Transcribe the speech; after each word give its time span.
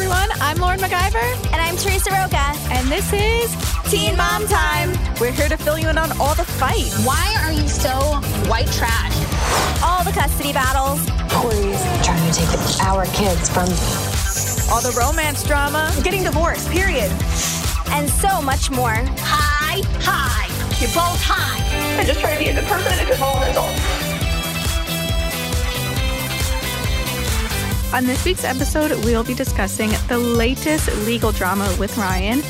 everyone. 0.00 0.30
I'm 0.40 0.56
Lauren 0.56 0.80
MacGyver. 0.80 1.52
And 1.52 1.60
I'm 1.60 1.76
Teresa 1.76 2.10
Roca. 2.10 2.56
And 2.72 2.88
this 2.88 3.12
is 3.12 3.54
Teen 3.90 4.16
Mom 4.16 4.46
Time. 4.46 4.96
We're 5.20 5.30
here 5.30 5.48
to 5.48 5.58
fill 5.58 5.78
you 5.78 5.90
in 5.90 5.98
on 5.98 6.10
all 6.18 6.34
the 6.34 6.44
fight. 6.44 6.88
Why 7.04 7.36
are 7.44 7.52
you 7.52 7.68
so 7.68 7.90
white 8.48 8.68
trash? 8.68 9.12
All 9.84 10.02
the 10.02 10.12
custody 10.12 10.54
battles. 10.54 11.04
Corey's 11.30 11.82
trying 12.02 12.32
to 12.32 12.38
take 12.38 12.48
our 12.80 13.04
kids 13.12 13.50
from 13.50 13.68
me. 13.68 13.76
All 14.72 14.80
the 14.80 14.96
romance 14.98 15.44
drama. 15.44 15.92
Getting 16.02 16.22
divorced, 16.22 16.70
period. 16.70 17.10
And 17.92 18.08
so 18.08 18.40
much 18.40 18.70
more. 18.70 18.96
Hi, 18.96 19.82
hi. 20.00 20.46
You're 20.80 20.94
both 20.96 21.20
high. 21.20 22.00
I 22.00 22.04
just 22.06 22.20
try 22.20 22.32
to 22.32 22.38
be 22.38 22.48
a 22.48 22.54
good 22.54 22.64
person 22.64 22.90
and 22.90 23.02
a 23.02 23.04
good 23.04 23.20
role 23.20 23.36
adult. 23.42 24.09
On 27.92 28.04
this 28.06 28.24
week's 28.24 28.44
episode, 28.44 28.92
we'll 29.04 29.24
be 29.24 29.34
discussing 29.34 29.90
the 30.08 30.16
latest 30.18 30.88
legal 31.06 31.32
drama 31.32 31.74
with 31.78 31.96
Ryan, 31.98 32.40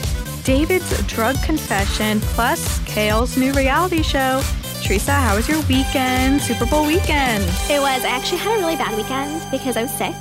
David's 0.44 0.90
drug 1.06 1.40
confession, 1.42 2.20
plus 2.20 2.78
Kail's 2.84 3.36
new 3.38 3.52
reality 3.54 4.02
show. 4.02 4.42
Teresa, 4.82 5.12
how 5.12 5.36
was 5.36 5.48
your 5.48 5.60
weekend? 5.62 6.42
Super 6.42 6.66
Bowl 6.66 6.86
weekend. 6.86 7.42
It 7.70 7.80
was. 7.80 8.04
I 8.04 8.08
actually 8.10 8.38
had 8.38 8.58
a 8.58 8.60
really 8.60 8.76
bad 8.76 8.94
weekend 8.96 9.50
because 9.50 9.76
I 9.78 9.82
was 9.82 9.92
sick. 9.92 10.14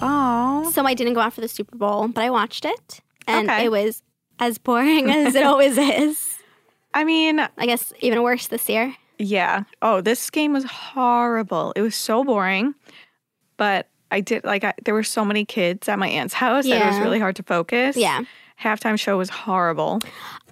Oh. 0.00 0.70
So 0.74 0.84
I 0.86 0.94
didn't 0.94 1.14
go 1.14 1.20
out 1.20 1.34
for 1.34 1.42
the 1.42 1.48
Super 1.48 1.76
Bowl, 1.76 2.08
but 2.08 2.24
I 2.24 2.30
watched 2.30 2.64
it. 2.64 3.00
And 3.26 3.48
Okay. 3.50 3.66
it 3.66 3.70
was 3.70 4.02
as 4.38 4.56
boring 4.58 5.10
as 5.26 5.34
it 5.34 5.44
always 5.44 5.76
is. 5.76 6.38
I 6.94 7.04
mean, 7.04 7.40
I 7.40 7.66
guess 7.66 7.92
even 8.00 8.22
worse 8.22 8.46
this 8.48 8.68
year. 8.70 8.96
yeah. 9.18 9.64
Oh, 9.82 10.00
this 10.00 10.30
game 10.30 10.54
was 10.54 10.64
horrible. 10.64 11.72
It 11.76 11.82
was 11.82 11.94
so 11.94 12.24
boring. 12.24 12.74
But 13.58 13.88
I 14.12 14.20
did, 14.20 14.44
like, 14.44 14.62
I, 14.64 14.74
there 14.84 14.94
were 14.94 15.02
so 15.02 15.24
many 15.24 15.44
kids 15.44 15.88
at 15.88 15.98
my 15.98 16.08
aunt's 16.08 16.34
house 16.34 16.66
that 16.66 16.80
it 16.82 16.86
was 16.86 16.98
really 17.00 17.18
hard 17.18 17.36
to 17.36 17.42
focus. 17.42 17.96
Yeah. 17.96 18.22
Halftime 18.60 18.98
show 18.98 19.18
was 19.18 19.28
horrible. 19.28 19.98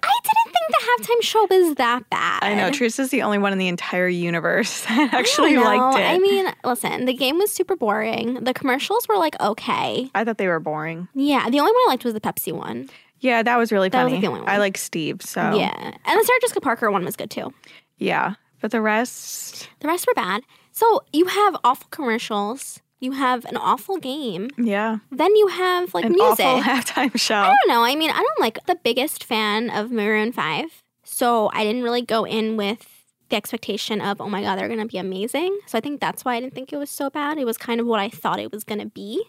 I 0.03 0.19
didn't 0.23 0.53
think 0.53 0.67
the 0.69 0.83
halftime 1.13 1.21
show 1.21 1.47
was 1.49 1.75
that 1.75 2.09
bad. 2.09 2.43
I 2.43 2.55
know. 2.55 2.69
Teresa's 2.71 3.09
the 3.09 3.21
only 3.21 3.37
one 3.37 3.53
in 3.53 3.57
the 3.59 3.69
entire 3.69 4.07
universe 4.09 4.81
that 4.85 5.13
actually 5.13 5.55
liked 5.55 5.97
it. 5.97 6.03
I 6.03 6.17
mean, 6.19 6.51
listen, 6.65 7.05
the 7.05 7.13
game 7.13 7.37
was 7.37 7.51
super 7.51 7.75
boring. 7.77 8.43
The 8.43 8.53
commercials 8.53 9.07
were 9.07 9.15
like 9.17 9.39
okay. 9.39 10.09
I 10.13 10.25
thought 10.25 10.37
they 10.39 10.47
were 10.47 10.59
boring. 10.59 11.07
Yeah, 11.13 11.49
the 11.49 11.59
only 11.59 11.71
one 11.71 11.81
I 11.87 11.91
liked 11.91 12.03
was 12.03 12.13
the 12.13 12.19
Pepsi 12.19 12.51
one. 12.51 12.89
Yeah, 13.19 13.43
that 13.43 13.55
was 13.57 13.71
really 13.71 13.87
That 13.89 14.03
was, 14.03 14.11
funny. 14.11 14.15
like, 14.15 14.21
the 14.21 14.27
only 14.27 14.39
one. 14.41 14.49
I 14.49 14.57
like 14.57 14.77
Steve, 14.77 15.21
so 15.21 15.39
Yeah. 15.53 15.71
And 15.77 16.19
the 16.19 16.25
Sarah 16.25 16.39
Jessica 16.41 16.59
Parker 16.61 16.91
one 16.91 17.05
was 17.05 17.15
good 17.15 17.29
too. 17.31 17.53
yeah. 17.97 18.33
But 18.59 18.71
the 18.71 18.81
rest, 18.81 19.69
The 19.79 19.87
rest 19.87 20.05
were 20.05 20.13
bad. 20.15 20.41
So 20.71 21.01
you 21.13 21.25
have 21.27 21.55
awful 21.63 21.87
commercials. 21.91 22.81
You 23.01 23.11
have 23.13 23.43
an 23.45 23.57
awful 23.57 23.97
game. 23.97 24.49
yeah, 24.57 24.99
Then 25.11 25.35
you 25.35 25.47
have 25.47 25.93
like 25.93 26.05
an 26.05 26.13
music. 26.13 26.45
awful 26.45 26.61
halftime 26.71 27.19
show. 27.19 27.35
I 27.35 27.47
don't 27.47 27.67
know. 27.75 27.83
I 27.83 27.95
mean, 27.95 28.11
I 28.11 28.17
don't 28.21 28.39
like 28.39 28.65
the 28.67 28.75
biggest 28.75 29.23
fan 29.23 29.69
of 29.69 29.91
Maroon 29.91 30.31
5. 30.31 30.83
So 31.03 31.49
I 31.53 31.63
didn't 31.65 31.83
really 31.83 32.03
go 32.03 32.25
in 32.25 32.55
with 32.57 32.87
the 33.29 33.35
expectation 33.35 33.99
of, 34.01 34.21
oh 34.21 34.29
my 34.29 34.41
God, 34.43 34.57
they're 34.57 34.67
going 34.67 34.79
to 34.79 34.85
be 34.85 34.97
amazing. 34.99 35.57
So 35.65 35.77
I 35.77 35.81
think 35.81 35.99
that's 35.99 36.23
why 36.23 36.35
I 36.35 36.39
didn't 36.39 36.53
think 36.53 36.71
it 36.71 36.77
was 36.77 36.89
so 36.89 37.09
bad. 37.09 37.37
It 37.37 37.45
was 37.45 37.57
kind 37.57 37.81
of 37.81 37.87
what 37.87 37.99
I 37.99 38.07
thought 38.09 38.39
it 38.39 38.51
was 38.51 38.63
going 38.63 38.79
to 38.79 38.85
be. 38.87 39.23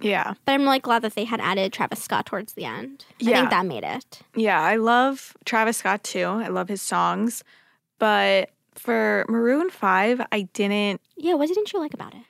Yeah, 0.00 0.34
But 0.44 0.52
I'm 0.52 0.64
like 0.64 0.82
glad 0.82 1.02
that 1.02 1.14
they 1.14 1.24
had 1.24 1.40
added 1.40 1.72
Travis 1.72 2.02
Scott 2.02 2.26
towards 2.26 2.54
the 2.54 2.64
end. 2.64 3.04
Yeah. 3.20 3.30
I 3.30 3.34
think 3.40 3.50
that 3.50 3.66
made 3.66 3.84
it. 3.84 4.20
yeah. 4.34 4.60
I 4.60 4.74
love 4.76 5.34
Travis 5.44 5.76
Scott 5.76 6.02
too. 6.02 6.24
I 6.24 6.48
love 6.48 6.68
his 6.68 6.82
songs, 6.82 7.44
but 8.00 8.50
for 8.74 9.24
Maroon 9.28 9.70
Five, 9.70 10.20
I 10.32 10.42
didn't. 10.54 11.00
Yeah, 11.16 11.34
what 11.34 11.46
didn't 11.46 11.72
you 11.72 11.78
like 11.78 11.94
about 11.94 12.14
it? 12.14 12.22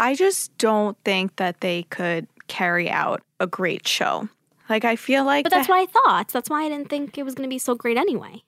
I 0.00 0.14
just 0.14 0.56
don't 0.58 0.96
think 1.04 1.36
that 1.36 1.60
they 1.60 1.84
could 1.84 2.26
carry 2.48 2.88
out 2.90 3.22
a 3.40 3.46
great 3.46 3.86
show. 3.88 4.28
Like 4.68 4.84
I 4.84 4.96
feel 4.96 5.24
like, 5.24 5.44
But 5.44 5.52
that's 5.52 5.66
the- 5.68 5.72
what 5.72 5.80
I 5.80 5.86
thought. 5.86 6.28
That's 6.28 6.50
why 6.50 6.64
I 6.64 6.68
didn't 6.68 6.88
think 6.90 7.16
it 7.18 7.24
was 7.24 7.34
going 7.34 7.48
to 7.48 7.52
be 7.54 7.58
so 7.58 7.74
great 7.74 7.96
anyway. 7.96 8.42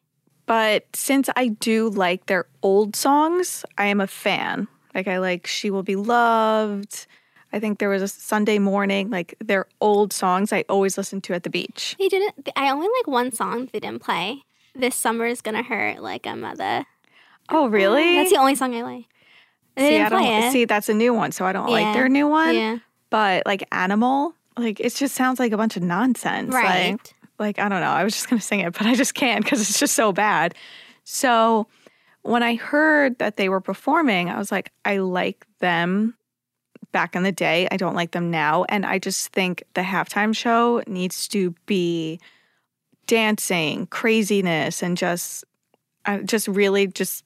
But 0.47 0.85
since 0.95 1.29
I 1.37 1.49
do 1.49 1.91
like 1.91 2.27
their 2.27 2.47
old 2.63 2.97
songs, 2.97 3.65
I 3.77 3.87
am 3.87 4.01
a 4.01 4.07
fan. 4.07 4.67
Like 4.95 5.07
I 5.07 5.19
like 5.19 5.47
She 5.47 5.71
Will 5.71 5.83
Be 5.83 5.95
Loved. 5.97 7.07
I 7.53 7.61
think 7.61 7.79
there 7.79 7.89
was 7.89 8.03
a 8.03 8.09
Sunday 8.09 8.59
morning, 8.59 9.11
like 9.11 9.35
their 9.43 9.67
old 9.81 10.13
songs 10.13 10.53
I 10.53 10.65
always 10.69 10.99
listen 10.99 11.21
to 11.23 11.35
at 11.35 11.43
the 11.45 11.51
beach. 11.51 11.97
They 11.99 12.09
didn't, 12.09 12.49
I 12.57 12.71
only 12.71 12.89
like 12.99 13.07
one 13.07 13.33
song 13.33 13.69
they 13.73 13.81
didn't 13.81 14.03
play. 14.03 14.43
This 14.75 14.95
summer 14.97 15.27
is 15.27 15.41
to 15.43 15.63
hurt 15.63 16.03
like 16.03 16.27
a 16.27 16.37
mother. 16.37 16.85
Oh, 17.49 17.69
really? 17.69 18.17
That's 18.17 18.31
the 18.31 18.37
only 18.39 18.55
song 18.55 18.75
I 18.75 18.83
like. 18.83 19.07
See, 19.79 19.99
I 19.99 20.09
don't 20.09 20.53
see 20.53 20.65
that's 20.65 20.89
a 20.89 20.95
new 20.95 21.15
one, 21.15 21.33
so 21.33 21.45
I 21.45 21.53
don't 21.53 21.69
Yeah. 21.69 21.75
like 21.75 21.95
their 21.95 22.09
new 22.09 22.27
one. 22.29 22.55
Yeah. 22.55 22.79
But 23.11 23.45
like 23.47 23.65
Animal, 23.73 24.35
like 24.57 24.81
it 24.81 24.95
just 24.95 25.15
sounds 25.15 25.39
like 25.39 25.53
a 25.53 25.57
bunch 25.57 25.77
of 25.77 25.83
nonsense. 25.83 26.53
Right. 26.53 26.93
Like, 26.93 27.15
like 27.39 27.59
I 27.59 27.69
don't 27.69 27.81
know. 27.81 27.91
I 27.91 28.05
was 28.05 28.13
just 28.15 28.29
gonna 28.29 28.41
sing 28.43 28.61
it, 28.61 28.73
but 28.73 28.87
I 28.87 28.95
just 28.95 29.15
can't 29.15 29.45
because 29.45 29.61
it's 29.61 29.79
just 29.79 29.95
so 29.95 30.13
bad. 30.13 30.55
So 31.05 31.67
when 32.23 32.43
I 32.43 32.57
heard 32.57 33.19
that 33.19 33.37
they 33.37 33.49
were 33.49 33.61
performing, 33.61 34.29
I 34.29 34.37
was 34.39 34.53
like, 34.53 34.73
I 34.85 34.99
like 34.99 35.47
them 35.61 36.15
back 36.93 37.15
in 37.17 37.23
the 37.23 37.33
day. 37.33 37.69
I 37.71 37.77
don't 37.77 37.95
like 37.95 38.11
them 38.11 38.31
now. 38.31 38.65
And 38.69 38.85
I 38.85 38.99
just 38.99 39.29
think 39.33 39.63
the 39.75 39.83
halftime 39.83 40.35
show 40.37 40.83
needs 40.87 41.29
to 41.29 41.55
be 41.67 42.21
dancing, 43.07 43.87
craziness, 43.87 44.83
and 44.83 44.97
just, 44.97 45.45
uh, 46.05 46.19
just 46.19 46.49
really 46.49 46.87
just, 46.87 47.25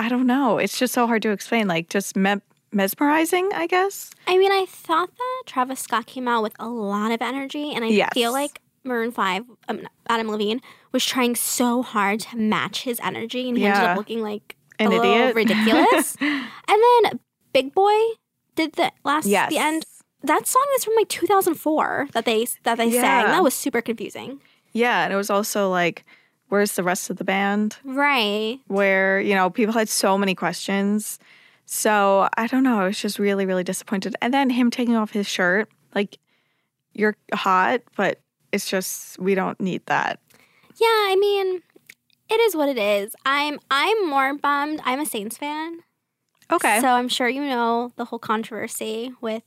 I 0.00 0.08
don't 0.08 0.26
know. 0.26 0.58
It's 0.58 0.78
just 0.78 0.94
so 0.94 1.06
hard 1.06 1.22
to 1.22 1.30
explain. 1.30 1.68
Like 1.68 1.88
just 1.88 2.16
me- 2.16 2.40
mesmerizing, 2.72 3.50
I 3.54 3.66
guess. 3.66 4.10
I 4.26 4.38
mean, 4.38 4.50
I 4.50 4.64
thought 4.66 5.10
that 5.16 5.42
Travis 5.46 5.80
Scott 5.80 6.06
came 6.06 6.26
out 6.26 6.42
with 6.42 6.54
a 6.58 6.68
lot 6.68 7.12
of 7.12 7.20
energy, 7.20 7.72
and 7.74 7.84
I 7.84 7.88
Yes. 7.88 8.10
feel 8.14 8.32
like 8.32 8.60
Maroon 8.84 9.12
5, 9.12 9.44
um, 9.68 9.86
Adam 10.08 10.28
Levine, 10.30 10.60
was 10.92 11.04
trying 11.04 11.36
so 11.36 11.82
hard 11.82 12.20
to 12.20 12.36
match 12.36 12.82
his 12.84 12.98
energy, 13.00 13.48
and 13.48 13.58
he 13.58 13.66
ended 13.66 13.82
up 13.84 13.96
looking 13.98 14.22
like 14.22 14.56
An 14.78 14.86
a 14.86 14.90
little 14.90 15.04
idiot. 15.12 15.34
ridiculous. 15.36 16.16
and 16.20 16.48
then 16.68 17.20
Big 17.52 17.74
Boi 17.74 17.92
did 18.54 18.72
the 18.74 18.90
last, 19.04 19.26
Yes. 19.26 19.50
the 19.50 19.58
end. 19.58 19.84
That 20.22 20.46
song 20.46 20.66
is 20.76 20.84
from 20.84 20.94
like 20.96 21.08
2004 21.08 22.08
that 22.12 22.24
they 22.24 22.46
that 22.64 22.76
they 22.78 22.90
sang. 22.90 23.26
That 23.26 23.42
was 23.42 23.54
super 23.54 23.80
confusing. 23.82 24.40
Yeah, 24.72 25.04
and 25.04 25.12
it 25.12 25.16
was 25.16 25.30
also 25.30 25.68
like, 25.70 26.04
where's 26.50 26.72
the 26.72 26.82
rest 26.82 27.08
of 27.10 27.16
the 27.16 27.24
band? 27.24 27.78
Right. 27.82 28.58
Where, 28.66 29.20
you 29.20 29.34
know, 29.34 29.48
people 29.50 29.72
had 29.72 29.88
so 29.88 30.18
many 30.18 30.34
questions. 30.34 31.18
So 31.64 32.28
I 32.36 32.46
don't 32.46 32.62
know. 32.62 32.80
I 32.80 32.86
was 32.86 33.00
just 33.00 33.18
really, 33.18 33.46
really 33.46 33.64
disappointed. 33.64 34.14
And 34.20 34.34
then 34.34 34.50
him 34.50 34.70
taking 34.70 34.96
off 34.96 35.12
his 35.12 35.26
shirt, 35.26 35.68
like, 35.94 36.18
you're 36.92 37.16
hot, 37.32 37.80
but 37.96 38.20
it's 38.52 38.68
just, 38.68 39.18
we 39.18 39.34
don't 39.34 39.58
need 39.60 39.86
that. 39.86 40.20
Yeah, 40.76 40.86
I 40.86 41.16
mean, 41.18 41.62
it 42.28 42.40
is 42.40 42.56
what 42.56 42.68
it 42.68 42.78
is. 42.78 43.14
I'm 43.26 43.58
I'm 43.70 44.08
more 44.08 44.34
bummed. 44.34 44.80
I'm 44.84 45.00
a 45.00 45.06
Saints 45.06 45.36
fan. 45.36 45.80
Okay. 46.50 46.80
So 46.80 46.88
I'm 46.88 47.08
sure 47.08 47.28
you 47.28 47.44
know 47.44 47.92
the 47.96 48.04
whole 48.06 48.18
controversy 48.18 49.12
with 49.20 49.42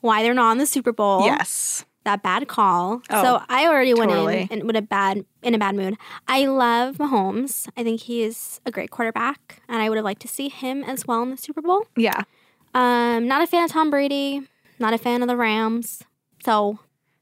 why 0.00 0.22
they're 0.22 0.34
not 0.34 0.52
in 0.52 0.58
the 0.58 0.66
Super 0.66 0.92
Bowl. 0.92 1.24
yes. 1.24 1.84
That 2.04 2.22
bad 2.22 2.48
call. 2.48 3.02
Oh, 3.10 3.22
so 3.22 3.42
I 3.48 3.66
already 3.66 3.92
totally. 3.92 4.24
went 4.24 4.52
in, 4.52 4.60
in 4.60 4.66
with 4.66 4.76
a 4.76 4.82
bad 4.82 5.24
in 5.42 5.54
a 5.54 5.58
bad 5.58 5.74
mood. 5.74 5.96
I 6.26 6.46
love 6.46 6.96
Mahomes. 6.96 7.68
I 7.76 7.82
think 7.82 8.00
he 8.00 8.22
is 8.22 8.60
a 8.64 8.70
great 8.70 8.90
quarterback, 8.90 9.60
and 9.68 9.82
I 9.82 9.88
would 9.90 9.96
have 9.96 10.04
liked 10.04 10.22
to 10.22 10.28
see 10.28 10.48
him 10.48 10.82
as 10.84 11.06
well 11.06 11.22
in 11.22 11.30
the 11.30 11.36
Super 11.36 11.60
Bowl. 11.60 11.86
Yeah. 11.96 12.22
Um, 12.72 13.26
not 13.28 13.42
a 13.42 13.46
fan 13.46 13.64
of 13.64 13.70
Tom 13.70 13.90
Brady. 13.90 14.42
Not 14.78 14.94
a 14.94 14.98
fan 14.98 15.20
of 15.22 15.28
the 15.28 15.36
Rams. 15.36 16.02
So 16.42 16.78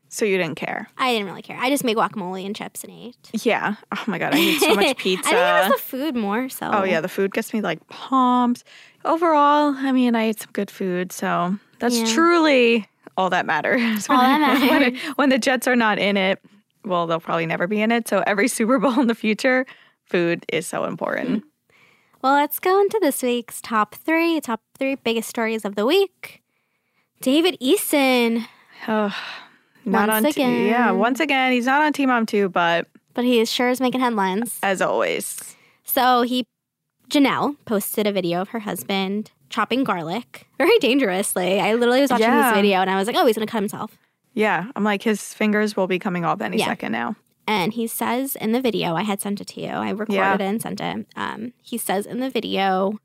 So 0.09 0.25
you 0.25 0.39
didn't 0.39 0.55
care. 0.57 0.89
I 0.97 1.13
didn't 1.13 1.27
really 1.27 1.43
care. 1.43 1.57
I 1.59 1.71
just 1.71 1.83
made 1.83 1.97
guacamole 1.97 2.47
and 2.47 2.55
chips 2.55 2.85
and 2.85 2.93
ate. 2.93 3.31
Yeah. 3.45 3.75
Oh 3.91 4.05
my 4.07 4.19
God. 4.19 4.33
I 4.35 4.37
need 4.39 4.61
so 4.61 4.75
much 4.75 4.97
pizza. 4.97 5.29
I 5.29 5.33
think 5.33 5.67
it 5.67 5.71
was 5.71 5.81
the 5.81 5.87
food 5.87 6.15
more 6.17 6.49
so. 6.49 6.71
Oh 6.73 6.85
yeah, 6.85 7.01
the 7.01 7.09
food 7.09 7.33
gets 7.33 7.53
me 7.53 7.61
like 7.63 7.85
pumped. 7.89 8.63
Overall, 9.05 9.75
I 9.77 9.91
mean, 9.91 10.15
I 10.15 10.25
ate 10.25 10.41
some 10.41 10.51
good 10.53 10.71
food, 10.71 11.11
so 11.11 11.57
that's 11.79 11.99
Yeah. 11.99 12.07
truly 12.07 12.89
all 13.17 13.31
that 13.31 13.47
matters. 13.47 14.09
All 14.09 14.17
that 14.19 14.61
when, 14.71 14.81
matters. 14.93 15.01
when 15.17 15.29
the 15.31 15.39
Jets 15.39 15.67
are 15.67 15.77
not 15.77 15.99
in 15.99 16.17
it, 16.17 16.41
well, 16.85 17.07
they'll 17.07 17.21
probably 17.21 17.47
never 17.47 17.67
be 17.67 17.81
in 17.83 17.91
it. 17.93 18.09
So 18.09 18.23
every 18.27 18.49
Super 18.57 18.79
Bowl 18.79 18.99
in 19.01 19.07
the 19.09 19.15
future, 19.15 19.67
food 20.05 20.45
is 20.53 20.67
so 20.67 20.85
important. 20.85 21.43
Hmm. 21.43 21.49
Well, 22.23 22.33
let's 22.35 22.59
go 22.59 22.81
into 22.81 22.99
this 23.01 23.23
week's 23.23 23.61
top 23.61 23.95
three. 23.95 24.41
Top 24.41 24.61
three 24.77 24.97
biggest 24.97 25.29
stories 25.29 25.65
of 25.65 25.77
the 25.77 25.87
week. 25.87 26.43
David 27.21 27.57
Eason, 27.61 28.47
Oh, 28.87 29.15
not 29.85 30.09
Once 30.09 30.27
on 30.27 30.33
T- 30.33 30.69
yeah, 30.69 30.91
once 30.91 31.21
again, 31.21 31.53
he's 31.53 31.67
not 31.67 31.83
on 31.83 31.93
Teen 31.93 32.09
Mom 32.09 32.27
2, 32.27 32.49
but 32.49 32.87
but 33.15 33.25
he 33.25 33.41
is 33.41 33.51
sure 33.51 33.69
is 33.69 33.81
making 33.81 34.01
headlines. 34.01 34.59
as 34.63 34.81
always. 34.81 35.57
So 35.85 36.23
he, 36.23 36.47
Jenelle, 37.11 37.57
posted 37.65 38.07
a 38.07 38.13
video 38.13 38.41
of 38.41 38.51
her 38.51 38.61
husband 38.61 39.33
chopping 39.51 39.85
garlic 39.85 40.47
very 40.59 40.79
dangerously. 40.79 41.61
I 41.61 41.75
literally 41.75 42.01
was 42.03 42.11
watching 42.11 42.27
Yeah. 42.27 42.51
this 42.51 42.57
video 42.57 42.79
and 42.81 42.91
I 42.91 42.97
was 42.97 43.07
like, 43.07 43.17
oh, 43.17 43.27
he's 43.27 43.37
gonna 43.37 43.47
cut 43.47 43.59
himself. 43.61 43.99
Yeah, 44.35 44.71
I'm 44.77 44.85
like 44.85 45.03
his 45.03 45.35
fingers 45.35 45.77
will 45.77 45.87
be 45.87 45.99
coming 45.99 46.25
off 46.25 46.41
any 46.41 46.59
Yeah. 46.59 46.67
second 46.67 46.93
now. 46.93 47.17
And 47.47 47.73
he 47.73 47.87
says 47.87 48.37
in 48.37 48.53
the 48.53 48.61
video, 48.61 48.95
I 48.95 49.03
had 49.03 49.21
sent 49.23 49.41
it 49.41 49.47
to 49.49 49.61
you. 49.63 49.69
I 49.69 49.91
recorded 49.91 50.15
Yeah. 50.15 50.35
it 50.35 50.41
and 50.43 50.61
sent 50.61 50.81
it. 50.81 51.07
Um, 51.17 51.55
he 51.63 51.79
says 51.79 52.05
in 52.07 52.21
the 52.21 52.29
video 52.31 52.99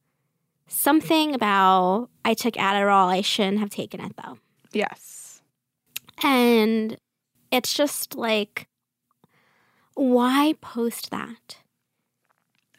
something 0.68 1.34
about 1.34 2.10
I 2.26 2.34
took 2.34 2.56
Adderall. 2.56 3.08
I 3.08 3.22
shouldn't 3.22 3.60
have 3.60 3.70
taken 3.70 4.02
it 4.02 4.14
though. 4.24 4.38
Yes. 4.74 5.42
And 6.24 6.98
it's 7.52 7.74
just 7.74 8.16
like, 8.16 8.68
why 9.96 10.56
post 10.62 11.12
that? 11.12 11.58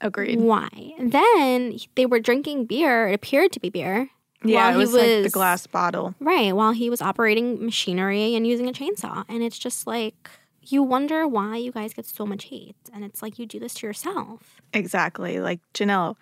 Agreed. 0.04 0.38
Why? 0.38 0.68
Then 1.00 1.78
they 1.94 2.04
were 2.04 2.20
drinking 2.20 2.66
beer. 2.66 3.08
It 3.08 3.14
appeared 3.14 3.52
to 3.52 3.60
be 3.60 3.70
beer. 3.70 4.10
Yeah, 4.44 4.56
while 4.56 4.68
it 4.68 4.72
he 4.72 4.78
was, 4.78 4.92
like 4.92 5.22
the 5.22 5.30
glass 5.30 5.66
bottle. 5.66 6.14
Right, 6.20 6.54
while 6.54 6.72
he 6.72 6.90
was 6.90 7.00
operating 7.00 7.64
machinery 7.64 8.34
and 8.34 8.46
using 8.46 8.68
a 8.68 8.72
chainsaw. 8.72 9.24
And 9.30 9.42
it's 9.42 9.58
just 9.58 9.86
like, 9.86 10.28
you 10.60 10.82
wonder 10.82 11.26
why 11.26 11.56
you 11.56 11.72
guys 11.72 11.94
get 11.94 12.04
so 12.04 12.26
much 12.26 12.44
hate. 12.44 12.76
And 12.92 13.02
it's 13.02 13.22
like, 13.22 13.38
you 13.38 13.46
do 13.46 13.58
this 13.58 13.72
to 13.74 13.86
yourself. 13.86 14.60
Exactly. 14.74 15.40
Like 15.40 15.60
Jenelle, 15.72 16.16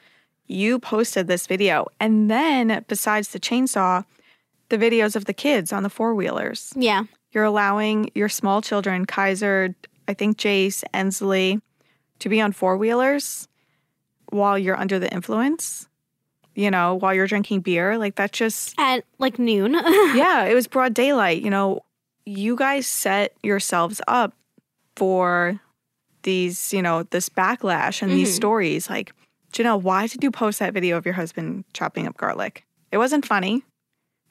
you 0.46 0.79
posted 0.79 1.26
this 1.26 1.49
video, 1.49 1.87
and 1.99 2.31
then 2.31 2.84
besides 2.87 3.29
the 3.29 3.40
chainsaw, 3.40 4.05
the 4.69 4.79
videos 4.79 5.17
of 5.17 5.25
the 5.25 5.34
kids 5.34 5.73
on 5.73 5.82
the 5.82 5.90
four 5.90 6.14
wheelers. 6.14 6.73
Yeah. 6.76 7.05
You're 7.32 7.44
allowing 7.44 8.11
your 8.14 8.29
small 8.29 8.62
children, 8.62 9.06
Kaiser, 9.06 9.75
I 10.06 10.14
think 10.14 10.37
Jace, 10.37 10.84
Ensley, 10.94 11.61
to 12.20 12.29
be 12.29 12.40
on 12.40 12.52
four 12.52 12.76
wheelers 12.76 13.49
while 14.32 14.58
you're 14.58 14.76
under 14.76 14.99
the 14.99 15.12
influence. 15.12 15.88
You 16.55 16.70
know, 16.70 16.96
while 16.96 17.14
you're 17.14 17.26
drinking 17.26 17.61
beer, 17.61 17.96
like 17.96 18.17
that 18.17 18.32
just 18.32 18.75
At 18.79 19.05
like 19.19 19.38
noon. 19.38 19.73
yeah, 20.14 20.44
it 20.44 20.55
was 20.55 20.67
broad 20.67 20.93
daylight. 20.93 21.40
You 21.43 21.49
know, 21.49 21.81
you 22.26 22.56
guys 22.56 22.87
set 22.87 23.34
yourselves 23.43 24.02
up 24.06 24.34
for 24.96 25.58
these, 26.25 26.73
you 26.73 26.82
know, 26.82 27.05
this 27.05 27.29
backlash 27.31 28.02
and 28.02 28.11
these 28.11 28.29
mm-hmm. 28.29 28.37
stories. 28.37 28.90
Like, 28.90 29.14
Jenelle, 29.52 29.81
why 29.81 30.06
did 30.06 30.23
you 30.23 30.31
post 30.31 30.58
that 30.58 30.75
video 30.75 30.99
of 30.99 31.06
your 31.06 31.14
husband 31.14 31.64
chopping 31.73 32.06
up 32.06 32.19
garlic? 32.19 32.67
It 32.90 32.99
wasn't 32.99 33.26
funny. 33.26 33.64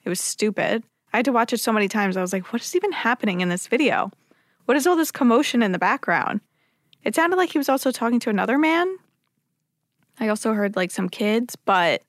It 0.04 0.08
was 0.08 0.20
stupid. 0.20 0.84
I 1.12 1.18
had 1.18 1.24
to 1.26 1.32
watch 1.32 1.52
it 1.52 1.58
so 1.58 1.72
many 1.72 1.88
times. 1.88 2.16
I 2.16 2.22
was 2.22 2.32
like, 2.32 2.52
what 2.52 2.62
is 2.62 2.74
even 2.74 2.92
happening 2.92 3.40
in 3.40 3.48
this 3.48 3.66
video? 3.66 4.10
What 4.64 4.76
is 4.76 4.86
all 4.86 4.96
this 4.96 5.10
commotion 5.10 5.62
in 5.62 5.72
the 5.72 5.78
background? 5.78 6.40
It 7.04 7.14
sounded 7.14 7.36
like 7.36 7.50
he 7.50 7.58
was 7.58 7.68
also 7.68 7.90
talking 7.90 8.20
to 8.20 8.30
another 8.30 8.58
man. 8.58 8.96
I 10.22 10.28
also 10.28 10.52
heard 10.52 10.76
like 10.76 10.92
some 10.92 11.08
kids, 11.08 11.56
but 11.56 12.02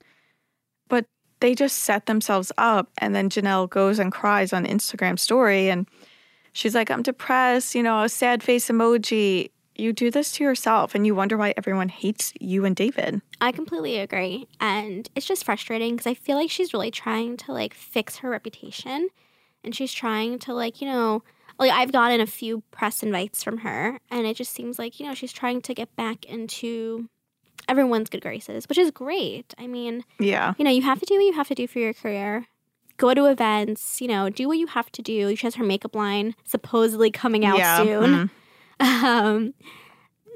but 0.88 1.08
they 1.40 1.56
just 1.56 1.80
set 1.80 2.06
themselves 2.06 2.52
up 2.60 2.92
and 3.00 3.16
then 3.16 3.28
Jenelle 3.28 3.68
goes 3.68 3.98
and 3.98 4.12
cries 4.12 4.54
on 4.54 4.68
Instagram 4.68 5.18
story 5.18 5.70
and 5.70 5.88
she's 6.52 6.76
like, 6.76 6.92
I'm 6.92 7.02
depressed, 7.02 7.74
you 7.74 7.82
know, 7.82 8.06
sad 8.06 8.44
face 8.44 8.70
emoji. 8.70 9.50
You 9.76 9.94
do 9.94 10.12
this 10.12 10.32
to 10.34 10.44
yourself 10.44 10.94
and 10.94 11.08
you 11.08 11.16
wonder 11.16 11.38
why 11.38 11.56
everyone 11.58 11.90
hates 11.90 12.34
you 12.40 12.66
and 12.66 12.76
David. 12.76 13.20
I 13.42 13.52
completely 13.52 13.98
agree. 13.98 14.48
And 14.60 15.10
it's 15.16 15.26
just 15.26 15.44
frustrating 15.44 15.96
because 15.96 16.06
I 16.06 16.14
feel 16.14 16.38
like 16.38 16.52
she's 16.52 16.72
really 16.72 16.92
trying 16.92 17.36
to 17.38 17.52
like 17.52 17.74
fix 17.74 18.18
her 18.18 18.30
reputation. 18.30 19.10
And 19.64 19.76
she's 19.76 19.92
trying 19.92 20.38
to 20.40 20.54
like, 20.54 20.82
you 20.82 20.88
know, 20.88 21.24
like 21.58 21.72
I've 21.72 21.92
gotten 21.92 22.22
a 22.22 22.28
few 22.28 22.62
press 22.70 23.02
invites 23.02 23.44
from 23.44 23.60
her 23.60 23.98
and 24.12 24.28
it 24.28 24.38
just 24.38 24.54
seems 24.54 24.78
like, 24.78 25.00
you 25.00 25.08
know, 25.08 25.16
she's 25.16 25.34
trying 25.34 25.64
to 25.64 25.74
get 25.74 25.96
back 25.96 26.26
into 26.26 27.10
everyone's 27.74 28.10
good 28.10 28.22
graces, 28.22 28.68
which 28.70 28.78
is 28.78 28.92
great. 28.92 29.54
I 29.58 29.66
mean, 29.68 30.04
Yeah. 30.20 30.54
you 30.58 30.64
know, 30.66 30.72
you 30.72 30.84
have 30.84 31.00
to 31.00 31.06
do 31.06 31.16
what 31.16 31.26
you 31.26 31.34
have 31.34 31.48
to 31.48 31.56
do 31.56 31.68
for 31.68 31.80
your 31.80 31.94
career. 31.94 32.46
Go 32.98 33.14
to 33.14 33.26
events, 33.26 34.00
you 34.02 34.08
know, 34.08 34.30
do 34.30 34.48
what 34.48 34.58
you 34.60 34.68
have 34.68 34.92
to 34.92 35.02
do. 35.02 35.36
She 35.36 35.48
has 35.48 35.56
her 35.56 35.64
makeup 35.64 35.96
line 35.96 36.36
supposedly 36.44 37.10
coming 37.12 37.44
out 37.46 37.58
Yeah, 37.58 37.78
soon. 37.84 38.12
mhm. 38.14 38.30
Um, 38.80 39.54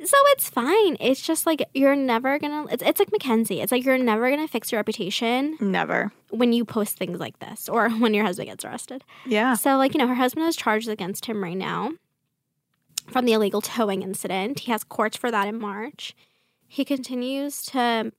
so 0.04 0.18
it's 0.34 0.48
fine. 0.50 0.96
It's 1.00 1.22
just 1.22 1.46
like 1.46 1.64
you're 1.74 1.96
never 1.96 2.38
gonna. 2.40 2.66
It's, 2.72 2.84
it's 2.84 3.00
like 3.00 3.12
Mackenzie. 3.12 3.62
It's 3.62 3.72
like 3.72 3.84
you're 3.84 3.98
never 3.98 4.30
gonna 4.30 4.48
fix 4.48 4.72
your 4.72 4.78
reputation 4.80 5.58
Never. 5.60 6.12
when 6.30 6.54
you 6.54 6.64
post 6.66 6.98
things 6.98 7.20
like 7.20 7.40
this 7.40 7.68
or 7.68 7.90
when 8.04 8.14
your 8.14 8.24
husband 8.26 8.48
gets 8.50 8.64
arrested. 8.64 9.04
Yeah. 9.26 9.56
So 9.56 9.76
like 9.78 9.94
you 9.94 9.98
know, 10.00 10.08
her 10.08 10.16
husband 10.16 10.46
has 10.46 10.56
charges 10.56 10.88
against 10.88 11.26
him 11.26 11.44
right 11.44 11.58
now 11.58 11.92
from 13.12 13.26
the 13.26 13.34
illegal 13.34 13.60
towing 13.62 14.02
incident. 14.04 14.60
He 14.60 14.72
has 14.72 14.84
courts 14.84 15.18
for 15.18 15.32
that 15.32 15.48
in 15.48 15.60
March. 15.60 16.16
He 16.68 16.84
continues 16.86 17.64
to 17.68 18.12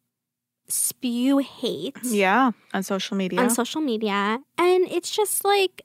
spew 0.68 1.38
hate 1.38 1.96
Yeah. 2.02 2.50
On 2.74 2.82
social 2.82 3.16
media. 3.16 3.40
on 3.40 3.50
social 3.50 3.80
media. 3.80 4.38
And 4.58 4.84
it's 4.90 5.10
just 5.10 5.44
like, 5.44 5.82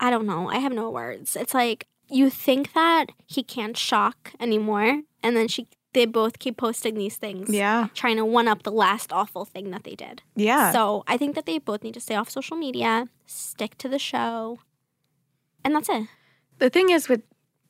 I 0.00 0.10
don't 0.10 0.26
know. 0.26 0.48
I 0.48 0.58
have 0.58 0.72
no 0.72 0.90
words. 0.90 1.36
It's 1.36 1.54
like 1.54 1.86
you 2.08 2.30
think 2.30 2.72
that 2.74 3.06
he 3.26 3.42
can't 3.42 3.76
shock 3.76 4.32
anymore. 4.40 5.02
And 5.22 5.36
then 5.36 5.48
she 5.48 5.66
they 5.92 6.04
both 6.04 6.38
keep 6.38 6.58
posting 6.58 6.94
these 6.96 7.16
things. 7.16 7.48
yeah. 7.48 7.88
Trying 7.94 8.16
to 8.18 8.24
one 8.26 8.48
up 8.48 8.64
the 8.64 8.70
last 8.72 9.12
awful 9.12 9.44
thing 9.46 9.70
that 9.70 9.84
they 9.84 9.94
did. 9.94 10.22
Yeah. 10.34 10.70
So 10.70 11.04
I 11.06 11.16
think 11.16 11.34
that 11.36 11.46
they 11.46 11.58
both 11.58 11.82
need 11.82 11.94
to 11.94 12.00
stay 12.00 12.14
off 12.14 12.28
social 12.28 12.56
media, 12.56 13.06
stick 13.26 13.78
to 13.78 13.88
the 13.88 13.98
show. 13.98 14.58
And 15.64 15.74
that's 15.74 15.88
it. 15.88 16.06
the 16.58 16.68
thing 16.70 16.90
is 16.90 17.08
with 17.08 17.22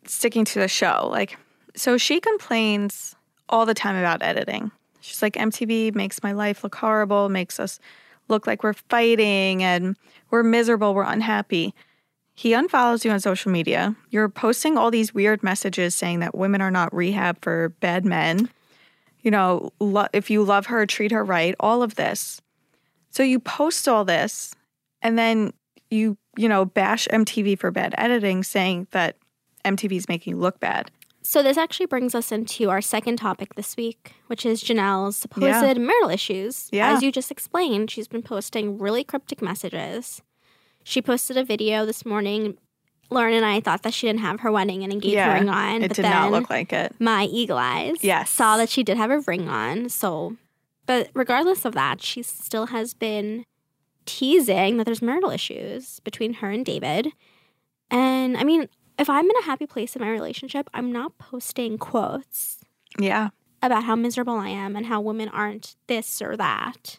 sticking 0.06 0.44
to 0.46 0.58
the 0.58 0.68
show, 0.68 1.08
like, 1.10 1.38
so 1.76 1.96
she 1.98 2.20
complains 2.20 3.15
all 3.48 3.66
the 3.66 3.74
time 3.74 3.96
about 3.96 4.22
editing. 4.22 4.70
She's 5.00 5.22
like, 5.22 5.34
MTV 5.34 5.94
makes 5.94 6.22
my 6.22 6.32
life 6.32 6.64
look 6.64 6.74
horrible, 6.74 7.28
makes 7.28 7.60
us 7.60 7.78
look 8.28 8.46
like 8.46 8.62
we're 8.62 8.72
fighting 8.72 9.62
and 9.62 9.96
we're 10.30 10.42
miserable, 10.42 10.94
we're 10.94 11.04
unhappy. 11.04 11.74
He 12.34 12.50
unfollows 12.50 13.04
you 13.04 13.10
on 13.10 13.20
social 13.20 13.50
media. 13.50 13.94
You're 14.10 14.28
posting 14.28 14.76
all 14.76 14.90
these 14.90 15.14
weird 15.14 15.42
messages 15.42 15.94
saying 15.94 16.20
that 16.20 16.36
women 16.36 16.60
are 16.60 16.70
not 16.70 16.94
rehab 16.94 17.40
for 17.40 17.70
bad 17.80 18.04
men. 18.04 18.50
You 19.22 19.30
know, 19.30 19.72
lo- 19.80 20.08
if 20.12 20.28
you 20.28 20.42
love 20.42 20.66
her, 20.66 20.84
treat 20.86 21.12
her 21.12 21.24
right, 21.24 21.54
all 21.60 21.82
of 21.82 21.94
this. 21.94 22.42
So 23.10 23.22
you 23.22 23.40
post 23.40 23.88
all 23.88 24.04
this 24.04 24.54
and 25.00 25.18
then 25.18 25.52
you, 25.90 26.18
you 26.36 26.48
know, 26.48 26.64
bash 26.64 27.08
MTV 27.08 27.58
for 27.58 27.70
bad 27.70 27.94
editing, 27.96 28.42
saying 28.42 28.88
that 28.90 29.16
MTV 29.64 29.96
is 29.96 30.08
making 30.08 30.32
you 30.32 30.38
look 30.38 30.60
bad. 30.60 30.90
So 31.26 31.42
this 31.42 31.56
actually 31.56 31.86
brings 31.86 32.14
us 32.14 32.30
into 32.30 32.70
our 32.70 32.80
second 32.80 33.16
topic 33.16 33.56
this 33.56 33.76
week, 33.76 34.12
which 34.28 34.46
is 34.46 34.62
Jenelle's 34.62 35.16
supposed 35.16 35.46
Yeah. 35.46 35.74
marital 35.74 36.08
issues. 36.10 36.68
Yeah. 36.70 36.92
As 36.94 37.02
you 37.02 37.10
just 37.10 37.32
explained, 37.32 37.90
she's 37.90 38.06
been 38.06 38.22
posting 38.22 38.78
really 38.78 39.02
cryptic 39.02 39.42
messages. 39.42 40.22
She 40.84 41.02
posted 41.02 41.36
a 41.36 41.42
video 41.42 41.84
this 41.84 42.06
morning. 42.06 42.56
Lauren 43.10 43.34
and 43.34 43.44
I 43.44 43.58
thought 43.60 43.82
that 43.82 43.92
she 43.92 44.06
didn't 44.06 44.20
have 44.20 44.40
her 44.40 44.52
wedding 44.52 44.84
and 44.84 44.92
engagement 44.92 45.32
ring 45.40 45.48
on, 45.48 45.82
it 45.82 45.88
but 45.88 45.96
did 45.96 46.04
then 46.04 46.12
not 46.12 46.30
look 46.30 46.48
like 46.48 46.72
it. 46.72 46.94
my 47.00 47.24
eagle 47.24 47.58
eyes 47.58 47.96
Yes. 48.02 48.30
saw 48.30 48.56
that 48.56 48.68
she 48.68 48.84
did 48.84 48.96
have 48.96 49.10
a 49.10 49.18
ring 49.20 49.48
on. 49.48 49.88
So, 49.88 50.36
but 50.86 51.10
regardless 51.12 51.64
of 51.64 51.74
that, 51.74 52.00
she 52.02 52.22
still 52.22 52.66
has 52.66 52.94
been 52.94 53.44
teasing 54.06 54.76
that 54.76 54.84
there's 54.84 55.02
marital 55.02 55.30
issues 55.30 55.98
between 56.00 56.34
her 56.34 56.50
and 56.50 56.64
David. 56.64 57.12
And 57.90 58.36
I 58.36 58.44
mean, 58.44 58.68
if 58.98 59.08
I'm 59.10 59.24
in 59.24 59.36
a 59.40 59.44
happy 59.44 59.66
place 59.66 59.94
in 59.96 60.02
my 60.02 60.10
relationship, 60.10 60.68
I'm 60.74 60.92
not 60.92 61.16
posting 61.18 61.78
quotes 61.78 62.58
Yeah. 62.98 63.30
about 63.62 63.84
how 63.84 63.96
miserable 63.96 64.36
I 64.38 64.48
am 64.48 64.76
and 64.76 64.86
how 64.86 65.00
women 65.00 65.28
aren't 65.28 65.76
this 65.86 66.20
or 66.22 66.36
that. 66.36 66.98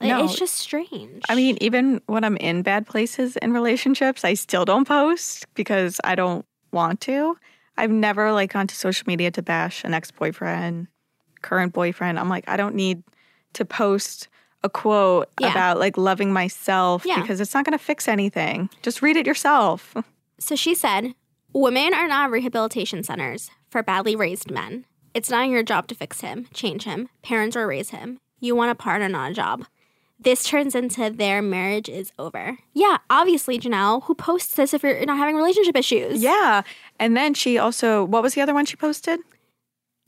Like, 0.00 0.10
No. 0.10 0.24
It's 0.24 0.36
just 0.38 0.54
strange. 0.54 1.24
I 1.28 1.34
mean, 1.34 1.58
even 1.60 2.00
when 2.06 2.22
I'm 2.24 2.36
in 2.36 2.62
bad 2.62 2.86
places 2.86 3.36
in 3.36 3.52
relationships, 3.52 4.24
I 4.24 4.34
still 4.34 4.64
don't 4.64 4.86
post 4.86 5.46
because 5.54 6.00
I 6.04 6.14
don't 6.14 6.44
want 6.72 7.00
to. 7.02 7.36
I've 7.76 7.90
never 7.90 8.32
like 8.32 8.52
gone 8.52 8.66
to 8.68 8.74
social 8.76 9.04
media 9.06 9.30
to 9.32 9.42
bash 9.42 9.84
an 9.84 9.94
ex-boyfriend, 9.94 10.88
current 11.42 11.72
boyfriend. 11.72 12.18
I'm 12.18 12.28
like, 12.28 12.44
I 12.48 12.56
don't 12.56 12.74
need 12.74 13.02
to 13.54 13.64
post 13.64 14.28
a 14.64 14.68
quote 14.68 15.28
Yeah. 15.40 15.50
about 15.52 15.78
like 15.78 15.96
loving 15.96 16.32
myself 16.32 17.04
Yeah. 17.06 17.20
because 17.20 17.40
it's 17.40 17.54
not 17.54 17.64
going 17.64 17.78
to 17.78 17.84
fix 17.84 18.08
anything. 18.08 18.68
Just 18.82 19.02
read 19.02 19.16
it 19.16 19.26
yourself. 19.26 19.94
So 20.38 20.56
she 20.56 20.74
said, 20.74 21.14
Women 21.52 21.94
are 21.94 22.08
not 22.08 22.30
rehabilitation 22.30 23.02
centers 23.02 23.50
for 23.70 23.82
badly 23.82 24.14
raised 24.14 24.50
men. 24.50 24.84
It's 25.14 25.30
not 25.30 25.48
your 25.48 25.62
job 25.62 25.88
to 25.88 25.94
fix 25.94 26.20
him, 26.20 26.46
change 26.52 26.84
him, 26.84 27.08
parents 27.22 27.56
or 27.56 27.66
raise 27.66 27.90
him. 27.90 28.20
You 28.40 28.54
want 28.54 28.70
a 28.70 28.74
partner, 28.74 29.08
not 29.08 29.32
a 29.32 29.34
job. 29.34 29.64
This 30.20 30.44
turns 30.44 30.74
into 30.74 31.10
their 31.10 31.40
marriage 31.40 31.88
is 31.88 32.12
over. 32.18 32.58
Yeah, 32.74 32.98
obviously, 33.08 33.58
Jenelle, 33.58 34.02
who 34.04 34.14
posts 34.14 34.54
this 34.54 34.74
if 34.74 34.82
you're 34.82 35.06
not 35.06 35.16
having 35.16 35.36
relationship 35.36 35.76
issues? 35.76 36.22
Yeah. 36.22 36.62
And 36.98 37.16
then 37.16 37.34
she 37.34 37.56
also, 37.56 38.04
what 38.04 38.22
was 38.22 38.34
the 38.34 38.40
other 38.40 38.54
one 38.54 38.66
she 38.66 38.76
posted? 38.76 39.20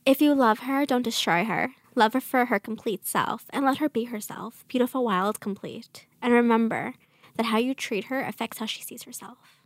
If 0.05 0.21
you 0.21 0.35
love 0.35 0.61
her, 0.61 0.85
don't 0.85 1.03
destroy 1.03 1.45
her. 1.45 1.71
Love 1.95 2.13
her 2.15 2.21
for 2.21 2.47
her 2.47 2.59
complete 2.59 3.07
self 3.07 3.47
and 3.51 3.65
let 3.65 3.79
her 3.79 3.89
be 3.89 4.05
herself, 4.05 4.65
beautiful, 4.69 5.05
wild, 5.05 5.41
complete. 5.41 6.07
And 6.21 6.33
remember 6.33 6.95
that 7.37 7.47
how 7.47 7.59
you 7.59 7.75
treat 7.75 8.05
her 8.05 8.21
affects 8.21 8.59
how 8.59 8.67
she 8.67 8.83
sees 8.83 9.05
herself. 9.05 9.60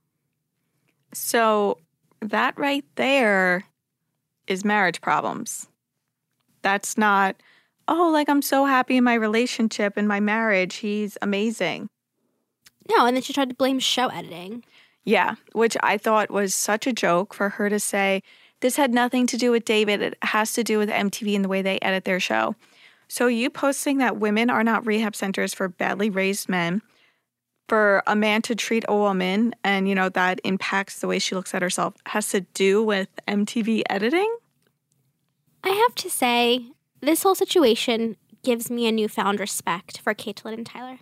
So 1.15 1.79
that 2.21 2.59
right 2.59 2.85
there 2.97 3.65
is 4.47 4.65
marriage 4.65 5.01
problems. 5.01 5.69
That's 6.63 6.97
not, 6.99 7.37
oh, 7.89 8.11
like 8.13 8.29
I'm 8.29 8.43
so 8.43 8.65
happy 8.65 8.97
in 8.97 9.05
my 9.05 9.15
relationship 9.15 9.95
and 9.97 10.09
my 10.09 10.21
marriage. 10.21 10.77
He's 10.77 11.17
amazing. 11.23 11.89
No, 12.89 13.07
and 13.07 13.17
then 13.17 13.23
she 13.23 13.33
tried 13.33 13.49
to 13.49 13.55
blame 13.55 13.79
show 13.79 14.09
editing. 14.09 14.65
Yeah, 15.05 15.35
which 15.53 15.77
I 15.83 15.99
thought 15.99 16.31
was 16.31 16.55
such 16.55 16.87
a 16.87 16.93
joke 16.93 17.35
for 17.35 17.51
her 17.51 17.69
to 17.69 17.79
say, 17.79 18.23
this 18.61 18.77
had 18.77 18.95
nothing 18.95 19.27
to 19.27 19.37
do 19.37 19.51
with 19.51 19.67
David. 19.67 20.01
It 20.01 20.19
has 20.23 20.55
to 20.55 20.65
do 20.65 20.79
with 20.79 20.89
MTV 20.89 21.35
and 21.35 21.45
the 21.45 21.49
way 21.49 21.61
they 21.61 21.79
edit 21.81 22.05
their 22.05 22.21
show. 22.21 22.55
So 23.09 23.27
you 23.27 23.51
posting 23.51 23.99
that 23.99 24.17
women 24.17 24.49
are 24.49 24.65
not 24.65 24.87
rehab 24.87 25.15
centers 25.15 25.53
for 25.53 25.69
badly 25.69 26.09
raised 26.09 26.49
men, 26.49 26.81
for 27.69 28.03
a 28.07 28.15
man 28.15 28.43
to 28.43 28.55
treat 28.55 28.85
a 28.89 28.95
woman 28.95 29.55
and, 29.65 29.89
you 29.89 29.95
know, 29.95 30.09
that 30.11 30.41
impacts 30.45 31.01
the 31.01 31.07
way 31.07 31.19
she 31.19 31.35
looks 31.35 31.55
at 31.55 31.63
herself 31.63 31.95
has 32.07 32.29
to 32.31 32.43
do 32.53 32.83
with 32.83 33.09
MTV 33.27 33.83
editing? 33.89 34.37
I 35.63 35.71
have 35.71 35.95
to 35.97 36.11
say, 36.11 36.67
this 37.01 37.23
whole 37.23 37.35
situation 37.35 38.17
gives 38.43 38.71
me 38.71 38.87
a 38.87 38.93
newfound 38.93 39.41
respect 39.41 39.99
for 39.99 40.15
Catelynn 40.15 40.55
and 40.55 40.67
Tyler. 40.67 40.99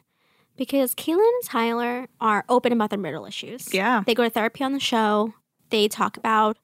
Because 0.57 0.95
Catelynn 0.95 1.19
and 1.19 1.45
Tyler 1.45 2.07
are 2.21 2.45
open 2.49 2.73
about 2.73 2.90
their 2.90 2.99
marital 2.99 3.26
issues. 3.26 3.73
Yeah. 3.75 4.04
They 4.07 4.14
go 4.14 4.23
to 4.23 4.31
therapy 4.31 4.62
on 4.62 4.73
the 4.73 4.81
show. 4.81 5.35
They 5.71 5.88
talk 5.88 6.16
about 6.16 6.59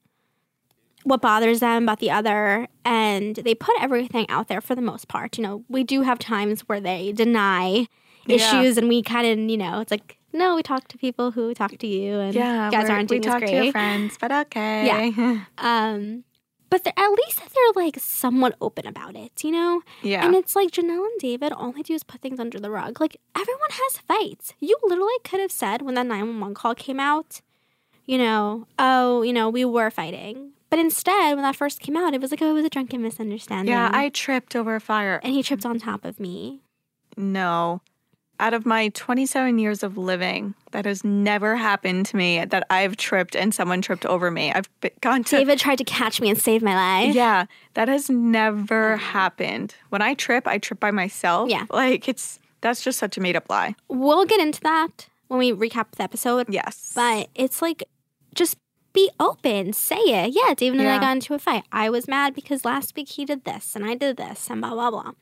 what 1.04 1.22
bothers 1.22 1.60
them 1.60 1.84
about 1.84 2.00
the 2.00 2.10
other, 2.10 2.68
and 2.84 3.36
they 3.36 3.54
put 3.54 3.74
everything 3.80 4.28
out 4.28 4.48
there 4.48 4.60
for 4.60 4.74
the 4.74 4.82
most 4.82 5.08
part. 5.08 5.38
You 5.38 5.42
know, 5.42 5.64
we 5.68 5.82
do 5.84 6.02
have 6.02 6.18
times 6.18 6.62
where 6.62 6.80
they 6.80 7.12
deny 7.12 7.86
Yeah. 8.28 8.36
issues, 8.60 8.76
and 8.76 8.88
we 8.88 9.02
kind 9.02 9.26
of, 9.26 9.50
you 9.50 9.56
know, 9.56 9.80
it's 9.80 9.90
like, 9.90 10.18
no, 10.32 10.54
we 10.56 10.62
talk 10.62 10.88
to 10.88 10.98
people 10.98 11.30
who 11.30 11.54
talk 11.54 11.76
to 11.78 11.86
you, 11.86 12.20
and 12.20 12.34
Yeah. 12.34 12.66
you 12.66 12.72
guys 12.72 12.88
aren't 12.90 13.10
we 13.10 13.18
doing 13.18 13.26
as 13.28 13.32
talk 13.40 13.42
to 13.48 13.50
your 13.52 13.60
great. 13.62 13.72
friends, 13.72 14.16
but 14.20 14.30
okay. 14.30 14.86
Yeah. 14.86 15.40
Um, 15.58 16.24
but 16.70 16.84
they're, 16.84 16.92
at 16.96 17.08
least 17.10 17.38
they're 17.40 17.82
like 17.84 17.96
somewhat 17.98 18.54
open 18.60 18.86
about 18.86 19.16
it, 19.16 19.42
you 19.42 19.50
know? 19.50 19.80
yeah. 20.02 20.24
And 20.24 20.34
it's 20.34 20.54
like 20.54 20.70
Jenelle 20.70 21.06
and 21.06 21.18
David, 21.18 21.50
all 21.52 21.72
they 21.72 21.80
do 21.82 21.94
is 21.94 22.02
put 22.04 22.20
things 22.20 22.38
under 22.38 22.60
the 22.60 22.70
rug. 22.70 23.00
Like 23.00 23.16
everyone 23.34 23.70
has 23.70 23.96
fights. 23.98 24.52
You 24.60 24.76
literally 24.84 25.14
could 25.24 25.40
have 25.40 25.50
said 25.52 25.80
when 25.80 25.94
that 25.94 26.04
911 26.06 26.54
call 26.54 26.74
came 26.74 27.00
out, 27.00 27.40
you 28.04 28.18
know, 28.18 28.66
oh, 28.78 29.22
you 29.22 29.32
know, 29.32 29.48
we 29.48 29.64
were 29.64 29.90
fighting. 29.90 30.52
But 30.68 30.78
instead, 30.78 31.32
when 31.36 31.42
that 31.42 31.56
first 31.56 31.80
came 31.80 31.96
out, 31.96 32.12
it 32.12 32.20
was 32.20 32.30
like, 32.30 32.42
oh, 32.42 32.50
it 32.50 32.52
was 32.52 32.66
a 32.66 32.68
drunken 32.68 33.00
misunderstanding. 33.00 33.72
yeah, 33.72 33.90
I 33.90 34.10
tripped 34.10 34.54
over 34.54 34.74
a 34.74 34.80
fire. 34.80 35.18
And 35.24 35.32
he 35.32 35.42
tripped 35.42 35.64
on 35.64 35.78
top 35.78 36.04
of 36.04 36.20
me. 36.20 36.60
No. 37.16 37.80
Out 38.40 38.54
of 38.54 38.64
my 38.64 38.90
27 38.90 39.58
years 39.58 39.82
of 39.82 39.98
living, 39.98 40.54
that 40.70 40.84
has 40.84 41.02
never 41.02 41.56
happened 41.56 42.06
to 42.06 42.16
me 42.16 42.44
that 42.44 42.66
I've 42.70 42.96
tripped 42.96 43.34
and 43.34 43.52
someone 43.52 43.82
tripped 43.82 44.06
over 44.06 44.30
me. 44.30 44.52
I've 44.52 44.68
gone 45.00 45.24
to. 45.24 45.38
David 45.38 45.58
tried 45.58 45.78
to 45.78 45.84
catch 45.84 46.20
me 46.20 46.30
and 46.30 46.38
save 46.40 46.62
my 46.62 46.74
life. 46.74 47.14
Yeah, 47.14 47.46
that 47.74 47.88
has 47.88 48.08
never 48.08 48.96
happened. 48.96 49.74
When 49.88 50.02
I 50.02 50.14
trip, 50.14 50.46
I 50.46 50.58
trip 50.58 50.78
by 50.78 50.92
myself. 50.92 51.50
Yeah. 51.50 51.66
Like 51.70 52.08
it's 52.08 52.38
that's 52.60 52.82
just 52.82 52.98
such 52.98 53.16
a 53.16 53.20
made 53.20 53.36
up 53.36 53.48
lie. 53.48 53.74
We'll 53.88 54.24
get 54.24 54.40
into 54.40 54.60
that 54.60 55.08
when 55.28 55.38
we 55.38 55.52
recap 55.52 55.92
the 55.92 56.02
episode. 56.02 56.46
Yes. 56.48 56.92
But 56.94 57.28
it's 57.34 57.62
like, 57.62 57.84
just 58.34 58.56
be 58.92 59.10
open. 59.20 59.72
Say 59.72 59.96
it. 59.96 60.32
Yeah, 60.34 60.54
David 60.54 60.80
and 60.80 60.88
I 60.88 60.98
got 60.98 61.12
into 61.12 61.34
a 61.34 61.38
fight. 61.38 61.64
I 61.70 61.90
was 61.90 62.08
mad 62.08 62.34
because 62.34 62.64
last 62.64 62.96
week 62.96 63.10
he 63.10 63.24
did 63.24 63.44
this 63.44 63.76
and 63.76 63.84
I 63.84 63.94
did 63.94 64.16
this 64.16 64.48
and 64.50 64.60
blah, 64.60 64.74
blah, 64.74 64.90
blah. 64.90 65.12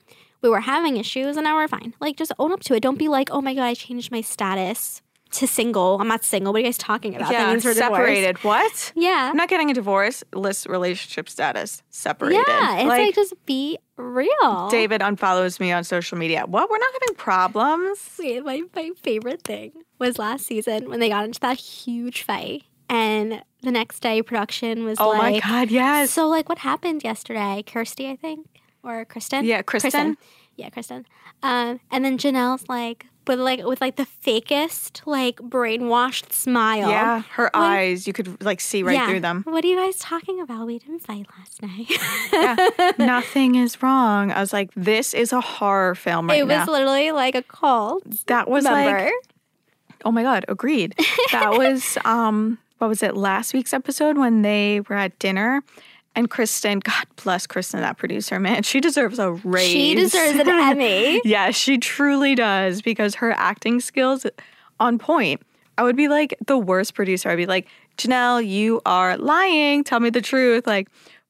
We 0.43 0.49
were 0.49 0.61
having 0.61 0.97
issues 0.97 1.37
and 1.37 1.45
now 1.45 1.57
we're 1.57 1.69
fine. 1.69 1.95
Like, 2.00 2.16
just 2.16 2.33
own 2.38 2.52
up 2.52 2.61
to 2.64 2.75
it. 2.75 2.81
Don't 2.81 2.99
be 2.99 3.09
like, 3.09 3.31
oh 3.31 3.40
my 3.40 3.55
God, 3.55 3.64
I 3.64 3.75
changed 3.75 4.11
my 4.11 4.21
status 4.21 5.02
to 5.33 5.47
single. 5.47 5.99
I'm 6.00 6.09
not 6.09 6.25
single. 6.25 6.52
What 6.52 6.59
are 6.59 6.61
you 6.61 6.66
guys 6.66 6.78
talking 6.78 7.16
about? 7.16 7.31
That 7.31 7.40
yeah, 7.40 7.50
means 7.50 7.64
we're 7.64 7.75
divorced. 7.75 7.95
separated. 7.95 8.45
What? 8.45 8.93
Yeah. 8.95 9.28
I'm 9.31 9.37
not 9.37 9.49
getting 9.49 9.71
a 9.71 9.75
divorce. 9.75 10.23
List 10.33 10.66
relationship 10.66 11.28
status 11.28 11.83
separated. 11.90 12.45
Yeah. 12.47 12.78
It's 12.78 12.88
like, 12.88 13.14
just 13.14 13.35
be 13.45 13.76
real. 13.97 14.69
David 14.71 15.00
unfollows 15.00 15.59
me 15.59 15.73
on 15.73 15.83
social 15.85 16.16
media. 16.16 16.45
What? 16.47 16.71
We're 16.71 16.78
not 16.78 16.93
having 16.93 17.16
problems. 17.16 17.99
Wait, 18.19 18.45
my, 18.45 18.62
my 18.75 18.90
favorite 19.02 19.43
thing 19.43 19.73
was 19.99 20.19
last 20.19 20.47
season 20.47 20.88
when 20.88 21.00
they 21.00 21.09
got 21.09 21.25
into 21.25 21.40
that 21.40 21.59
huge 21.59 22.23
fight. 22.23 22.62
And 22.88 23.43
the 23.62 23.73
next 23.73 23.99
day, 23.99 24.23
production 24.23 24.85
was 24.85 25.00
oh 25.00 25.09
like 25.09 25.19
Oh 25.19 25.23
like, 25.23 25.45
my 25.45 25.50
god, 25.50 25.71
yes. 25.73 26.12
So, 26.12 26.28
like, 26.28 26.49
what 26.49 26.59
happened 26.59 27.02
yesterday? 27.02 27.64
Kirsty, 27.66 28.09
I 28.09 28.14
think, 28.14 28.47
or 28.87 29.05
Kristen. 29.05 29.45
Yeah, 29.45 29.62
Kristen. 29.62 30.16
Yeah, 30.57 30.71
Kristen. 30.71 31.05
Um, 31.43 31.81
and 31.90 32.05
then 32.05 32.16
Jenelle's 32.16 32.66
like, 32.69 33.07
with 33.26 33.40
like 33.40 33.64
with 33.64 33.81
like 33.81 33.97
the 33.97 34.07
fakest, 34.25 35.02
like 35.05 35.37
brainwashed 35.38 36.33
smile. 36.33 36.88
yeah, 36.88 37.23
her 37.33 37.50
When- 37.52 37.62
eyes, 37.62 38.07
you 38.07 38.12
could 38.12 38.40
like 38.43 38.61
see 38.61 38.83
right 38.85 38.95
Yeah. 38.95 39.09
through 39.09 39.21
them. 39.21 39.43
What 39.47 39.64
are 39.64 39.66
you 39.66 39.76
guys 39.76 39.97
talking 39.99 40.40
about? 40.40 40.66
We 40.66 40.78
didn't 40.78 41.00
fight 41.00 41.26
last 41.37 41.61
night. 41.61 41.90
Yeah, 42.33 42.93
nothing 42.99 43.57
is 43.57 43.83
wrong. 43.83 44.31
I 44.31 44.40
was 44.40 44.52
like, 44.52 44.71
this 44.76 45.12
is 45.12 45.33
a 45.33 45.40
horror 45.40 45.95
film 45.97 46.28
right 46.28 46.38
it 46.38 46.45
was 46.47 46.66
now. 46.66 46.73
literally 46.73 47.11
like 47.12 47.35
a 47.35 47.43
cult. 47.43 48.05
that 48.26 48.49
was 48.49 48.64
Remember? 48.64 49.05
like, 49.07 49.12
oh 50.05 50.12
my 50.12 50.23
god, 50.23 50.45
agreed. 50.49 50.95
That 51.33 51.50
was 51.59 51.99
um, 52.05 52.59
what 52.78 52.87
was 52.88 53.02
it? 53.02 53.16
Last 53.16 53.52
week's 53.55 53.73
episode 53.75 54.16
when 54.19 54.43
they 54.43 54.81
were 54.88 54.97
at 54.97 55.19
dinner. 55.19 55.62
And 56.16 56.30
Kristen, 56.30 56.80
God 56.80 57.06
bless 57.23 57.46
Kristen, 57.46 57.80
that 57.80 57.99
producer, 57.99 58.40
man. 58.40 58.62
She 58.62 58.80
deserves 58.80 59.18
a 59.18 59.32
raise. 59.32 59.70
she 59.70 59.94
deserves 59.94 60.38
an 60.38 60.49
Emmy. 60.49 61.20
Yeah, 61.25 61.50
she 61.50 61.76
truly 61.76 62.35
does 62.35 62.80
because 62.80 63.16
her 63.16 63.32
acting 63.32 63.80
skills 63.80 64.26
on 64.80 64.99
point. 64.99 65.42
I 65.78 65.82
would 65.82 65.94
be 65.96 66.08
like 66.08 66.35
the 66.46 66.56
worst 66.56 66.94
producer. 66.94 67.28
I'd 67.28 67.37
be 67.37 67.44
like, 67.44 67.68
Jenelle, 67.99 68.46
you 68.46 68.80
are 68.87 69.18
lying. 69.18 69.85
Tell 69.85 70.00
me 70.00 70.08
the 70.08 70.23
truth. 70.23 70.66
Like, 70.66 70.88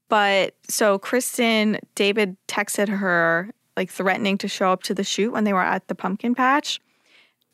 but 0.09 0.55
so 0.69 1.01
Kristen, 1.01 1.81
David 1.97 2.37
texted 2.47 2.89
her 2.89 3.51
like 3.77 3.91
threatening 3.91 4.39
to 4.39 4.49
show 4.49 4.71
up 4.71 4.85
to 4.85 4.95
the 4.95 5.03
shoot 5.05 5.33
when 5.33 5.43
they 5.43 5.53
were 5.53 5.63
at 5.63 5.89
the 5.89 5.97
pumpkin 5.97 6.35
patch. 6.35 6.81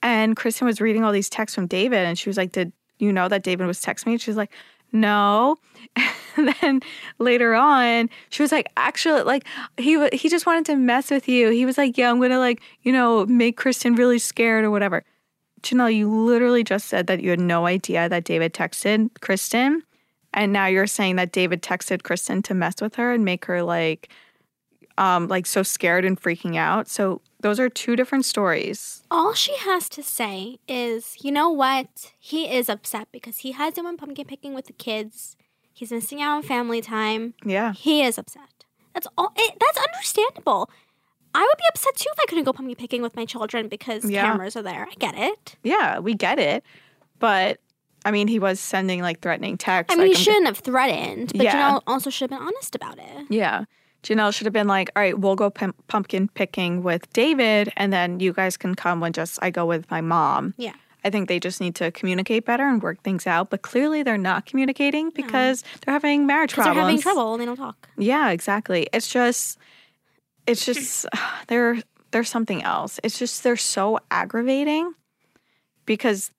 And 0.03 0.37
Kristen 0.37 0.67
was 0.67 0.83
reading 0.83 1.03
all 1.03 1.13
these 1.13 1.31
texts 1.31 1.55
from 1.55 1.67
David 1.67 2.01
and 2.01 2.19
she 2.19 2.29
was 2.29 2.37
like, 2.37 2.53
Did 2.53 2.73
you 2.99 3.11
know 3.11 3.29
that 3.29 3.43
David 3.43 3.67
was 3.67 3.81
texting 3.81 4.07
me? 4.07 4.13
And 4.13 4.21
she 4.21 4.31
was 4.31 4.37
like, 4.37 4.53
No. 4.93 5.57
And 6.37 6.55
then 6.61 6.81
later 7.19 7.55
on, 7.55 8.09
she 8.31 8.43
was 8.43 8.53
like, 8.53 8.71
actually, 8.77 9.23
like 9.23 9.47
he 9.79 10.09
he 10.11 10.29
just 10.29 10.47
wanted 10.47 10.67
to 10.67 10.77
mess 10.77 11.11
with 11.11 11.29
you. 11.29 11.51
He 11.51 11.67
was 11.67 11.79
like, 11.79 11.99
yeah, 11.99 12.11
I'm 12.11 12.21
gonna 12.21 12.39
like 12.39 12.63
you 12.83 12.93
know 12.93 13.27
make 13.27 13.57
Kristen 13.57 13.95
really 13.95 14.19
scared 14.19 14.65
or 14.65 14.71
whatever. 14.71 15.05
Jenelle, 15.63 15.95
you 15.95 16.09
literally 16.09 16.65
just 16.65 16.87
said 16.87 17.07
that 17.07 17.23
you 17.23 17.31
had 17.31 17.41
no 17.41 17.67
idea 17.67 18.09
that 18.09 18.25
David 18.25 18.53
texted 18.53 19.11
Kristen, 19.21 19.83
and 20.35 20.53
now 20.53 20.67
you're 20.67 20.87
saying 20.87 21.17
that 21.17 21.33
David 21.33 21.63
texted 21.63 22.03
Kristen 22.03 22.43
to 22.43 22.55
mess 22.55 22.81
with 22.81 22.97
her 22.97 23.13
and 23.13 23.25
make 23.25 23.45
her 23.45 23.63
like, 23.63 24.09
um, 24.99 25.29
like 25.29 25.47
so 25.47 25.63
scared 25.63 26.05
and 26.05 26.21
freaking 26.21 26.57
out. 26.57 26.89
So 26.89 27.21
those 27.43 27.61
are 27.61 27.69
two 27.69 27.97
different 27.97 28.25
stories. 28.25 29.03
All 29.11 29.35
she 29.35 29.57
has 29.59 29.89
to 29.91 30.03
say 30.03 30.59
is, 30.69 31.17
you 31.23 31.31
know 31.31 31.51
what? 31.51 32.13
He 32.19 32.51
is 32.51 32.69
upset 32.69 33.09
because 33.13 33.39
he 33.39 33.53
hasn't 33.53 33.85
went 33.85 33.99
pumpkin 33.99 34.27
picking 34.27 34.55
with 34.55 34.67
the 34.67 34.73
kids. 34.73 35.37
He's 35.75 35.91
missing 35.91 36.21
out 36.23 36.37
on 36.37 36.43
family 36.43 36.81
time. 36.81 37.35
Yeah, 37.45 37.73
He 37.73 38.03
is 38.03 38.19
upset. 38.19 38.65
That's 38.95 39.07
all. 39.17 39.33
It, 39.37 39.55
that's 39.59 39.79
understandable. 39.79 40.69
I 41.35 41.41
would 41.41 41.57
be 41.59 41.65
upset 41.71 41.97
too 41.97 42.11
if 42.13 42.19
I 42.21 42.27
couldn't 42.29 42.45
go 42.45 42.53
pumpkin 42.53 42.77
picking 42.77 43.01
with 43.03 43.17
my 43.17 43.25
children 43.25 43.69
because 43.69 44.05
Yeah. 44.05 44.23
cameras 44.27 44.55
are 44.57 44.63
there. 44.63 44.87
I 44.91 44.95
get 44.99 45.15
it. 45.17 45.57
yeah, 45.63 45.99
we 45.99 46.15
get 46.15 46.39
it, 46.39 46.63
but 47.19 47.59
I 48.05 48.11
mean, 48.11 48.29
he 48.29 48.39
was 48.39 48.59
sending 48.61 49.01
like 49.01 49.21
threatening 49.21 49.57
texts. 49.57 49.95
I 49.95 49.97
mean, 49.99 50.09
like, 50.09 50.17
he 50.19 50.23
shouldn't 50.23 50.47
have 50.47 50.59
threatened, 50.59 51.33
but 51.35 51.45
Yeah. 51.45 51.55
Jenelle 51.73 51.83
also 51.87 52.11
should 52.11 52.31
have 52.31 52.39
been 52.39 52.47
honest 52.47 52.75
about 52.75 52.99
it. 52.99 53.27
Yeah. 53.31 53.65
Jenelle 54.03 54.35
should 54.35 54.45
have 54.47 54.53
been 54.53 54.67
like, 54.67 54.91
all 54.97 55.03
right, 55.03 55.17
we'll 55.19 55.37
go 55.37 55.49
pim- 55.49 55.75
pumpkin 55.87 56.27
picking 56.29 56.83
with 56.83 57.11
David, 57.13 57.73
and 57.77 57.93
then 57.93 58.19
you 58.19 58.33
guys 58.33 58.57
can 58.57 58.75
come 58.75 58.99
when 59.01 59.13
just 59.13 59.39
I 59.41 59.51
go 59.51 59.65
with 59.65 59.89
my 59.91 60.01
mom. 60.01 60.53
Yeah. 60.59 60.75
I 61.05 61.11
think 61.11 61.29
they 61.29 61.41
just 61.41 61.61
need 61.61 61.75
to 61.77 61.91
communicate 61.91 62.45
better 62.45 62.67
and 62.69 62.83
work 62.83 63.03
things 63.03 63.27
out. 63.27 63.51
But 63.51 63.63
clearly, 63.63 64.03
they're 64.03 64.17
not 64.19 64.47
communicating 64.47 65.11
because 65.11 65.63
they're 65.85 65.93
having 65.93 66.27
marriage 66.27 66.53
problems. 66.55 66.77
they're 66.77 66.85
having 66.85 67.01
trouble 67.03 67.33
and 67.35 67.43
they 67.43 67.47
don't 67.47 67.57
talk. 67.57 67.89
Yeah, 67.99 68.31
exactly. 68.31 68.87
It's 68.93 69.09
just, 69.09 69.59
it's 70.47 70.65
just 70.65 71.07
they're 71.49 71.83
they're 72.13 72.25
something 72.25 72.63
else. 72.63 73.01
It's 73.03 73.19
just 73.19 73.43
they're 73.43 73.57
so 73.57 73.99
aggravating 74.11 74.93
because 75.87 76.31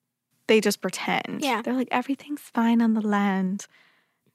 they 0.46 0.60
just 0.60 0.80
pretend. 0.80 1.42
Yeah. 1.42 1.62
they're 1.62 1.74
like 1.74 1.88
everything's 1.90 2.40
fine 2.40 2.80
on 2.80 2.94
the 2.94 3.00
land. 3.06 3.66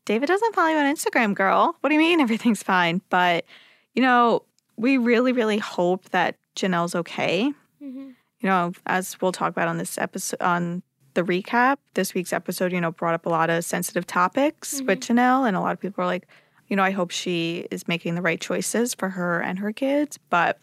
David 0.06 0.26
doesn't 0.28 0.56
follow 0.56 0.70
you 0.70 0.78
on 0.78 0.94
Instagram, 0.96 1.34
girl. 1.36 1.76
What 1.82 1.90
do 1.90 1.94
you 1.94 2.00
mean 2.00 2.20
everything's 2.20 2.64
fine? 2.64 3.02
But 3.10 3.46
you 3.94 4.02
know, 4.02 4.44
we 4.76 4.98
really, 4.98 5.32
really 5.32 5.58
hope 5.60 6.10
that 6.10 6.36
Jenelle's 6.56 6.96
okay. 6.96 7.54
Mhm. 7.82 8.16
You 8.42 8.50
know, 8.50 8.72
as 8.86 9.20
we'll 9.22 9.32
talk 9.32 9.50
about 9.50 9.68
on 9.68 9.78
this 9.78 9.98
episode 9.98 10.42
on 10.42 10.84
the 11.14 11.24
recap, 11.24 11.78
this 11.96 12.14
week's 12.14 12.32
episode, 12.32 12.72
you 12.72 12.80
know, 12.80 12.92
brought 12.92 13.14
up 13.14 13.26
a 13.26 13.30
lot 13.30 13.50
of 13.50 13.66
sensitive 13.66 14.08
topics 14.08 14.82
with 14.82 15.00
mm-hmm. 15.00 15.18
Jenelle, 15.18 15.48
and 15.48 15.58
a 15.58 15.60
lot 15.60 15.74
of 15.74 15.80
people 15.80 16.04
are 16.04 16.08
like, 16.08 16.28
you 16.68 16.76
know, 16.76 16.84
I 16.84 16.92
hope 16.92 17.12
she 17.12 17.68
is 17.72 17.88
making 17.88 18.16
the 18.16 18.22
right 18.22 18.40
choices 18.40 18.94
for 18.94 19.10
her 19.10 19.42
and 19.42 19.60
her 19.60 19.74
kids. 19.74 20.20
But 20.30 20.60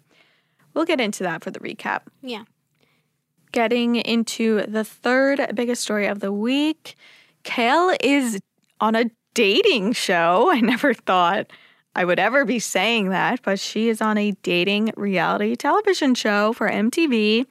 we'll 0.73 0.85
get 0.85 1.01
into 1.01 1.25
that 1.25 1.43
for 1.43 1.51
the 1.51 1.59
recap. 1.61 2.03
Yeah. 2.23 2.45
Getting 3.53 3.97
into 3.97 4.63
the 4.67 4.85
third 4.85 5.51
biggest 5.55 5.83
story 5.83 6.07
of 6.07 6.21
the 6.21 6.33
week, 6.33 6.95
Kail 7.43 7.95
is 8.01 8.41
on 8.81 8.95
a 8.95 9.11
dating 9.35 9.93
show. 9.93 10.51
I 10.53 10.61
never 10.61 10.95
thought 10.95 11.51
I 11.97 12.05
would 12.05 12.19
ever 12.19 12.45
be 12.45 12.59
saying 12.59 13.09
that, 13.09 13.41
but 13.43 13.59
she 13.59 13.89
is 13.89 14.03
on 14.03 14.19
a 14.19 14.33
dating 14.43 14.93
reality 14.97 15.57
television 15.57 16.15
show 16.15 16.53
for 16.53 16.69
MTV 16.69 17.47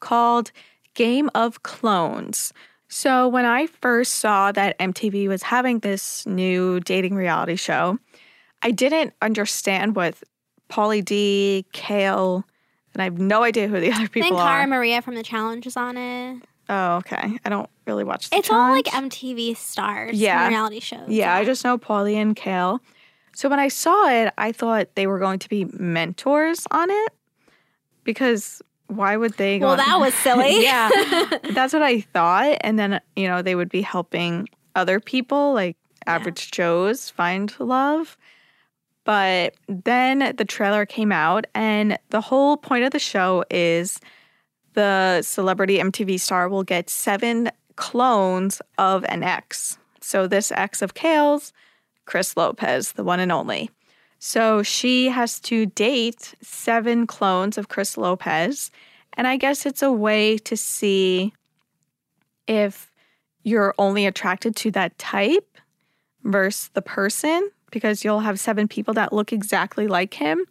called 0.00 0.52
Game 0.94 1.30
of 1.34 1.62
Clones. 1.62 2.52
So, 2.88 3.26
when 3.26 3.46
I 3.46 3.66
first 3.66 4.16
saw 4.16 4.52
that 4.52 4.78
MTV 4.78 5.28
was 5.28 5.42
having 5.42 5.78
this 5.80 6.26
new 6.26 6.78
dating 6.80 7.14
reality 7.16 7.56
show, 7.56 7.98
I 8.62 8.70
didn't 8.70 9.14
understand 9.22 9.96
what 9.96 10.14
Pauly 10.68 11.02
D, 11.04 11.64
Kail, 11.72 12.44
and 12.92 13.00
I 13.00 13.04
have 13.04 13.18
no 13.18 13.42
idea 13.44 13.66
who 13.66 13.80
the 13.80 13.92
other 13.92 14.08
people 14.08 14.26
I 14.26 14.28
think 14.28 14.40
are. 14.40 14.46
Cara 14.46 14.66
Maria 14.66 15.00
from 15.02 15.14
the 15.14 15.22
challenge 15.22 15.66
is 15.66 15.76
on 15.76 15.96
it. 15.96 16.42
oh, 16.68 16.96
okay. 16.96 17.38
I 17.44 17.48
don't 17.48 17.68
really 17.86 18.04
watch. 18.04 18.28
The 18.28 18.36
It's 18.36 18.50
all 18.50 18.70
like 18.70 18.86
MTV 18.86 19.56
stars, 19.56 20.20
Yeah. 20.20 20.46
reality 20.48 20.80
shows. 20.80 21.08
Yeah, 21.08 21.34
I 21.34 21.44
just 21.46 21.64
know 21.64 21.78
Pauly 21.78 22.14
and 22.14 22.36
Kail. 22.36 22.80
So 23.36 23.50
when 23.50 23.60
I 23.60 23.68
saw 23.68 24.08
it, 24.08 24.32
I 24.38 24.50
thought 24.50 24.94
they 24.94 25.06
were 25.06 25.18
going 25.18 25.38
to 25.40 25.48
be 25.50 25.66
mentors 25.66 26.66
on 26.70 26.88
it 26.90 27.12
because 28.02 28.62
why 28.86 29.18
would 29.18 29.34
they 29.34 29.58
go? 29.58 29.66
Well, 29.66 29.76
that 29.76 30.00
was 30.00 30.14
silly. 30.22 30.62
yeah, 30.62 30.88
that's 31.52 31.74
what 31.74 31.82
I 31.82 32.00
thought. 32.00 32.56
And 32.62 32.78
then, 32.78 32.98
you 33.14 33.28
know, 33.28 33.42
they 33.42 33.54
would 33.54 33.68
be 33.68 33.82
helping 33.82 34.48
other 34.74 35.00
people, 35.00 35.52
like 35.52 35.76
average 36.06 36.50
Joes, 36.50 37.10
find 37.10 37.54
love. 37.60 38.16
But 39.04 39.54
then 39.68 40.34
the 40.36 40.46
trailer 40.46 40.86
came 40.86 41.12
out, 41.12 41.46
and 41.54 41.98
the 42.08 42.22
whole 42.22 42.56
point 42.56 42.84
of 42.84 42.90
the 42.92 42.98
show 42.98 43.44
is 43.50 44.00
the 44.72 45.20
celebrity 45.20 45.76
MTV 45.76 46.18
star 46.18 46.48
will 46.48 46.64
get 46.64 46.88
seven 46.88 47.50
clones 47.76 48.62
of 48.78 49.04
an 49.10 49.22
ex. 49.22 49.76
So 50.00 50.26
this 50.26 50.50
ex 50.52 50.80
of 50.80 50.94
Kail's, 50.94 51.52
Chris 52.06 52.36
Lopez, 52.36 52.92
the 52.92 53.04
one 53.04 53.20
and 53.20 53.30
only. 53.30 53.70
So 54.18 54.62
she 54.62 55.08
has 55.08 55.38
to 55.40 55.66
date 55.66 56.34
seven 56.40 57.06
clones 57.06 57.58
of 57.58 57.68
Chris 57.68 57.96
Lopez. 57.98 58.70
And 59.14 59.26
I 59.26 59.36
guess 59.36 59.66
it's 59.66 59.82
a 59.82 59.92
way 59.92 60.38
to 60.38 60.56
see 60.56 61.32
if 62.46 62.90
you're 63.42 63.74
only 63.78 64.06
attracted 64.06 64.56
to 64.56 64.70
that 64.72 64.98
type 64.98 65.58
versus 66.24 66.70
the 66.74 66.82
person, 66.82 67.50
because 67.70 68.04
you'll 68.04 68.20
have 68.20 68.40
seven 68.40 68.66
people 68.68 68.94
that 68.94 69.12
look 69.12 69.32
exactly 69.32 69.86
like 69.86 70.14
him. 70.14 70.44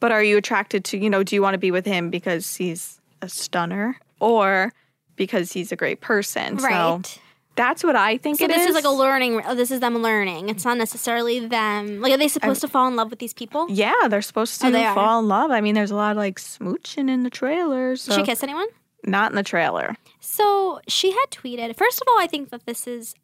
But 0.00 0.12
are 0.12 0.22
you 0.22 0.36
attracted 0.36 0.84
to, 0.86 0.98
you 0.98 1.08
know, 1.08 1.22
do 1.22 1.36
you 1.36 1.42
want 1.42 1.54
to 1.54 1.58
be 1.58 1.70
with 1.70 1.86
him 1.86 2.10
because 2.10 2.56
he's 2.56 3.00
a 3.22 3.28
stunner 3.28 3.96
or 4.20 4.72
because 5.16 5.52
he's 5.52 5.72
a 5.72 5.76
great 5.76 6.00
person? 6.00 6.58
So 6.58 6.64
Right. 6.66 7.20
That's 7.56 7.84
what 7.84 7.96
I 7.96 8.16
think 8.18 8.38
So 8.38 8.44
it 8.46 8.48
this 8.48 8.66
is. 8.68 8.74
like 8.74 8.84
a 8.84 8.90
learning. 8.90 9.40
oh, 9.46 9.54
This 9.54 9.70
is 9.70 9.80
them 9.80 9.96
learning. 10.02 10.48
It's 10.48 10.64
not 10.64 10.76
necessarily 10.78 11.46
them. 11.46 12.00
Like, 12.00 12.12
are 12.12 12.16
they 12.16 12.28
supposed 12.28 12.60
to 12.62 12.68
fall 12.68 12.88
in 12.88 12.96
love 12.96 13.10
with 13.10 13.18
these 13.20 13.32
people? 13.34 13.66
Yeah, 13.70 13.92
they're 14.08 14.22
supposed 14.22 14.60
oh, 14.62 14.66
to 14.66 14.68
Oh, 14.68 14.72
they 14.78 14.84
are. 14.84 14.94
fall 14.94 15.20
in 15.20 15.28
love. 15.28 15.50
I 15.50 15.60
mean, 15.60 15.74
there's 15.74 15.90
a 15.90 15.96
lot 15.96 16.12
of 16.12 16.16
like 16.16 16.38
smooching 16.38 17.08
in 17.10 17.22
the 17.22 17.30
trailer. 17.30 17.96
So 17.96 18.14
Did 18.16 18.20
she 18.22 18.26
kiss 18.26 18.42
anyone? 18.42 18.66
not 19.06 19.30
in 19.32 19.36
the 19.36 19.42
trailer. 19.42 19.96
So 20.20 20.80
she 20.88 21.10
had 21.12 21.26
tweeted. 21.30 21.76
First 21.76 22.00
of 22.00 22.08
all, 22.08 22.18
I 22.18 22.26
think 22.26 22.50
that 22.50 22.64
this 22.66 22.86
is 22.86 23.14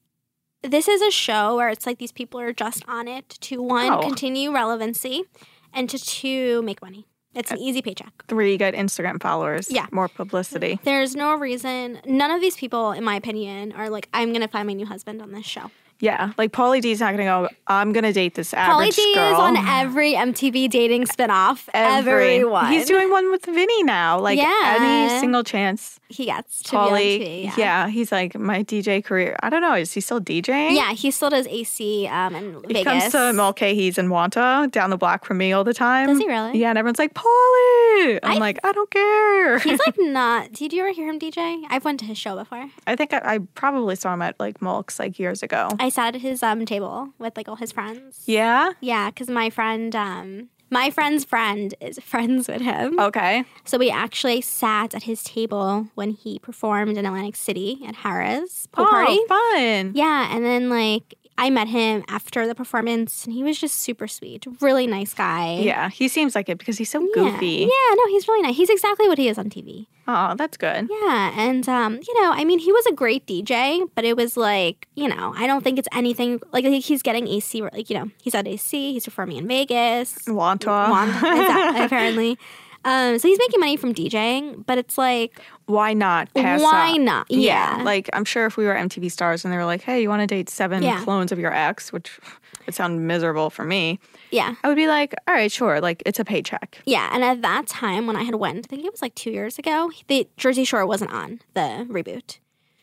this 0.62 0.88
is 0.88 1.00
a 1.00 1.10
show 1.10 1.56
where 1.56 1.70
it's 1.70 1.86
like 1.86 1.98
these 1.98 2.12
people 2.12 2.38
are 2.38 2.52
just 2.52 2.84
on 2.86 3.08
it 3.08 3.26
to 3.40 3.62
one 3.62 3.90
Oh. 3.90 4.00
continue 4.02 4.52
relevancy, 4.52 5.24
and 5.72 5.88
to 5.88 5.98
two 5.98 6.60
make 6.62 6.82
money. 6.82 7.06
It's 7.34 7.50
an 7.50 7.58
easy 7.58 7.80
paycheck. 7.80 8.24
Three 8.26 8.56
good 8.56 8.74
Instagram 8.74 9.22
followers. 9.22 9.70
Yeah. 9.70 9.86
More 9.92 10.08
publicity. 10.08 10.80
There's 10.82 11.14
no 11.14 11.34
reason. 11.36 12.00
None 12.04 12.30
of 12.30 12.40
these 12.40 12.56
people, 12.56 12.90
in 12.92 13.04
my 13.04 13.14
opinion, 13.14 13.72
are 13.72 13.88
like, 13.88 14.08
I'm 14.12 14.32
gonna 14.32 14.48
find 14.48 14.66
my 14.66 14.72
new 14.72 14.86
husband 14.86 15.22
on 15.22 15.32
this 15.32 15.46
show. 15.46 15.70
Yeah. 16.00 16.32
Like 16.38 16.52
Pauly 16.52 16.80
D's 16.80 17.00
not 17.00 17.12
gonna 17.12 17.24
go, 17.24 17.48
I'm 17.66 17.92
gonna 17.92 18.12
date 18.12 18.34
this 18.34 18.54
average 18.54 18.90
Pauly 18.92 18.96
D 18.96 19.14
girl. 19.14 19.32
is 19.34 19.38
on 19.38 19.56
every 19.56 20.14
MTV 20.14 20.68
dating 20.70 21.04
spinoff. 21.04 21.68
Every- 21.74 22.36
Everyone. 22.36 22.72
He's 22.72 22.86
doing 22.86 23.10
one 23.10 23.30
with 23.30 23.44
Vinny 23.46 23.82
now. 23.82 24.18
Like 24.18 24.38
Yeah. 24.38 24.76
any 24.80 25.20
single 25.20 25.44
chance. 25.44 25.98
He 26.08 26.24
gets 26.24 26.62
to 26.64 26.76
on 26.76 26.92
TV. 26.92 27.52
yeah. 27.56 27.88
He's 27.88 28.10
like 28.10 28.36
my 28.38 28.62
DJ 28.64 29.04
career. 29.04 29.36
I 29.42 29.50
don't 29.50 29.60
know. 29.60 29.74
Is 29.74 29.92
he 29.92 30.00
still 30.00 30.20
DJing? 30.20 30.74
Yeah, 30.74 30.92
he 30.92 31.10
still 31.10 31.30
does 31.30 31.46
AC 31.46 32.06
um, 32.08 32.34
in 32.34 32.54
He 32.66 32.72
Vegas. 32.74 32.84
comes 32.84 33.12
to 33.12 33.32
Mulcahy's 33.32 33.96
in 33.98 34.08
Wantagh 34.08 34.70
down 34.72 34.90
the 34.90 34.96
block 34.96 35.24
from 35.24 35.38
me 35.38 35.52
all 35.52 35.62
the 35.64 35.74
time. 35.74 36.08
Does 36.08 36.18
he 36.18 36.26
really? 36.26 36.58
Yeah, 36.58 36.70
and 36.70 36.78
everyone's 36.78 36.98
like, 36.98 37.14
Pauly. 37.14 38.18
I'm 38.22 38.32
I- 38.32 38.36
like, 38.38 38.58
I 38.64 38.72
don't 38.72 38.90
care. 38.90 39.58
He's 39.60 39.78
like 39.86 39.94
not. 39.98 40.52
Did 40.52 40.72
you 40.72 40.80
ever 40.82 40.92
hear 40.92 41.08
him 41.08 41.18
DJ? 41.18 41.62
I've 41.68 41.84
went 41.84 42.00
to 42.00 42.06
his 42.06 42.18
show 42.18 42.36
before. 42.36 42.68
I 42.86 42.96
think 42.96 43.12
I, 43.12 43.20
I 43.34 43.38
probably 43.54 43.94
saw 43.96 44.14
him 44.14 44.22
at 44.22 44.38
like 44.40 44.60
Mulk's 44.60 44.98
like 44.98 45.18
years 45.18 45.42
ago. 45.42 45.68
I 45.78 45.89
sat 45.90 46.14
at 46.14 46.20
his 46.20 46.42
um 46.42 46.64
table 46.64 47.10
with 47.18 47.36
like 47.36 47.48
all 47.48 47.56
his 47.56 47.72
friends. 47.72 48.22
yeah. 48.26 48.72
Yeah, 48.80 49.10
because 49.10 49.28
my 49.28 49.50
friend, 49.50 49.94
um, 49.94 50.48
my 50.70 50.90
friend's 50.90 51.24
friend 51.24 51.74
is 51.80 51.98
friends 52.02 52.46
with 52.48 52.62
him. 52.62 52.98
Okay. 53.00 53.44
So 53.64 53.76
we 53.76 53.90
actually 53.90 54.40
sat 54.40 54.94
at 54.94 55.02
his 55.04 55.22
table 55.24 55.88
when 55.94 56.10
he 56.12 56.38
performed 56.38 56.96
in 56.96 57.04
Atlantic 57.06 57.36
City 57.36 57.80
at 57.86 57.96
Harrah's 57.96 58.68
pool 58.72 58.86
party. 58.86 59.18
Oh, 59.18 59.26
fun. 59.54 59.92
Yeah, 59.94 60.34
and 60.34 60.44
then 60.44 60.68
like 60.70 61.14
I 61.40 61.48
met 61.50 61.68
him 61.68 62.04
after 62.08 62.46
the 62.46 62.54
performance, 62.54 63.24
and 63.24 63.32
he 63.34 63.42
was 63.42 63.58
just 63.58 63.80
super 63.80 64.06
sweet, 64.06 64.46
really 64.60 64.86
nice 64.86 65.14
guy. 65.14 65.56
Yeah, 65.60 65.88
he 65.88 66.06
seems 66.06 66.34
like 66.34 66.48
it 66.48 66.58
because 66.58 66.76
he's 66.78 66.90
so 66.90 67.00
Yeah. 67.00 67.08
goofy. 67.14 67.66
Yeah, 67.68 67.94
no, 67.96 68.02
he's 68.08 68.28
really 68.28 68.42
nice. 68.42 68.56
He's 68.56 68.68
exactly 68.70 69.08
what 69.08 69.16
he 69.18 69.26
is 69.28 69.38
on 69.38 69.48
TV. 69.48 69.86
Oh, 70.06 70.34
that's 70.36 70.56
good. 70.56 70.88
Yeah, 71.02 71.32
and 71.38 71.68
um, 71.68 72.00
you 72.06 72.14
know, 72.22 72.32
I 72.32 72.44
mean, 72.44 72.58
he 72.58 72.72
was 72.72 72.84
a 72.86 72.92
great 72.92 73.26
DJ, 73.26 73.88
but 73.94 74.04
it 74.04 74.16
was 74.16 74.36
like, 74.36 74.86
you 74.96 75.08
know, 75.08 75.32
I 75.36 75.46
don't 75.46 75.62
think 75.64 75.78
it's 75.78 75.88
anything 75.92 76.40
like, 76.52 76.64
like 76.64 76.82
he's 76.82 77.02
getting 77.02 77.26
AC, 77.28 77.62
like 77.62 77.88
you 77.90 77.96
know, 77.98 78.10
he's 78.22 78.34
at 78.34 78.46
AC, 78.46 78.92
he's 78.92 79.04
performing 79.04 79.36
in 79.38 79.46
Vegas, 79.48 80.14
Wantagh. 80.26 80.90
Wand- 80.90 81.10
exactly, 81.10 81.84
apparently. 81.86 82.38
Um, 82.84 83.18
so 83.18 83.28
he's 83.28 83.38
making 83.38 83.60
money 83.60 83.76
from 83.76 83.92
DJing, 83.94 84.64
but 84.66 84.78
it's 84.78 84.96
like, 84.96 85.40
Why 85.66 85.92
not 85.92 86.32
pass 86.34 86.60
why 86.62 86.92
up? 86.92 87.00
not? 87.00 87.26
Yeah, 87.30 87.82
Like, 87.84 88.08
I'm 88.14 88.24
sure 88.24 88.46
if 88.46 88.56
we 88.56 88.64
were 88.64 88.74
MTV 88.74 89.10
stars 89.12 89.44
and 89.44 89.52
they 89.52 89.58
were 89.58 89.66
like, 89.66 89.82
hey, 89.82 90.00
you 90.00 90.08
want 90.08 90.20
to 90.20 90.26
date 90.26 90.48
seven 90.48 90.82
Yeah. 90.82 91.02
clones 91.04 91.30
of 91.30 91.38
your 91.38 91.52
ex, 91.52 91.92
which 91.92 92.18
would 92.64 92.74
sound 92.74 93.06
miserable 93.06 93.50
for 93.50 93.64
me, 93.64 93.98
yeah, 94.30 94.54
I 94.64 94.68
would 94.68 94.76
be 94.76 94.86
like, 94.86 95.14
all 95.28 95.34
right, 95.34 95.52
sure. 95.52 95.80
Like, 95.80 96.02
it's 96.06 96.18
a 96.18 96.24
paycheck. 96.24 96.80
yeah. 96.86 97.10
And 97.12 97.22
at 97.24 97.42
that 97.42 97.66
time, 97.66 98.06
when 98.06 98.16
I 98.16 98.22
had 98.22 98.36
went, 98.36 98.66
I 98.66 98.68
think 98.68 98.84
it 98.86 98.92
was 98.92 99.02
like 99.02 99.14
two 99.14 99.30
years 99.30 99.58
ago, 99.58 99.90
the 100.08 100.26
Jersey 100.36 100.64
Shore 100.64 100.86
wasn't 100.86 101.12
on 101.12 101.40
the 101.54 101.86
reboot. 101.90 102.38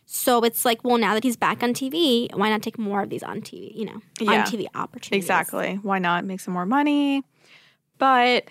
So 0.06 0.42
it's 0.44 0.64
like, 0.64 0.84
well, 0.84 0.98
now 0.98 1.16
that 1.16 1.24
he's 1.24 1.36
back 1.36 1.64
on 1.64 1.74
TV, 1.74 2.34
why 2.36 2.50
not 2.50 2.62
take 2.62 2.78
more 2.78 3.02
of 3.02 3.10
these 3.10 3.24
on 3.24 3.42
TV? 3.42 3.76
You 3.76 3.86
know, 3.86 4.02
Yeah. 4.20 4.42
on 4.42 4.46
TV 4.46 4.68
opportunities. 4.76 5.26
Exactly. 5.26 5.80
Why 5.82 6.00
not 6.00 6.24
make 6.24 6.40
some 6.40 6.54
more 6.54 6.66
money? 6.66 7.24
But 7.98 8.46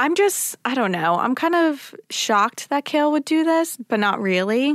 I'm 0.00 0.14
just, 0.14 0.56
I 0.64 0.74
don't 0.74 0.92
know. 0.92 1.16
I'm 1.16 1.34
kind 1.34 1.54
of 1.54 1.94
shocked 2.08 2.70
that 2.70 2.84
Kail 2.86 3.12
would 3.12 3.24
do 3.24 3.44
this, 3.44 3.76
but 3.76 4.00
not 4.00 4.18
really. 4.20 4.68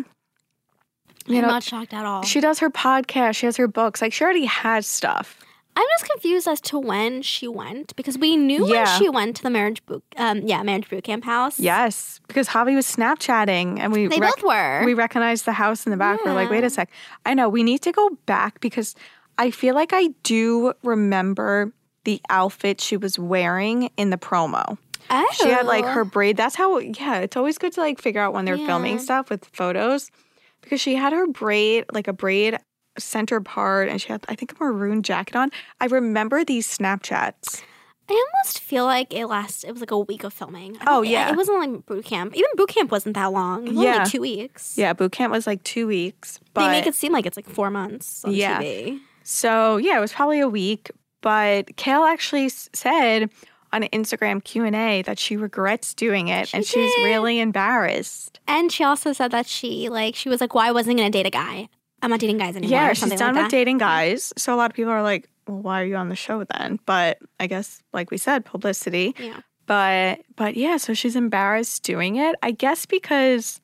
You 1.27 1.37
I'm 1.37 1.41
know, 1.41 1.47
not 1.47 1.63
shocked 1.63 1.93
at 1.93 2.05
all. 2.05 2.21
she 2.23 2.39
does 2.39 2.59
her 2.59 2.69
podcast, 2.69 3.35
she 3.35 3.47
has 3.47 3.57
her 3.57 3.67
books. 3.67 4.01
Like, 4.01 4.13
she 4.13 4.23
already 4.23 4.45
has 4.45 4.85
stuff. 4.85 5.39
I'm 5.77 5.85
just 5.97 6.09
confused 6.11 6.47
as 6.47 6.61
to 6.61 6.79
when 6.79 7.21
she 7.21 7.47
went 7.47 7.95
because 7.97 8.17
we 8.17 8.37
knew 8.37 8.65
Yeah. 8.71 8.83
when 8.85 8.99
she 8.99 9.09
went 9.09 9.35
to 9.37 9.43
the 9.43 9.49
marriage 9.49 9.85
boot, 9.85 10.03
um, 10.15 10.41
yeah, 10.43 10.61
marriage 10.63 10.87
boot 10.89 11.03
camp 11.03 11.25
house. 11.25 11.59
Yes, 11.59 12.21
because 12.27 12.47
Javi 12.47 12.75
was 12.75 12.85
Snapchatting 12.85 13.79
and 13.79 13.91
we 13.91 14.07
They 14.07 14.19
both 14.19 14.41
were. 14.43 14.85
We 14.85 14.93
recognized 14.93 15.43
the 15.45 15.51
house 15.53 15.85
in 15.85 15.91
the 15.91 15.97
back. 15.97 16.23
We're 16.23 16.33
like, 16.33 16.49
wait 16.49 16.63
a 16.63 16.69
sec. 16.69 16.89
I 17.25 17.33
know 17.33 17.49
we 17.49 17.63
need 17.63 17.81
to 17.81 17.91
go 17.91 18.11
back 18.25 18.61
because 18.61 18.95
I 19.37 19.51
feel 19.51 19.75
like 19.75 19.91
I 19.91 20.09
do 20.23 20.73
remember 20.83 21.73
the 22.05 22.21
outfit 22.29 22.79
she 22.79 22.95
was 22.95 23.17
wearing 23.19 23.89
in 23.97 24.11
the 24.11 24.17
promo. 24.17 24.77
Oh. 25.09 25.27
She 25.33 25.49
had 25.49 25.65
like 25.65 25.85
her 25.85 26.01
oh. 26.01 26.05
braid. 26.05 26.37
That's 26.37 26.55
how. 26.55 26.77
Yeah, 26.79 27.19
it's 27.19 27.37
always 27.37 27.57
good 27.57 27.73
to 27.73 27.81
like 27.81 27.99
figure 28.01 28.21
out 28.21 28.33
when 28.33 28.45
they're 28.45 28.57
filming 28.57 28.99
stuff 28.99 29.29
with 29.29 29.45
photos 29.53 30.09
because 30.61 30.81
she 30.81 30.95
had 30.95 31.13
her 31.13 31.27
braid 31.27 31.85
like 31.93 32.07
a 32.07 32.13
braid 32.13 32.57
center 32.97 33.41
part 33.41 33.89
and 33.89 34.01
she 34.01 34.09
had 34.09 34.25
I 34.29 34.35
think 34.35 34.53
a 34.59 34.63
maroon 34.63 35.03
jacket 35.03 35.35
on. 35.35 35.51
I 35.79 35.85
remember 35.85 36.43
these 36.43 36.67
Snapchats. 36.67 37.61
I 38.07 38.13
almost 38.13 38.59
feel 38.59 38.85
like 38.85 39.13
it 39.13 39.25
last. 39.25 39.63
It 39.63 39.71
was 39.71 39.81
like 39.81 39.91
a 39.91 39.97
week 39.97 40.23
of 40.23 40.31
filming. 40.31 40.77
Oh, 40.85 41.01
yeah. 41.01 41.29
it 41.31 41.35
wasn't 41.35 41.59
like 41.59 41.85
boot 41.87 42.05
camp. 42.05 42.35
Even 42.35 42.49
boot 42.55 42.69
camp 42.69 42.91
wasn't 42.91 43.15
that 43.15 43.31
long. 43.31 43.67
It 43.67 43.73
Yeah. 43.73 43.97
like 43.97 44.11
two 44.11 44.21
weeks. 44.21 44.77
Yeah, 44.77 44.93
boot 44.93 45.11
camp 45.11 45.31
was 45.31 45.47
like 45.47 45.63
two 45.63 45.87
weeks. 45.87 46.39
But 46.53 46.67
they 46.67 46.71
make 46.71 46.87
it 46.87 46.93
seem 46.93 47.11
like 47.11 47.25
it's 47.25 47.35
like 47.35 47.49
four 47.49 47.71
months 47.71 48.23
on 48.23 48.33
Yeah. 48.33 48.61
TV. 48.61 48.99
So 49.23 49.77
yeah, 49.77 49.97
it 49.97 50.01
was 50.01 50.13
probably 50.13 50.39
a 50.39 50.47
week. 50.47 50.91
But 51.21 51.75
Kail 51.77 52.03
actually 52.03 52.49
said 52.49 53.31
on 53.73 53.83
an 53.83 53.89
Instagram 53.89 54.43
Q 54.43 54.63
and 54.65 54.75
A 54.75 55.01
that 55.03 55.19
she 55.19 55.37
regrets 55.37 55.93
doing 55.93 56.27
it, 56.27 56.47
She 56.49 56.57
and 56.57 56.65
she's 56.65 56.93
really 57.03 57.39
embarrassed. 57.39 58.39
And 58.47 58.71
she 58.71 58.83
also 58.83 59.13
said 59.13 59.31
that 59.31 59.47
she 59.47 59.89
like 59.89 60.15
she 60.15 60.29
was 60.29 60.41
like, 60.41 60.53
why 60.53 60.71
wasn't 60.71 60.97
gonna 60.97 61.09
date 61.09 61.25
a 61.25 61.31
guy. 61.31 61.69
I'm 62.01 62.09
not 62.09 62.19
dating 62.19 62.37
guys 62.37 62.55
anymore." 62.55 62.71
yeah, 62.71 62.91
or 62.91 62.95
she's 62.95 63.09
done 63.09 63.19
like 63.19 63.43
with 63.43 63.43
that. 63.45 63.51
dating 63.51 63.77
guys. 63.79 64.31
So 64.37 64.53
a 64.53 64.57
lot 64.57 64.69
of 64.69 64.75
people 64.75 64.91
are 64.91 65.01
like, 65.01 65.27
"Well, 65.47 65.57
why 65.57 65.81
are 65.81 65.85
you 65.85 65.95
on 65.95 66.09
the 66.09 66.15
show 66.15 66.43
then?" 66.43 66.79
But 66.85 67.17
I 67.39 67.47
guess, 67.47 67.81
like 67.93 68.11
we 68.11 68.17
said, 68.17 68.45
publicity. 68.45 69.15
Yeah. 69.19 69.39
But 69.65 70.21
but 70.35 70.55
yeah, 70.55 70.77
so 70.77 70.93
she's 70.93 71.15
embarrassed 71.15 71.81
doing 71.83 72.17
it. 72.17 72.35
I 72.43 72.51
guess 72.51 72.85
because, 72.85 73.59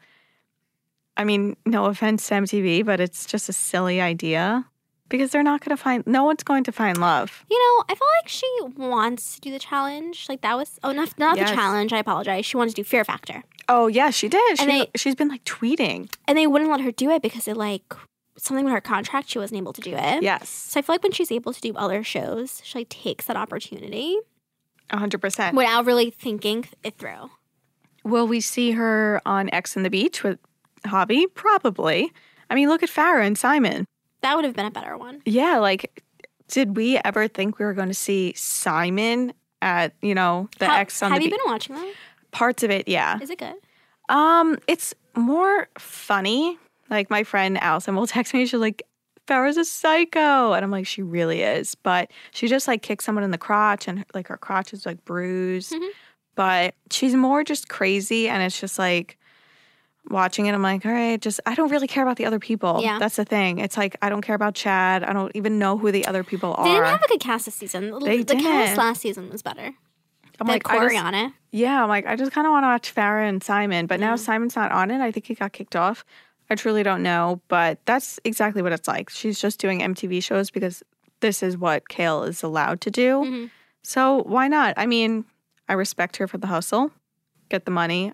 I 1.16 1.24
mean, 1.24 1.56
no 1.66 1.86
offense 1.86 2.28
to 2.30 2.36
MTV, 2.36 2.84
but 2.86 3.00
it's 3.00 3.26
just 3.26 3.50
a 3.50 3.54
silly 3.54 4.02
idea 4.02 4.66
because 5.12 5.30
they're 5.32 5.43
not 5.43 5.62
going 5.62 5.76
to 5.78 5.82
find. 5.82 6.06
No 6.08 6.24
one's 6.24 6.41
going 6.43 6.63
to 6.63 6.71
find 6.71 6.97
love. 7.00 7.45
You 7.52 7.58
know, 7.60 7.84
I 7.89 7.93
feel 7.95 8.08
like 8.24 8.28
she 8.30 8.47
wants 8.78 9.36
to 9.36 9.41
do 9.41 9.52
the 9.52 9.60
challenge. 9.60 10.26
Like 10.28 10.41
that 10.41 10.58
was 10.58 10.80
oh 10.84 10.91
not 10.91 11.17
not 11.19 11.38
Yes. 11.38 11.50
the 11.50 11.56
challenge. 11.56 11.93
I 11.93 12.00
apologize. 12.00 12.45
She 12.45 12.58
wanted 12.58 12.71
to 12.71 12.76
do 12.78 12.84
Fear 12.84 13.04
Factor, 13.06 13.43
Oh 13.69 13.86
yeah, 13.88 14.10
she 14.10 14.28
did. 14.28 14.58
she, 14.60 14.65
they, 14.65 14.88
she's 14.95 15.13
been 15.15 15.28
like 15.30 15.43
tweeting. 15.43 16.12
and 16.28 16.38
they 16.38 16.47
wouldn't 16.47 16.71
let 16.71 16.82
her 16.82 16.91
do 16.91 17.12
it 17.12 17.21
because 17.21 17.47
it 17.47 17.56
like 17.58 17.93
something 18.38 18.65
with 18.65 18.74
her 18.74 18.82
contract. 18.82 19.30
She 19.30 19.38
wasn't 19.38 19.60
able 19.60 19.74
to 19.74 19.82
do 19.82 19.93
it. 19.95 20.24
Yes, 20.24 20.50
So 20.50 20.80
I 20.80 20.82
feel 20.82 20.95
like 20.95 21.04
when 21.04 21.12
she's 21.12 21.32
able 21.32 21.54
to 21.54 21.62
do 21.62 21.74
other 21.76 22.04
shows, 22.04 22.62
she 22.63 22.80
like 22.80 22.89
takes 22.89 23.26
that 23.26 23.36
opportunity 23.38 24.17
hundred 24.91 25.19
percent. 25.21 25.56
without 25.56 25.86
really 25.86 26.10
thinking 26.10 26.65
it 26.84 26.97
through. 26.97 27.30
Will 28.04 28.28
we 28.28 28.41
see 28.41 28.71
her 28.71 29.21
on 29.26 29.50
Ex 29.54 29.78
on 29.78 29.84
the 29.84 29.89
Beach 29.89 30.24
with 30.24 30.39
Javi? 30.86 31.26
Probably. 31.34 32.12
I 32.50 32.56
mean, 32.56 32.67
look 32.67 32.82
at 32.84 32.89
Farrah 32.89 33.26
and 33.26 33.38
Simon. 33.38 33.86
That 34.22 34.36
would 34.36 34.46
have 34.46 34.56
been 34.56 34.66
a 34.66 34.72
better 34.72 34.98
one. 34.98 35.22
Yeah, 35.26 35.58
like, 35.58 36.04
did 36.48 36.76
we 36.78 36.98
ever 37.04 37.28
think 37.28 37.58
we 37.60 37.66
were 37.66 37.74
going 37.74 37.88
to 37.88 37.94
see 37.94 38.34
Simon 38.36 39.34
at, 39.62 39.94
you 40.02 40.14
know, 40.16 40.50
the 40.60 40.66
How- 40.68 40.78
Ex 40.78 41.02
on 41.02 41.12
have 41.12 41.20
the 41.20 41.26
you 41.26 41.32
Beach? 41.32 41.40
been 41.44 41.52
watching 41.52 41.76
that? 41.76 41.94
Parts 42.32 42.64
of 42.64 42.70
it, 42.72 42.88
yeah. 42.88 43.20
Is 43.22 43.30
it 43.30 43.40
good? 43.40 43.56
Um, 44.10 44.58
it's 44.68 44.94
more 45.16 45.68
funny. 45.78 46.58
Like 46.90 47.10
my 47.10 47.24
friend 47.24 47.58
Allison 47.62 47.96
will 47.96 48.08
text 48.08 48.34
me. 48.34 48.46
She's 48.46 48.60
like, 48.60 48.84
Farrah's 49.28 49.58
a 49.58 49.64
psycho. 49.66 50.54
And 50.54 50.64
I'm 50.64 50.72
like, 50.72 50.88
she 50.88 51.02
really 51.02 51.42
is. 51.42 51.76
But 51.76 52.12
she 52.32 52.48
just 52.48 52.68
like 52.68 52.82
kicked 52.82 53.04
someone 53.04 53.24
in 53.24 53.32
the 53.32 53.38
crotch 53.38 53.88
and 53.88 54.04
like 54.14 54.28
her 54.28 54.38
crotch 54.38 54.74
is 54.74 54.86
like 54.86 55.04
bruised. 55.06 55.74
Mhm. 55.74 55.90
But 56.36 56.76
she's 56.90 57.14
more 57.14 57.44
just 57.44 57.70
crazy. 57.70 58.28
And 58.30 58.42
it's 58.44 58.60
just 58.60 58.78
like 58.80 59.18
watching 60.10 60.46
it, 60.48 60.54
I'm 60.54 60.62
like, 60.62 60.86
all 60.86 60.92
right, 60.92 61.20
just 61.22 61.40
I 61.46 61.56
don't 61.56 61.70
really 61.72 61.88
care 61.88 62.04
about 62.04 62.18
the 62.18 62.26
other 62.26 62.40
people. 62.40 62.80
Yeah. 62.82 63.00
That's 63.00 63.16
the 63.16 63.26
thing. 63.26 63.60
It's 63.60 63.78
like 63.78 63.96
I 64.02 64.10
don't 64.10 64.22
care 64.22 64.36
about 64.36 64.56
Chad. 64.56 65.04
I 65.04 65.14
don't 65.14 65.32
even 65.36 65.60
know 65.60 65.78
who 65.78 65.92
the 65.92 66.06
other 66.08 66.24
people 66.24 66.54
are. 66.58 66.64
They 66.66 66.72
didn't 66.74 66.86
have 66.88 67.04
a 67.04 67.08
good 67.08 67.20
cast 67.20 67.46
this 67.46 67.56
season. 67.56 67.98
They 68.00 68.24
the 68.24 68.36
cast 68.36 68.70
didn't. 68.72 68.78
last 68.78 69.02
season 69.02 69.30
was 69.30 69.42
better. 69.42 69.72
I'm 70.40 70.48
the 70.48 70.54
like, 70.54 70.64
Corey 70.64 70.96
just- 70.96 71.06
on 71.06 71.14
it. 71.14 71.34
Yeah, 71.52 71.84
I'm 71.84 71.90
like, 71.90 72.08
I 72.08 72.16
just 72.16 72.32
kind 72.32 72.48
of 72.48 72.52
want 72.52 72.64
to 72.64 72.68
watch 72.68 72.96
Farrah 72.96 73.28
and 73.28 73.44
Simon, 73.44 73.86
but 73.86 74.00
now 74.00 74.16
Simon's 74.16 74.56
not 74.56 74.72
on 74.72 74.90
it. 74.90 75.02
I 75.02 75.12
think 75.12 75.28
he 75.28 75.36
got 75.36 75.52
kicked 75.52 75.76
off. 75.76 76.06
I 76.50 76.56
truly 76.56 76.82
don't 76.82 77.04
know, 77.04 77.42
but 77.50 77.80
that's 77.86 78.20
exactly 78.24 78.62
what 78.62 78.72
it's 78.72 78.88
like. 78.88 79.10
She's 79.10 79.40
just 79.40 79.60
doing 79.60 79.80
MTV 79.82 80.24
shows 80.24 80.50
because 80.50 80.82
this 81.20 81.44
is 81.44 81.58
what 81.58 81.88
Kail 81.90 82.24
is 82.24 82.42
allowed 82.42 82.82
to 82.82 82.90
do. 82.92 83.20
Mhm. 83.24 83.50
So 83.84 84.24
why 84.24 84.48
not? 84.48 84.74
I 84.78 84.86
mean, 84.86 85.26
I 85.70 85.74
respect 85.74 86.18
her 86.18 86.28
for 86.28 86.38
the 86.38 86.48
hustle. 86.48 86.92
Get 87.50 87.66
the 87.66 87.72
money, 87.72 88.14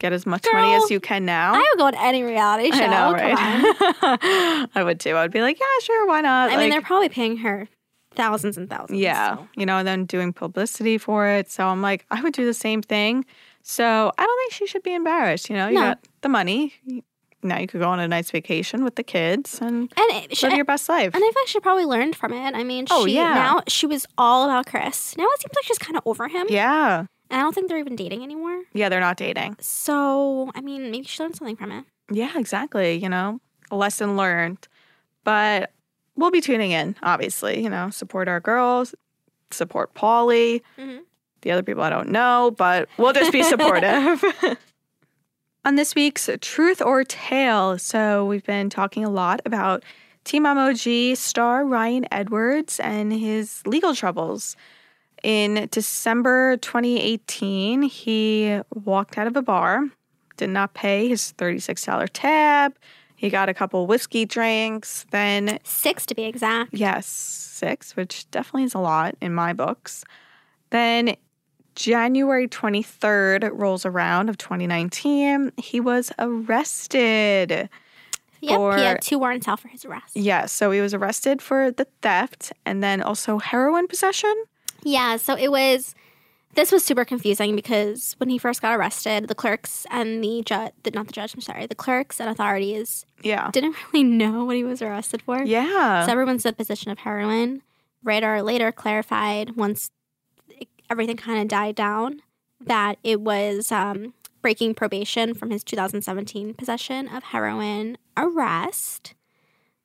get 0.00 0.12
as 0.12 0.26
much 0.26 0.44
money 0.52 0.74
as 0.74 0.90
you 0.90 0.98
can 0.98 1.24
now. 1.24 1.54
I 1.54 1.58
would 1.58 1.78
go 1.78 1.90
to 1.92 2.02
any 2.02 2.24
reality 2.24 2.72
show. 2.72 2.82
I 2.82 2.86
know, 2.88 3.06
on. 3.08 3.12
right? 3.14 4.68
I 4.74 4.82
would 4.82 4.98
too. 4.98 5.10
I 5.14 5.22
would 5.22 5.30
be 5.30 5.40
like, 5.42 5.60
yeah, 5.60 5.66
sure, 5.82 6.06
why 6.08 6.20
not? 6.22 6.50
I 6.50 6.56
mean, 6.56 6.70
they're 6.70 6.82
probably 6.82 7.08
paying 7.08 7.36
her 7.38 7.68
thousands 8.16 8.56
and 8.58 8.68
thousands. 8.68 8.98
yeah, 8.98 9.36
so. 9.36 9.48
you 9.56 9.64
know, 9.64 9.76
and 9.78 9.86
then 9.86 10.04
doing 10.04 10.32
publicity 10.32 10.98
for 10.98 11.28
it. 11.28 11.48
So 11.50 11.66
I'm 11.68 11.80
like, 11.82 12.04
I 12.10 12.20
would 12.22 12.32
do 12.32 12.44
the 12.44 12.54
same 12.54 12.82
thing. 12.82 13.24
So 13.62 14.10
I 14.18 14.26
don't 14.26 14.38
think 14.40 14.52
she 14.52 14.66
should 14.66 14.82
be 14.82 14.94
embarrassed. 14.94 15.48
You 15.50 15.56
know, 15.56 15.68
you 15.68 15.74
No. 15.74 15.80
got 15.82 15.98
the 16.22 16.28
money. 16.28 16.74
Now 17.42 17.58
you 17.58 17.66
could 17.66 17.80
go 17.80 17.88
on 17.88 18.00
a 18.00 18.08
nice 18.08 18.30
vacation 18.30 18.84
with 18.84 18.96
the 18.96 19.02
kids 19.02 19.60
and 19.62 19.90
And 19.96 20.24
it, 20.24 20.36
she, 20.36 20.46
live 20.46 20.56
your 20.56 20.64
best 20.64 20.88
life. 20.90 21.14
and 21.14 21.22
I 21.24 21.30
feel 21.30 21.32
like 21.42 21.46
she 21.48 21.60
probably 21.60 21.86
learned 21.86 22.14
from 22.16 22.32
it. 22.34 22.54
I 22.54 22.64
mean, 22.64 22.86
Oh, 22.90 23.06
she 23.06 23.14
yeah. 23.14 23.32
now 23.34 23.62
she 23.68 23.86
was 23.86 24.06
all 24.18 24.44
about 24.44 24.66
Chris. 24.66 25.16
Now 25.16 25.24
it 25.24 25.40
seems 25.40 25.54
like 25.54 25.64
she's 25.64 25.78
kind 25.78 25.96
of 25.96 26.02
over 26.06 26.28
him. 26.28 26.46
yeah, 26.50 27.06
And 27.30 27.38
I 27.40 27.42
don't 27.42 27.54
think 27.54 27.68
they're 27.68 27.78
even 27.78 27.96
dating 27.96 28.22
anymore. 28.22 28.62
yeah, 28.72 28.88
they're 28.88 29.00
not 29.00 29.16
dating. 29.16 29.56
So 29.60 30.50
I 30.54 30.60
mean, 30.60 30.90
maybe 30.90 31.04
she 31.06 31.22
learned 31.22 31.36
something 31.36 31.56
from 31.56 31.72
it. 31.72 31.84
Yeah, 32.10 32.36
exactly. 32.38 32.94
You 32.96 33.08
know, 33.08 33.40
a 33.70 33.76
lesson 33.76 34.16
learned. 34.16 34.66
But 35.22 35.72
we'll 36.16 36.30
be 36.32 36.40
tuning 36.40 36.72
in, 36.72 36.96
obviously. 37.02 37.62
You 37.62 37.70
know, 37.70 37.90
support 37.90 38.26
our 38.28 38.40
girls, 38.40 38.94
support 39.50 39.94
Pauly. 39.94 40.62
Mhm. 40.78 41.00
The 41.42 41.52
other 41.52 41.62
people 41.62 41.82
I 41.82 41.90
don't 41.90 42.10
know, 42.10 42.52
but 42.58 42.88
we'll 42.98 43.12
just 43.12 43.32
be 43.32 43.42
supportive. 43.42 44.22
On 45.64 45.74
this 45.76 45.94
week's 45.94 46.28
Truth 46.40 46.80
or 46.82 47.04
Tale, 47.04 47.78
so 47.78 48.24
we've 48.24 48.44
been 48.44 48.70
talking 48.70 49.04
a 49.04 49.10
lot 49.10 49.40
about 49.44 49.82
Teen 50.24 50.42
Mom 50.42 50.58
OG 50.58 51.16
star 51.16 51.64
Ryan 51.64 52.06
Edwards 52.10 52.80
and 52.80 53.12
his 53.12 53.62
legal 53.66 53.94
troubles. 53.94 54.56
In 55.22 55.68
December 55.70 56.56
2018, 56.58 57.82
he 57.82 58.60
walked 58.84 59.18
out 59.18 59.26
of 59.26 59.36
a 59.36 59.42
bar, 59.42 59.84
did 60.36 60.50
not 60.50 60.74
pay 60.74 61.08
his 61.08 61.34
$36 61.36 62.08
tab. 62.12 62.74
He 63.16 63.28
got 63.28 63.50
a 63.50 63.54
couple 63.54 63.86
whiskey 63.86 64.24
drinks. 64.24 65.04
Then 65.10 65.58
Six 65.62 66.06
to 66.06 66.14
be 66.14 66.24
exact. 66.24 66.72
Yes, 66.72 67.06
six, 67.06 67.94
which 67.94 68.30
definitely 68.30 68.64
is 68.64 68.74
a 68.74 68.78
lot 68.78 69.14
in 69.20 69.34
my 69.34 69.52
books. 69.52 70.04
Then 70.70 71.16
January 71.74 72.48
23rd 72.48 73.50
rolls 73.52 73.84
around 73.84 74.30
of 74.30 74.38
2019. 74.38 75.52
He 75.58 75.80
was 75.80 76.12
arrested. 76.18 77.68
Yep, 78.40 78.58
Or- 78.58 78.76
he 78.78 78.84
had 78.84 79.02
two 79.02 79.18
warrants 79.18 79.46
out 79.46 79.60
for 79.60 79.68
his 79.68 79.84
arrest. 79.84 80.16
Yes, 80.16 80.50
so 80.50 80.70
he 80.70 80.80
was 80.80 80.94
arrested 80.94 81.42
for 81.42 81.70
the 81.70 81.86
theft 82.00 82.52
and 82.64 82.82
then 82.82 83.02
also 83.02 83.38
heroin 83.38 83.86
possession. 83.86 84.34
Yeah, 84.82 85.16
so 85.16 85.36
it 85.36 85.50
was. 85.50 85.94
This 86.54 86.72
was 86.72 86.84
super 86.84 87.04
confusing 87.04 87.54
because 87.54 88.16
when 88.18 88.28
he 88.28 88.36
first 88.36 88.60
got 88.60 88.76
arrested, 88.76 89.28
the 89.28 89.36
clerks 89.36 89.86
and 89.88 90.22
the 90.22 90.42
judge, 90.44 90.72
not 90.92 91.06
the 91.06 91.12
judge, 91.12 91.32
I'm 91.32 91.40
sorry, 91.40 91.66
the 91.66 91.76
clerks 91.76 92.20
and 92.20 92.28
authorities 92.28 93.06
Yeah. 93.22 93.50
didn't 93.52 93.76
really 93.92 94.02
know 94.02 94.44
what 94.46 94.56
he 94.56 94.64
was 94.64 94.82
arrested 94.82 95.22
for. 95.22 95.44
Yeah. 95.44 96.04
So 96.04 96.10
everyone's 96.10 96.42
supposition 96.42 96.90
of 96.90 96.98
heroin. 96.98 97.62
Radar 98.02 98.42
later 98.42 98.72
clarified 98.72 99.54
once 99.54 99.90
everything 100.90 101.16
kind 101.16 101.40
of 101.40 101.46
died 101.46 101.76
down 101.76 102.20
that 102.60 102.98
it 103.04 103.20
was 103.20 103.70
um, 103.70 104.12
breaking 104.42 104.74
probation 104.74 105.34
from 105.34 105.50
his 105.50 105.62
2017 105.62 106.54
possession 106.54 107.06
of 107.06 107.22
heroin 107.22 107.96
arrest. 108.16 109.14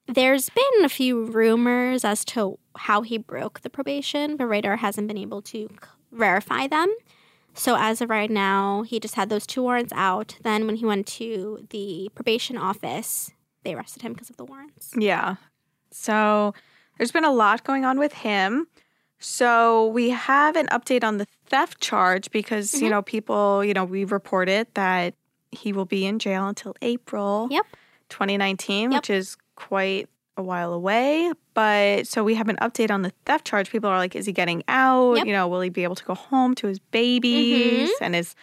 There's 0.08 0.49
been 0.49 0.84
a 0.84 0.89
few 0.89 1.25
rumors 1.25 2.03
as 2.03 2.25
to 2.25 2.58
how 2.77 3.01
he 3.01 3.17
broke 3.17 3.61
the 3.61 3.69
probation, 3.69 4.38
but 4.38 4.45
Radar 4.47 4.77
hasn't 4.77 5.07
been 5.07 5.17
able 5.17 5.41
to 5.43 5.69
verify 6.11 6.67
them. 6.67 6.93
So 7.53 7.75
as 7.77 8.01
of 8.01 8.09
right 8.09 8.29
now, 8.29 8.83
he 8.83 8.99
just 8.99 9.15
had 9.15 9.29
those 9.29 9.47
two 9.47 9.61
warrants 9.63 9.93
out. 9.95 10.38
Then 10.43 10.65
when 10.65 10.75
he 10.75 10.85
went 10.85 11.07
to 11.07 11.65
the 11.69 12.09
probation 12.13 12.57
office, 12.57 13.31
they 13.63 13.73
arrested 13.73 14.01
him 14.01 14.13
because 14.13 14.29
of 14.29 14.38
the 14.38 14.43
warrants. 14.45 14.91
Yeah. 14.97 15.35
So 15.91 16.53
there's 16.97 17.11
been 17.13 17.23
a 17.23 17.31
lot 17.31 17.63
going 17.63 17.85
on 17.85 17.97
with 17.97 18.11
him. 18.13 18.67
So 19.19 19.88
we 19.88 20.09
have 20.09 20.57
an 20.57 20.67
update 20.67 21.03
on 21.03 21.17
the 21.17 21.25
theft 21.45 21.79
charge 21.79 22.29
because, 22.31 22.71
Mm-hmm. 22.73 22.83
you 22.83 22.89
know, 22.91 23.01
people, 23.01 23.63
you 23.63 23.73
know, 23.73 23.85
we 23.85 24.03
reported 24.03 24.67
that 24.73 25.13
he 25.51 25.71
will 25.71 25.85
be 25.85 26.05
in 26.05 26.19
jail 26.19 26.47
until 26.49 26.75
April 26.81 27.47
Yep. 27.49 27.65
2019, 28.09 28.91
Yep. 28.91 28.99
which 28.99 29.09
is 29.09 29.38
quite 29.55 30.09
a 30.37 30.43
while 30.43 30.73
away. 30.73 31.31
But 31.53 32.07
so 32.07 32.23
we 32.23 32.35
have 32.35 32.49
an 32.49 32.57
update 32.57 32.91
on 32.91 33.01
the 33.03 33.11
theft 33.25 33.45
charge. 33.45 33.69
People 33.71 33.89
are 33.89 33.97
like, 33.97 34.15
is 34.15 34.25
he 34.25 34.31
getting 34.33 34.63
out? 34.67 35.15
Yep. 35.17 35.25
You 35.27 35.33
know, 35.33 35.47
will 35.47 35.61
he 35.61 35.69
be 35.69 35.83
able 35.83 35.95
to 35.95 36.03
go 36.05 36.13
home 36.15 36.55
to 36.55 36.67
his 36.67 36.79
babies 36.79 37.89
Mm-hmm. 37.89 38.03
and 38.03 38.15
his 38.15 38.35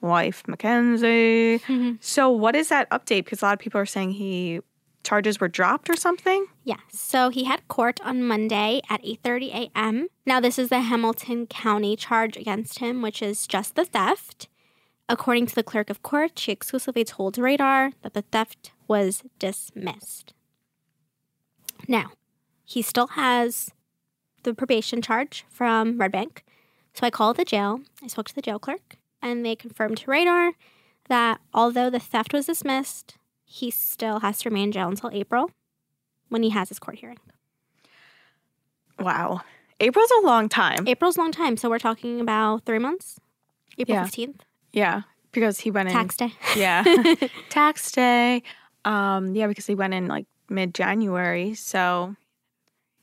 wife, 0.00 0.42
Mackenzie? 0.46 1.58
Mhm. 1.66 1.98
So 2.00 2.30
what 2.30 2.54
is 2.56 2.68
that 2.68 2.88
update? 2.90 3.24
Because 3.24 3.42
a 3.42 3.46
lot 3.46 3.52
of 3.54 3.58
people 3.58 3.80
are 3.80 3.86
saying 3.86 4.12
he 4.12 4.60
charges 5.02 5.40
were 5.40 5.48
dropped 5.48 5.88
or 5.90 5.96
something. 5.96 6.46
Yeah. 6.64 6.76
So 6.90 7.30
he 7.30 7.44
had 7.44 7.66
court 7.68 8.00
on 8.04 8.22
Monday 8.22 8.80
at 8.90 9.02
8:30 9.02 9.48
a.m. 9.52 10.08
Now 10.26 10.40
this 10.40 10.58
is 10.58 10.68
the 10.68 10.80
Hamilton 10.80 11.46
County 11.46 11.96
charge 11.96 12.36
against 12.36 12.78
him, 12.78 13.02
which 13.02 13.22
is 13.22 13.46
just 13.46 13.74
the 13.76 13.84
theft. 13.84 14.48
According 15.08 15.46
to 15.46 15.54
the 15.56 15.64
clerk 15.64 15.90
of 15.90 16.02
court, 16.02 16.38
she 16.38 16.52
exclusively 16.52 17.02
told 17.02 17.36
Radar 17.38 17.92
that 18.02 18.14
the 18.14 18.22
theft 18.22 18.70
was 18.86 19.24
dismissed. 19.40 20.34
Now, 21.90 22.12
he 22.64 22.82
still 22.82 23.08
has 23.08 23.72
the 24.44 24.54
probation 24.54 25.02
charge 25.02 25.44
from 25.50 25.98
Red 25.98 26.12
Bank. 26.12 26.44
So 26.94 27.04
I 27.04 27.10
called 27.10 27.36
the 27.36 27.44
jail. 27.44 27.80
I 28.00 28.06
spoke 28.06 28.28
to 28.28 28.34
the 28.34 28.40
jail 28.42 28.60
clerk, 28.60 28.96
and 29.20 29.44
they 29.44 29.56
confirmed 29.56 29.98
to 29.98 30.10
Radar 30.10 30.52
that 31.08 31.40
although 31.52 31.90
the 31.90 31.98
theft 31.98 32.32
was 32.32 32.46
dismissed, 32.46 33.16
he 33.44 33.72
still 33.72 34.20
has 34.20 34.38
to 34.40 34.48
remain 34.48 34.66
in 34.68 34.72
jail 34.72 34.88
until 34.88 35.10
April 35.12 35.50
when 36.28 36.44
he 36.44 36.50
has 36.50 36.68
his 36.68 36.78
court 36.78 36.98
hearing. 37.00 37.18
Wow. 38.98 39.40
April's 39.80 40.10
a 40.22 40.26
long 40.26 40.48
time. 40.48 40.86
April's 40.86 41.16
a 41.16 41.20
long 41.20 41.32
time, 41.32 41.56
so 41.56 41.68
we're 41.70 41.78
talking 41.80 42.20
about 42.20 42.64
three 42.66 42.78
months. 42.78 43.18
April 43.78 43.96
Yeah. 43.96 44.04
15th, 44.04 44.40
yeah, 44.72 45.02
because 45.32 45.58
he 45.60 45.70
went 45.70 45.88
in 45.88 45.94
tax 45.94 46.16
day. 46.16 46.32
Yeah. 46.56 46.84
Tax 47.48 47.90
day. 47.90 48.42
Um, 48.84 49.34
yeah, 49.34 49.46
because 49.46 49.66
he 49.66 49.74
went 49.74 49.94
in 49.94 50.06
like 50.06 50.26
mid 50.50 50.74
January. 50.74 51.54
So 51.54 52.16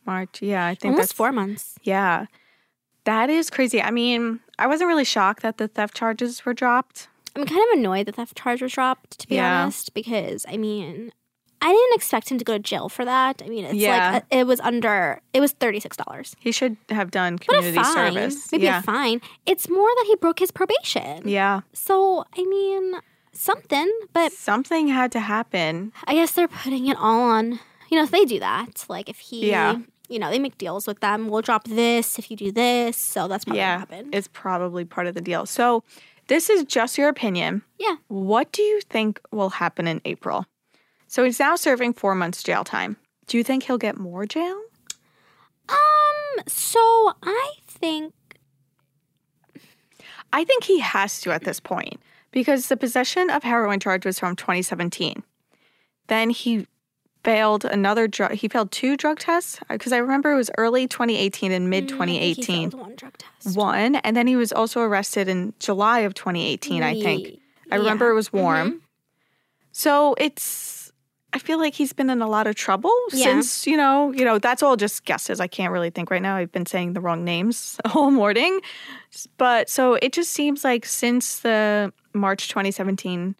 March. 0.05 0.41
Yeah, 0.41 0.65
I 0.65 0.75
think 0.75 0.91
Almost 0.93 1.01
that's 1.09 1.11
four 1.13 1.31
months. 1.31 1.75
Yeah. 1.83 2.25
That 3.05 3.29
is 3.29 3.49
crazy. 3.49 3.81
I 3.81 3.89
mean, 3.91 4.41
I 4.59 4.67
wasn't 4.67 4.89
really 4.89 5.05
shocked 5.05 5.41
that 5.43 5.57
the 5.57 5.67
theft 5.67 5.95
charges 5.95 6.45
were 6.45 6.53
dropped. 6.53 7.07
I'm 7.35 7.45
kind 7.45 7.61
of 7.71 7.79
annoyed 7.79 8.05
that 8.07 8.15
theft 8.15 8.37
charge 8.37 8.61
was 8.61 8.73
dropped, 8.73 9.19
to 9.19 9.27
be 9.27 9.35
Yeah. 9.35 9.61
honest, 9.63 9.93
because 9.93 10.45
I 10.49 10.57
mean, 10.57 11.11
I 11.61 11.71
didn't 11.71 11.95
expect 11.95 12.29
him 12.31 12.37
to 12.37 12.43
go 12.45 12.53
to 12.53 12.59
jail 12.59 12.89
for 12.89 13.05
that. 13.05 13.41
I 13.43 13.49
mean, 13.49 13.65
it's 13.65 13.75
Yeah. 13.75 14.11
like 14.13 14.23
a, 14.31 14.37
it 14.39 14.47
was 14.47 14.59
under 14.59 15.21
it 15.33 15.39
was 15.41 15.51
thirty 15.53 15.79
six 15.79 15.95
dollars, 15.97 16.35
He 16.39 16.51
should 16.51 16.77
have 16.89 17.11
done 17.11 17.35
but 17.37 17.43
a 17.43 17.45
community 17.47 17.77
fine, 17.83 18.13
service. 18.13 18.51
maybe 18.51 18.65
yeah. 18.65 18.79
a 18.79 18.81
fine. 18.81 19.21
It's 19.45 19.69
more 19.69 19.87
that 19.89 20.05
he 20.07 20.15
broke 20.17 20.39
his 20.39 20.51
probation. 20.51 21.27
yeah. 21.27 21.61
So 21.73 22.25
I 22.37 22.43
mean, 22.43 22.95
something, 23.37 23.91
but 24.13 24.31
Something 24.31 24.87
had 24.87 25.11
to 25.13 25.19
happen. 25.19 25.91
I 26.05 26.13
guess 26.15 26.31
they're 26.33 26.47
putting 26.47 26.87
it 26.87 26.97
all 26.97 27.21
on. 27.21 27.59
You 27.89 27.97
know, 27.97 28.03
if 28.03 28.11
they 28.11 28.25
do 28.25 28.39
that, 28.39 28.85
like 28.89 29.07
if 29.09 29.19
he, 29.19 29.49
Yeah. 29.49 29.79
you 30.09 30.19
know, 30.19 30.29
they 30.29 30.39
make 30.39 30.57
deals 30.57 30.87
with 30.87 30.99
them. 30.99 31.29
We'll 31.29 31.41
drop 31.41 31.65
this 31.65 32.19
if 32.19 32.29
you 32.29 32.37
do 32.37 32.51
this. 32.51 32.97
So 32.97 33.27
that's 33.27 33.45
probably 33.45 33.59
yeah. 33.59 33.79
what 33.79 33.89
happened. 33.89 34.15
It's 34.15 34.27
probably 34.27 34.83
part 34.85 35.07
of 35.07 35.13
the 35.15 35.21
deal. 35.21 35.45
So 35.45 35.83
This 36.27 36.49
is 36.49 36.65
just 36.65 36.97
your 36.97 37.07
opinion. 37.07 37.61
Yeah. 37.79 37.95
What 38.09 38.51
do 38.51 38.61
you 38.61 38.81
think 38.81 39.21
will 39.31 39.49
happen 39.51 39.87
in 39.87 40.01
April? 40.03 40.45
So 41.07 41.23
he's 41.23 41.39
now 41.39 41.55
serving 41.55 41.93
four 41.93 42.15
months 42.15 42.43
jail 42.43 42.65
time. 42.65 42.97
Do 43.27 43.37
you 43.37 43.43
think 43.45 43.63
he'll 43.63 43.77
get 43.77 43.97
more 43.97 44.25
jail? 44.25 44.59
Um, 45.69 46.43
so 46.47 47.13
I 47.23 47.51
think 47.65 48.13
I 50.33 50.43
think 50.43 50.65
he 50.65 50.79
has 50.79 51.21
to 51.21 51.31
at 51.31 51.43
this 51.45 51.59
point 51.61 51.99
because 52.31 52.67
the 52.67 52.77
possession 52.77 53.29
of 53.29 53.43
heroin 53.43 53.79
charge 53.79 54.05
was 54.05 54.19
from 54.19 54.35
2017. 54.35 55.23
Then 56.07 56.29
he 56.29 56.67
failed 57.23 57.65
another 57.65 58.07
drug. 58.07 58.31
He 58.33 58.47
failed 58.47 58.71
two 58.71 58.95
drug 58.95 59.19
tests 59.19 59.59
because 59.69 59.91
I 59.91 59.97
remember 59.97 60.31
it 60.31 60.37
was 60.37 60.49
early 60.57 60.87
2018 60.87 61.51
and 61.51 61.69
mid 61.69 61.89
mm, 61.89 61.95
I 62.01 62.05
think 62.05 62.21
he 62.21 62.35
2018. 62.35 62.71
failed 62.71 62.81
one 62.81 62.95
drug 62.95 63.17
test. 63.17 63.57
One, 63.57 63.95
and 63.97 64.15
then 64.15 64.27
he 64.27 64.35
was 64.35 64.53
also 64.53 64.81
arrested 64.81 65.27
in 65.27 65.53
July 65.59 65.99
of 65.99 66.13
2018. 66.13 66.83
I 66.83 66.93
think 67.01 67.39
I 67.71 67.75
remember 67.75 68.05
yeah. 68.05 68.11
it 68.11 68.15
was 68.15 68.31
warm. 68.31 68.81
So 69.71 70.15
it's. 70.17 70.75
I 71.33 71.39
feel 71.39 71.59
like 71.59 71.73
he's 71.75 71.91
been 71.91 72.09
in 72.09 72.21
a 72.21 72.27
lot 72.27 72.47
of 72.47 72.55
trouble 72.55 72.93
Yeah. 73.11 73.25
since 73.25 73.67
you 73.67 73.75
know. 73.75 74.11
You 74.11 74.23
know 74.23 74.39
that's 74.39 74.63
all 74.63 74.77
just 74.77 75.03
guesses. 75.03 75.39
I 75.39 75.47
can't 75.47 75.73
really 75.73 75.89
think 75.89 76.09
right 76.09 76.21
now. 76.21 76.37
I've 76.37 76.51
been 76.51 76.65
saying 76.65 76.93
the 76.93 77.01
wrong 77.01 77.25
names 77.25 77.77
all 77.93 78.09
morning, 78.09 78.61
but 79.37 79.69
so 79.69 79.95
it 79.95 80.13
just 80.13 80.31
seems 80.31 80.63
like 80.63 80.85
since 80.85 81.39
the 81.39 81.91
March 82.17 82.47
2017 82.49 83.35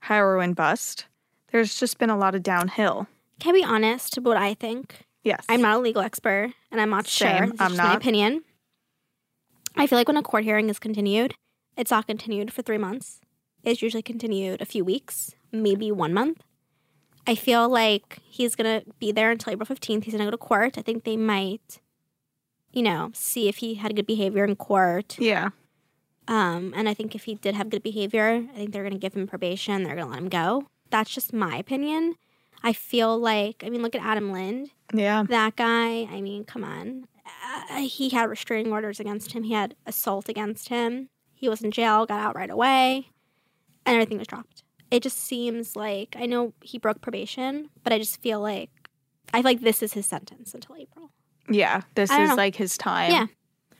heroin 0.00 0.52
bust, 0.54 1.06
there's 1.50 1.78
just 1.78 1.98
been 1.98 2.10
a 2.10 2.16
lot 2.16 2.34
of 2.34 2.42
downhill. 2.42 3.06
Can 3.40 3.54
I 3.54 3.58
be 3.58 3.64
honest 3.64 4.16
about 4.16 4.30
what 4.30 4.36
I 4.36 4.54
think? 4.54 5.00
Yes, 5.24 5.44
I'm 5.48 5.60
not 5.60 5.76
a 5.76 5.80
legal 5.80 6.02
expert, 6.02 6.52
and 6.70 6.80
I'm 6.80 6.90
not 6.90 7.06
Same. 7.06 7.28
sure. 7.38 7.46
This 7.50 7.60
I'm 7.60 7.68
just 7.70 7.78
my 7.78 7.84
not. 7.88 7.96
opinion. 7.96 8.42
I 9.76 9.86
feel 9.86 9.98
like 9.98 10.08
when 10.08 10.16
a 10.16 10.22
court 10.22 10.44
hearing 10.44 10.68
is 10.70 10.78
continued, 10.78 11.34
it's 11.76 11.90
not 11.90 12.06
continued 12.06 12.52
for 12.52 12.62
three 12.62 12.78
months. 12.78 13.20
It's 13.64 13.82
usually 13.82 14.02
continued 14.02 14.62
a 14.62 14.64
few 14.64 14.84
weeks, 14.84 15.34
maybe 15.52 15.90
one 15.92 16.12
month. 16.14 16.42
I 17.26 17.34
feel 17.34 17.68
like 17.68 18.18
he's 18.24 18.54
gonna 18.54 18.82
be 18.98 19.12
there 19.12 19.30
until 19.30 19.52
April 19.52 19.66
15th. 19.66 20.04
He's 20.04 20.14
gonna 20.14 20.24
go 20.24 20.30
to 20.30 20.38
court. 20.38 20.78
I 20.78 20.82
think 20.82 21.04
they 21.04 21.16
might, 21.16 21.80
you 22.72 22.82
know, 22.82 23.10
see 23.12 23.48
if 23.48 23.58
he 23.58 23.74
had 23.74 23.94
good 23.94 24.06
behavior 24.06 24.44
in 24.44 24.56
court. 24.56 25.16
Yeah, 25.18 25.50
Um, 26.28 26.74
and 26.76 26.88
I 26.88 26.94
think 26.94 27.14
if 27.14 27.24
he 27.24 27.34
did 27.34 27.54
have 27.54 27.70
good 27.70 27.82
behavior, 27.82 28.44
I 28.52 28.56
think 28.56 28.72
they're 28.72 28.82
going 28.82 28.92
to 28.92 28.98
give 28.98 29.14
him 29.14 29.26
probation. 29.26 29.82
They're 29.82 29.96
going 29.96 30.06
to 30.06 30.12
let 30.12 30.22
him 30.22 30.28
go. 30.28 30.66
That's 30.90 31.10
just 31.10 31.32
my 31.32 31.56
opinion. 31.56 32.14
I 32.62 32.72
feel 32.72 33.18
like, 33.18 33.62
I 33.64 33.70
mean, 33.70 33.82
look 33.82 33.94
at 33.94 34.02
Adam 34.02 34.30
Lind. 34.30 34.70
yeah, 34.92 35.24
That 35.28 35.56
guy, 35.56 36.04
I 36.04 36.20
mean, 36.20 36.44
come 36.44 36.64
on. 36.64 37.06
Uh, 37.70 37.80
he 37.80 38.10
had 38.10 38.28
restraining 38.28 38.72
orders 38.72 39.00
against 39.00 39.32
him, 39.32 39.44
he 39.44 39.52
had 39.52 39.74
assault 39.86 40.28
against 40.28 40.68
him. 40.68 41.08
He 41.34 41.48
was 41.48 41.62
in 41.62 41.70
jail, 41.70 42.04
got 42.04 42.20
out 42.20 42.34
right 42.34 42.50
away, 42.50 43.10
and 43.86 43.94
everything 43.94 44.18
was 44.18 44.26
dropped. 44.26 44.64
It 44.90 45.02
just 45.02 45.18
seems 45.18 45.76
like, 45.76 46.16
I 46.18 46.26
know 46.26 46.52
he 46.62 46.78
broke 46.78 47.00
probation, 47.00 47.68
but 47.84 47.92
I 47.92 47.98
just 47.98 48.20
feel 48.20 48.40
like, 48.40 48.70
I 49.32 49.38
feel 49.38 49.44
like 49.44 49.60
this 49.60 49.82
is 49.82 49.92
his 49.92 50.06
sentence 50.06 50.52
until 50.54 50.76
April. 50.76 51.10
yeah. 51.48 51.82
This 51.94 52.10
is 52.10 52.30
know. 52.30 52.34
like 52.34 52.56
his 52.56 52.76
time. 52.76 53.12
Yeah. 53.12 53.26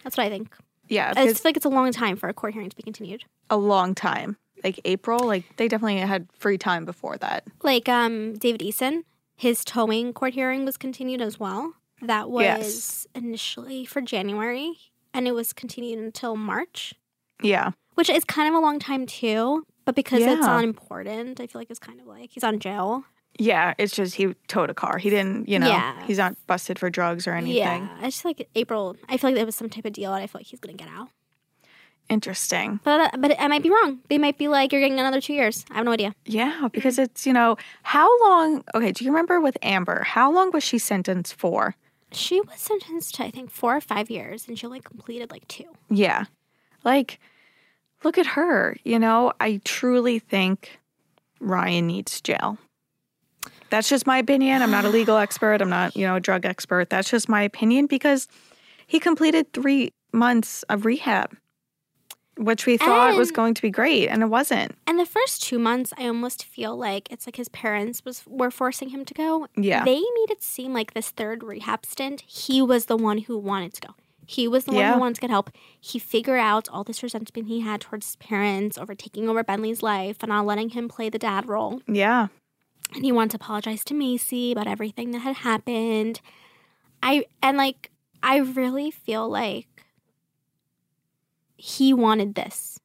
That's 0.04 0.16
what 0.16 0.26
I 0.26 0.28
think. 0.28 0.54
Yeah. 0.88 1.12
I 1.16 1.26
just 1.26 1.42
feel 1.42 1.50
like 1.50 1.56
it's 1.56 1.66
a 1.66 1.70
long 1.70 1.90
time 1.92 2.16
for 2.16 2.28
a 2.28 2.34
court 2.34 2.52
hearing 2.54 2.70
to 2.70 2.76
be 2.76 2.82
continued. 2.82 3.24
a 3.50 3.56
long 3.56 3.94
time. 3.94 4.36
Like 4.64 4.80
April, 4.84 5.20
like 5.26 5.44
they 5.56 5.68
definitely 5.68 5.98
had 5.98 6.26
free 6.36 6.58
time 6.58 6.84
before 6.84 7.16
that. 7.18 7.44
like 7.62 7.88
um 7.88 8.34
David 8.34 8.60
Eason, 8.60 9.04
his 9.36 9.64
towing 9.64 10.12
court 10.12 10.34
hearing 10.34 10.64
was 10.64 10.76
continued 10.76 11.22
as 11.22 11.38
well. 11.38 11.74
That 12.02 12.28
was 12.30 12.42
Yes. 12.44 13.06
initially 13.14 13.84
for 13.84 14.00
January 14.00 14.72
and 15.14 15.26
it 15.28 15.32
was 15.32 15.52
continued 15.52 15.98
until 16.00 16.36
March, 16.36 16.92
Yeah. 17.42 17.70
which 17.94 18.10
is 18.10 18.24
kind 18.24 18.48
of 18.48 18.54
a 18.54 18.60
long 18.60 18.78
time 18.78 19.06
too. 19.06 19.64
But 19.84 19.94
because 19.94 20.20
it's 20.22 20.46
unimportant, 20.46 21.40
I 21.40 21.46
feel 21.46 21.60
like 21.60 21.70
it's 21.70 21.78
kind 21.78 22.00
of 22.00 22.06
like 22.06 22.30
he's 22.32 22.44
on 22.44 22.58
jail. 22.58 23.04
Yeah. 23.38 23.74
It's 23.78 23.94
just 23.94 24.16
he 24.16 24.34
towed 24.48 24.68
a 24.70 24.74
car. 24.74 24.98
He 24.98 25.10
didn't, 25.10 25.48
you 25.48 25.58
know, 25.58 25.68
Yeah. 25.68 25.94
he's 26.06 26.18
not 26.18 26.34
busted 26.46 26.78
for 26.78 26.90
drugs 26.90 27.26
or 27.26 27.32
anything. 27.34 27.56
Yeah, 27.56 27.88
I 28.00 28.06
just 28.06 28.24
like 28.24 28.48
April. 28.54 28.96
I 29.08 29.16
feel 29.16 29.30
like 29.30 29.36
there 29.36 29.46
was 29.46 29.54
some 29.54 29.70
type 29.70 29.84
of 29.84 29.92
deal, 29.92 30.12
and 30.12 30.22
I 30.22 30.26
feel 30.26 30.40
like 30.40 30.46
he's 30.46 30.60
gonna 30.60 30.76
get 30.76 30.88
out. 30.88 31.08
Interesting. 32.08 32.80
But 32.84 33.14
uh, 33.14 33.16
but 33.18 33.38
I 33.38 33.48
might 33.48 33.62
be 33.62 33.68
wrong. 33.70 33.98
They 34.08 34.16
might 34.16 34.38
be 34.38 34.48
like, 34.48 34.72
you're 34.72 34.80
getting 34.80 34.98
another 34.98 35.20
two 35.20 35.34
years. 35.34 35.66
I 35.70 35.74
have 35.74 35.84
no 35.84 35.92
idea. 35.92 36.14
Yeah. 36.24 36.68
Because 36.72 36.98
it's, 36.98 37.26
you 37.26 37.34
know, 37.34 37.56
how 37.82 38.08
long, 38.26 38.64
okay, 38.74 38.92
do 38.92 39.04
you 39.04 39.10
remember 39.10 39.40
with 39.40 39.58
Amber, 39.62 40.02
how 40.04 40.32
long 40.32 40.50
was 40.50 40.64
she 40.64 40.78
sentenced 40.78 41.34
for? 41.34 41.74
She 42.10 42.40
was 42.40 42.58
sentenced 42.58 43.16
to 43.16 43.24
I 43.24 43.30
think 43.30 43.50
four 43.50 43.76
or 43.76 43.82
five 43.82 44.10
years, 44.10 44.48
and 44.48 44.58
she 44.58 44.64
only 44.64 44.80
completed 44.80 45.30
like 45.30 45.46
two. 45.48 45.66
Yeah. 45.90 46.24
Like, 46.82 47.20
look 48.02 48.16
at 48.16 48.24
her. 48.26 48.78
You 48.84 48.98
know, 48.98 49.32
I 49.38 49.60
truly 49.64 50.18
think 50.18 50.78
Ryan 51.40 51.88
needs 51.88 52.22
jail. 52.22 52.56
That's 53.70 53.88
just 53.88 54.06
my 54.06 54.18
opinion. 54.18 54.62
I'm 54.62 54.70
not 54.70 54.84
a 54.84 54.88
legal 54.88 55.16
expert. 55.16 55.60
I'm 55.60 55.68
not, 55.70 55.96
you 55.96 56.06
know, 56.06 56.16
a 56.16 56.20
drug 56.20 56.44
expert. 56.46 56.90
That's 56.90 57.10
just 57.10 57.28
my 57.28 57.42
opinion 57.42 57.86
because 57.86 58.28
he 58.86 58.98
completed 59.00 59.52
three 59.52 59.92
months 60.12 60.62
of 60.64 60.84
rehab, 60.86 61.36
which 62.38 62.66
we 62.66 62.76
thought 62.76 63.14
was 63.16 63.30
going 63.30 63.52
to 63.54 63.62
be 63.62 63.70
great, 63.70 64.08
and 64.08 64.22
it 64.22 64.26
wasn't. 64.26 64.74
And 64.86 64.98
the 64.98 65.04
first 65.06 65.42
two 65.42 65.58
months, 65.58 65.92
I 65.98 66.06
almost 66.06 66.44
feel 66.44 66.76
like 66.76 67.10
it's 67.10 67.26
like 67.26 67.36
his 67.36 67.48
parents 67.48 68.04
was 68.04 68.22
were 68.26 68.50
forcing 68.50 68.88
him 68.90 69.04
to 69.04 69.14
go. 69.14 69.48
Yeah. 69.56 69.84
They 69.84 69.96
made 70.00 70.30
it 70.30 70.42
seem 70.42 70.72
like 70.72 70.94
this 70.94 71.10
third 71.10 71.42
rehab 71.42 71.84
stint, 71.84 72.22
he 72.22 72.62
was 72.62 72.86
the 72.86 72.96
one 72.96 73.18
who 73.18 73.36
wanted 73.36 73.74
to 73.74 73.80
go. 73.88 73.94
He 74.24 74.46
was 74.46 74.64
the 74.66 74.72
one 74.72 74.80
Yeah. 74.80 74.92
who 74.94 75.00
wanted 75.00 75.14
to 75.16 75.20
get 75.22 75.30
help. 75.30 75.50
He 75.80 75.98
figured 75.98 76.38
out 76.38 76.68
all 76.70 76.84
this 76.84 77.02
resentment 77.02 77.48
he 77.48 77.60
had 77.60 77.80
towards 77.80 78.06
his 78.06 78.16
parents 78.16 78.76
over 78.76 78.94
taking 78.94 79.26
over 79.28 79.42
Bentley's 79.42 79.82
life 79.82 80.18
and 80.20 80.28
not 80.28 80.44
letting 80.44 80.70
him 80.70 80.86
play 80.86 81.08
the 81.08 81.18
dad 81.18 81.48
role. 81.48 81.80
Yeah. 81.86 82.28
And 82.94 83.04
he 83.04 83.12
wanted 83.12 83.30
to 83.32 83.36
apologize 83.36 83.84
to 83.84 83.94
Macy 83.94 84.52
about 84.52 84.66
everything 84.66 85.10
that 85.10 85.18
had 85.20 85.36
happened. 85.36 86.20
I 87.02 87.26
and 87.42 87.56
like 87.56 87.90
I 88.22 88.38
really 88.38 88.90
feel 88.90 89.28
like 89.28 89.66
he 91.56 91.92
wanted 91.92 92.34
this, 92.34 92.78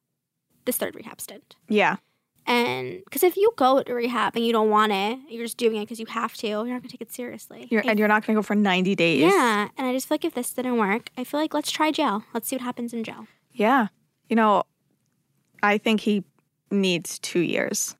this 0.64 0.76
third 0.76 0.94
rehab 0.94 1.20
stint. 1.20 1.56
Yeah. 1.68 1.96
And 2.46 3.02
because 3.04 3.22
if 3.22 3.36
you 3.36 3.52
go 3.56 3.82
to 3.82 3.94
rehab 3.94 4.36
and 4.36 4.44
you 4.44 4.52
don't 4.52 4.68
want 4.68 4.92
it, 4.92 5.18
you're 5.30 5.44
just 5.46 5.56
doing 5.56 5.76
it 5.76 5.80
because 5.86 5.98
you 5.98 6.06
have 6.06 6.34
to, 6.34 6.46
you're 6.46 6.64
not 6.66 6.82
gonna 6.82 6.88
take 6.90 7.00
it 7.00 7.10
seriously. 7.12 7.66
You're, 7.70 7.82
I- 7.86 7.90
and 7.90 7.98
you're 7.98 8.08
not 8.08 8.26
going 8.26 8.34
to 8.34 8.38
go 8.38 8.42
for 8.42 8.54
90 8.54 8.94
days. 8.94 9.20
yeah, 9.22 9.68
and 9.78 9.86
I 9.86 9.92
just 9.94 10.08
feel 10.08 10.16
like 10.16 10.24
if 10.26 10.34
this 10.34 10.52
didn't 10.52 10.76
work, 10.76 11.08
I 11.16 11.24
feel 11.24 11.40
like 11.40 11.54
let's 11.54 11.70
try 11.70 11.90
jail. 11.90 12.22
Let's 12.34 12.48
see 12.48 12.56
what 12.56 12.62
happens 12.62 12.92
in 12.92 13.02
jail. 13.02 13.26
Yeah. 13.52 13.86
You 14.28 14.36
know, 14.36 14.64
I 15.62 15.78
think 15.78 16.00
he 16.00 16.22
needs 16.70 17.18
two 17.18 17.40
years. 17.40 17.96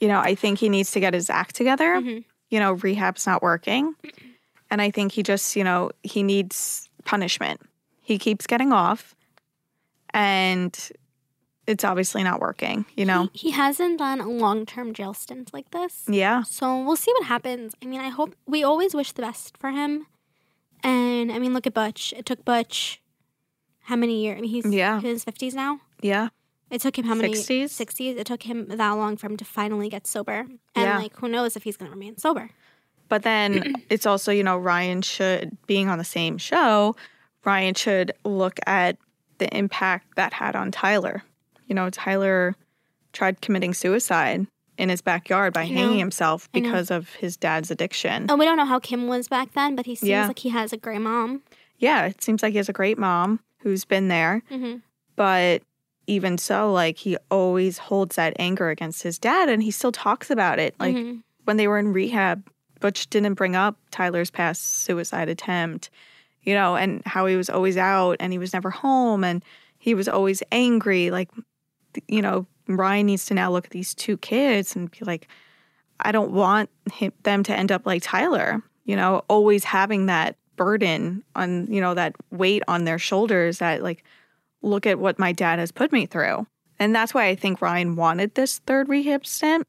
You 0.00 0.08
know, 0.08 0.18
I 0.20 0.34
think 0.34 0.58
he 0.58 0.68
needs 0.68 0.90
to 0.92 1.00
get 1.00 1.14
his 1.14 1.28
act 1.30 1.54
together. 1.54 2.00
Mhm. 2.00 2.24
You 2.48 2.58
know, 2.60 2.72
rehab's 2.72 3.26
not 3.26 3.42
working. 3.42 3.94
And 4.70 4.80
I 4.82 4.90
think 4.90 5.12
he 5.12 5.22
just, 5.22 5.56
you 5.56 5.62
know, 5.64 5.90
he 6.02 6.22
needs 6.22 6.88
punishment. 7.04 7.60
He 8.02 8.18
keeps 8.18 8.46
getting 8.46 8.72
off 8.72 9.14
and 10.12 10.76
it's 11.66 11.84
obviously 11.84 12.22
not 12.24 12.40
working, 12.40 12.84
you 12.96 13.04
know? 13.04 13.28
He, 13.32 13.48
he 13.48 13.50
hasn't 13.52 13.98
done 13.98 14.20
a 14.20 14.28
long 14.28 14.66
term 14.66 14.92
jail 14.92 15.14
stint 15.14 15.52
like 15.52 15.70
this. 15.70 16.04
yeah. 16.08 16.42
So 16.42 16.82
we'll 16.82 16.96
see 16.96 17.12
what 17.18 17.26
happens. 17.26 17.74
I 17.82 17.86
mean, 17.86 18.00
I 18.00 18.08
hope 18.08 18.34
we 18.46 18.64
always 18.64 18.94
wish 18.94 19.12
the 19.12 19.22
best 19.22 19.56
for 19.58 19.70
him. 19.70 20.06
And 20.82 21.30
I 21.30 21.38
mean, 21.38 21.52
look 21.52 21.66
at 21.66 21.74
Butch. 21.74 22.12
It 22.16 22.24
took 22.26 22.44
Butch 22.44 23.00
how 23.82 23.96
many 23.96 24.22
years? 24.22 24.38
I 24.38 24.40
mean, 24.40 24.50
he's 24.50 24.66
Yeah. 24.66 24.96
in 24.98 25.04
his 25.04 25.24
50s 25.24 25.54
now. 25.54 25.80
Yeah. 26.00 26.28
It 26.70 26.80
took 26.80 26.96
him 26.96 27.04
how 27.04 27.14
many? 27.14 27.34
60s? 27.34 27.64
60s. 27.64 28.16
It 28.16 28.26
took 28.26 28.44
him 28.44 28.66
that 28.68 28.90
long 28.92 29.16
for 29.16 29.26
him 29.26 29.36
to 29.36 29.44
finally 29.44 29.88
get 29.88 30.06
sober. 30.06 30.38
And 30.40 30.58
Yeah. 30.74 30.96
like, 30.98 31.16
who 31.16 31.28
knows 31.28 31.56
if 31.56 31.64
he's 31.64 31.76
going 31.76 31.90
to 31.90 31.94
remain 31.94 32.16
sober. 32.16 32.50
But 33.08 33.22
then 33.24 33.82
it's 33.90 34.06
also, 34.06 34.30
you 34.32 34.44
know, 34.44 34.56
Ryan 34.56 35.02
should, 35.02 35.56
being 35.66 35.88
on 35.88 35.98
the 35.98 36.04
same 36.04 36.38
show, 36.38 36.94
Ryan 37.44 37.74
should 37.74 38.12
look 38.24 38.58
at 38.66 38.96
the 39.38 39.54
impact 39.56 40.14
that 40.16 40.32
had 40.32 40.54
on 40.54 40.70
Tyler. 40.70 41.22
You 41.66 41.74
know, 41.74 41.90
Tyler 41.90 42.54
tried 43.12 43.40
committing 43.40 43.74
suicide 43.74 44.46
in 44.78 44.88
his 44.88 45.00
backyard 45.02 45.52
by 45.52 45.64
hanging 45.64 45.98
himself 45.98 46.50
because 46.52 46.90
of 46.90 47.10
his 47.14 47.36
dad's 47.36 47.70
addiction. 47.70 48.26
And 48.30 48.38
we 48.38 48.44
don't 48.44 48.56
know 48.56 48.64
how 48.64 48.78
Kim 48.78 49.08
was 49.08 49.28
back 49.28 49.52
then, 49.54 49.74
but 49.76 49.86
he 49.86 49.94
seems 49.94 50.08
Yeah. 50.08 50.26
like 50.28 50.38
he 50.38 50.50
has 50.50 50.72
a 50.72 50.76
great 50.76 51.00
mom. 51.00 51.42
Yeah, 51.78 52.06
it 52.06 52.22
seems 52.22 52.42
like 52.42 52.52
he 52.52 52.56
has 52.58 52.68
a 52.68 52.72
great 52.74 52.96
mom 52.98 53.40
who's 53.58 53.84
been 53.84 54.08
there. 54.08 54.42
hmm 54.48 54.76
But 55.16 55.62
even 56.10 56.36
so, 56.38 56.72
like, 56.72 56.98
he 56.98 57.16
always 57.30 57.78
holds 57.78 58.16
that 58.16 58.34
anger 58.38 58.68
against 58.68 59.02
his 59.04 59.16
dad 59.18 59.48
and 59.48 59.62
he 59.62 59.70
still 59.70 59.92
talks 59.92 60.28
about 60.30 60.58
it. 60.58 60.74
Like, 60.80 60.96
Mhm. 60.96 61.22
when 61.44 61.56
they 61.56 61.68
were 61.68 61.78
in 61.78 61.92
rehab, 61.92 62.48
Butch 62.80 63.08
didn't 63.08 63.34
bring 63.34 63.54
up 63.54 63.76
Tyler's 63.92 64.30
past 64.30 64.82
suicide 64.82 65.28
attempt, 65.28 65.88
you 66.42 66.52
know, 66.54 66.74
and 66.74 67.02
how 67.06 67.26
he 67.26 67.36
was 67.36 67.48
always 67.48 67.76
out 67.76 68.16
and 68.18 68.32
he 68.32 68.38
was 68.38 68.52
never 68.52 68.70
home 68.70 69.22
and 69.22 69.44
he 69.78 69.94
was 69.94 70.08
always 70.08 70.42
angry. 70.50 71.10
Like, 71.10 71.30
you 72.08 72.22
know, 72.22 72.46
Ryan 72.66 73.06
needs 73.06 73.26
to 73.26 73.34
now 73.34 73.50
look 73.52 73.66
at 73.66 73.70
these 73.70 73.94
two 73.94 74.16
kids 74.16 74.74
and 74.74 74.90
be 74.90 74.98
like, 75.02 75.28
I 76.00 76.10
don't 76.12 76.32
want 76.32 76.70
him, 76.92 77.12
them 77.22 77.42
to 77.44 77.54
end 77.56 77.70
up 77.70 77.86
like 77.86 78.02
Tyler, 78.02 78.62
you 78.84 78.96
know, 78.96 79.22
always 79.28 79.62
having 79.64 80.06
that 80.06 80.36
burden 80.56 81.22
on, 81.36 81.72
you 81.72 81.80
know, 81.80 81.94
that 81.94 82.14
weight 82.30 82.62
on 82.66 82.84
their 82.84 82.98
shoulders 82.98 83.58
that, 83.58 83.82
like, 83.82 84.02
look 84.62 84.86
at 84.86 84.98
what 84.98 85.18
my 85.18 85.32
dad 85.32 85.58
has 85.58 85.72
put 85.72 85.92
me 85.92 86.06
through. 86.06 86.46
And 86.78 86.94
that's 86.94 87.12
why 87.14 87.26
I 87.26 87.34
think 87.34 87.60
Ryan 87.60 87.96
wanted 87.96 88.34
this 88.34 88.58
third 88.60 88.88
rehab 88.88 89.26
stint. 89.26 89.66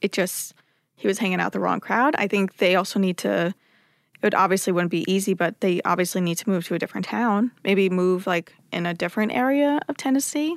It 0.00 0.12
just, 0.12 0.54
he 0.96 1.06
was 1.06 1.18
hanging 1.18 1.40
out 1.40 1.52
the 1.52 1.60
wrong 1.60 1.80
crowd. 1.80 2.14
I 2.18 2.26
think 2.26 2.56
they 2.56 2.74
also 2.74 2.98
need 2.98 3.16
to, 3.18 3.46
it 3.48 4.22
would 4.22 4.34
obviously 4.34 4.72
wouldn't 4.72 4.90
be 4.90 5.10
easy, 5.12 5.34
but 5.34 5.60
they 5.60 5.80
obviously 5.84 6.20
need 6.20 6.36
to 6.38 6.48
move 6.48 6.66
to 6.66 6.74
a 6.74 6.78
different 6.78 7.06
town, 7.06 7.52
maybe 7.64 7.88
move 7.88 8.26
like 8.26 8.52
in 8.72 8.86
a 8.86 8.94
different 8.94 9.32
area 9.32 9.80
of 9.88 9.96
Tennessee. 9.96 10.56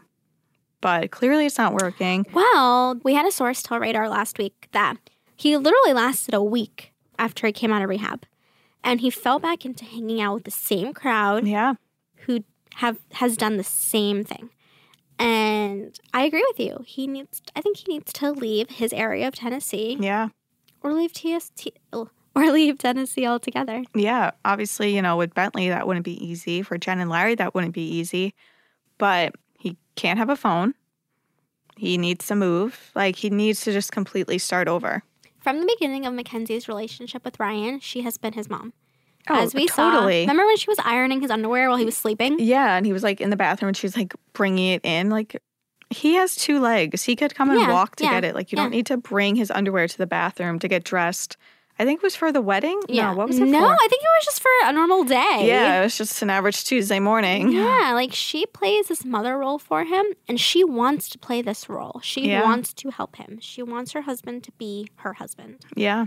But 0.82 1.12
clearly 1.12 1.46
it's 1.46 1.58
not 1.58 1.74
working. 1.74 2.26
Well, 2.34 3.00
we 3.04 3.14
had 3.14 3.26
a 3.26 3.32
source 3.32 3.62
tell 3.64 3.80
Radar 3.80 4.10
last 4.10 4.38
week 4.38 4.68
that 4.74 4.98
he 5.36 5.56
literally 5.56 5.94
lasted 5.94 6.34
a 6.34 6.44
week 6.44 6.94
after 7.20 7.48
he 7.48 7.54
came 7.54 7.72
out 7.72 7.82
of 7.82 7.90
rehab. 7.90 8.26
And 8.84 9.00
he 9.00 9.10
fell 9.10 9.40
back 9.40 9.64
into 9.66 9.86
hanging 9.86 10.20
out 10.20 10.34
with 10.36 10.44
the 10.44 10.52
same 10.52 10.94
crowd 10.94 11.48
Yeah. 11.48 11.76
who 12.26 12.44
have 12.76 12.98
has 13.14 13.38
done 13.38 13.58
the 13.58 13.64
same 13.64 14.24
thing. 14.24 14.50
And 15.20 15.98
I 16.14 16.24
agree 16.26 16.46
with 16.50 16.60
you. 16.60 16.84
He 16.86 17.08
needs 17.08 17.42
I 17.56 17.62
think 17.62 17.78
he 17.78 17.94
needs 17.94 18.12
to 18.14 18.32
leave 18.32 18.70
his 18.70 18.92
area 18.94 19.28
of 19.28 19.36
Tennessee 19.36 19.98
Yeah. 20.00 20.30
or 20.82 20.94
leave 20.94 21.14
TST 21.14 21.70
oh, 21.94 22.10
or 22.36 22.52
leave 22.52 22.78
Tennessee 22.80 23.28
altogether. 23.28 23.84
Yeah, 23.94 24.32
obviously, 24.44 24.96
you 24.96 25.02
know, 25.02 25.16
with 25.18 25.34
Bentley, 25.34 25.70
that 25.70 25.86
wouldn't 25.88 26.06
be 26.06 26.24
easy. 26.26 26.62
For 26.64 26.78
Jen 26.78 27.00
and 27.00 27.10
Larry, 27.10 27.36
that 27.36 27.54
wouldn't 27.54 27.74
be 27.74 27.88
easy. 27.88 28.34
But 28.98 29.36
he 29.60 29.78
can't 29.96 30.18
have 30.20 30.30
a 30.30 30.36
phone. 30.36 30.74
He 31.78 31.98
needs 31.98 32.28
to 32.28 32.36
move. 32.36 32.92
Like, 32.96 33.16
he 33.16 33.30
needs 33.30 33.62
to 33.62 33.72
just 33.72 33.92
completely 33.92 34.38
start 34.38 34.68
over. 34.68 35.04
From 35.42 35.60
the 35.60 35.66
beginning 35.78 36.06
of 36.06 36.14
Mackenzie's 36.14 36.68
relationship 36.68 37.26
with 37.26 37.40
Ryan, 37.40 37.80
she 37.80 38.02
has 38.02 38.18
been 38.18 38.34
his 38.34 38.50
mom. 38.50 38.74
Oh, 39.30 39.36
As 39.42 39.54
we 39.54 39.68
saw. 39.68 39.92
totally. 39.92 40.22
Remember 40.22 40.46
when 40.46 40.58
she 40.58 40.70
was 40.70 40.80
ironing 40.84 41.22
his 41.22 41.32
underwear 41.32 41.70
while 41.70 41.78
he 41.78 41.86
was 41.86 41.96
sleeping? 41.98 42.38
Yeah, 42.40 42.76
and 42.76 42.86
he 42.86 42.94
was 42.94 43.04
like 43.04 43.22
in 43.22 43.30
the 43.30 43.38
bathroom 43.38 43.70
and 43.70 43.78
she 43.78 43.86
was 43.86 43.96
like 43.96 44.14
bringing 44.34 44.74
it 44.74 44.82
in. 44.84 45.10
Like, 45.10 45.42
he 45.90 46.16
has 46.16 46.36
two 46.36 46.60
legs. 46.60 47.04
He 47.04 47.16
could 47.16 47.34
come 47.36 47.50
and 47.50 47.60
Yeah, 47.60 47.72
walk 47.72 47.96
to 47.98 48.04
yeah, 48.04 48.12
get 48.16 48.26
it. 48.26 48.36
Like, 48.36 48.52
you 48.52 48.58
yeah. 48.58 48.64
don't 48.64 48.72
need 48.72 48.86
to 48.88 48.98
bring 48.98 49.36
his 49.36 49.50
underwear 49.52 49.88
to 49.88 49.98
the 49.98 50.08
bathroom 50.08 50.60
to 50.60 50.68
get 50.68 50.84
dressed. 50.84 51.38
I 51.80 51.86
think 51.86 52.02
it 52.02 52.04
was 52.04 52.16
for 52.16 52.32
the 52.32 52.42
wedding. 52.42 52.80
No, 52.88 53.14
what 53.16 53.28
was 53.28 53.40
it 53.40 53.46
no, 53.48 53.60
for? 53.60 53.74
I 53.74 53.88
think 53.90 54.04
it 54.04 54.08
was 54.18 54.26
just 54.26 54.42
for 54.44 54.50
a 54.66 54.72
normal 54.74 55.04
day. 55.06 55.40
Yeah, 55.48 55.80
it 55.80 55.84
was 55.84 55.98
just 55.98 56.22
an 56.22 56.30
average 56.30 56.66
Tuesday 56.66 57.00
morning. 57.00 57.52
Yeah, 57.52 57.94
like 57.96 58.14
she 58.14 58.46
plays 58.46 58.90
this 58.90 59.04
mother 59.04 59.38
role 59.40 59.58
for 59.58 59.84
him 59.84 60.06
and 60.28 60.40
she 60.40 60.64
wants 60.64 61.10
to 61.10 61.18
play 61.18 61.42
this 61.42 61.68
role. 61.70 62.00
She 62.04 62.28
Yeah. 62.28 62.44
wants 62.44 62.74
to 62.76 62.92
help 62.92 63.16
him. 63.16 63.40
She 63.42 63.64
wants 63.64 63.94
her 63.94 64.02
husband 64.02 64.44
to 64.44 64.52
be 64.54 64.88
her 64.98 65.14
husband. 65.14 65.66
Yeah. 65.76 66.06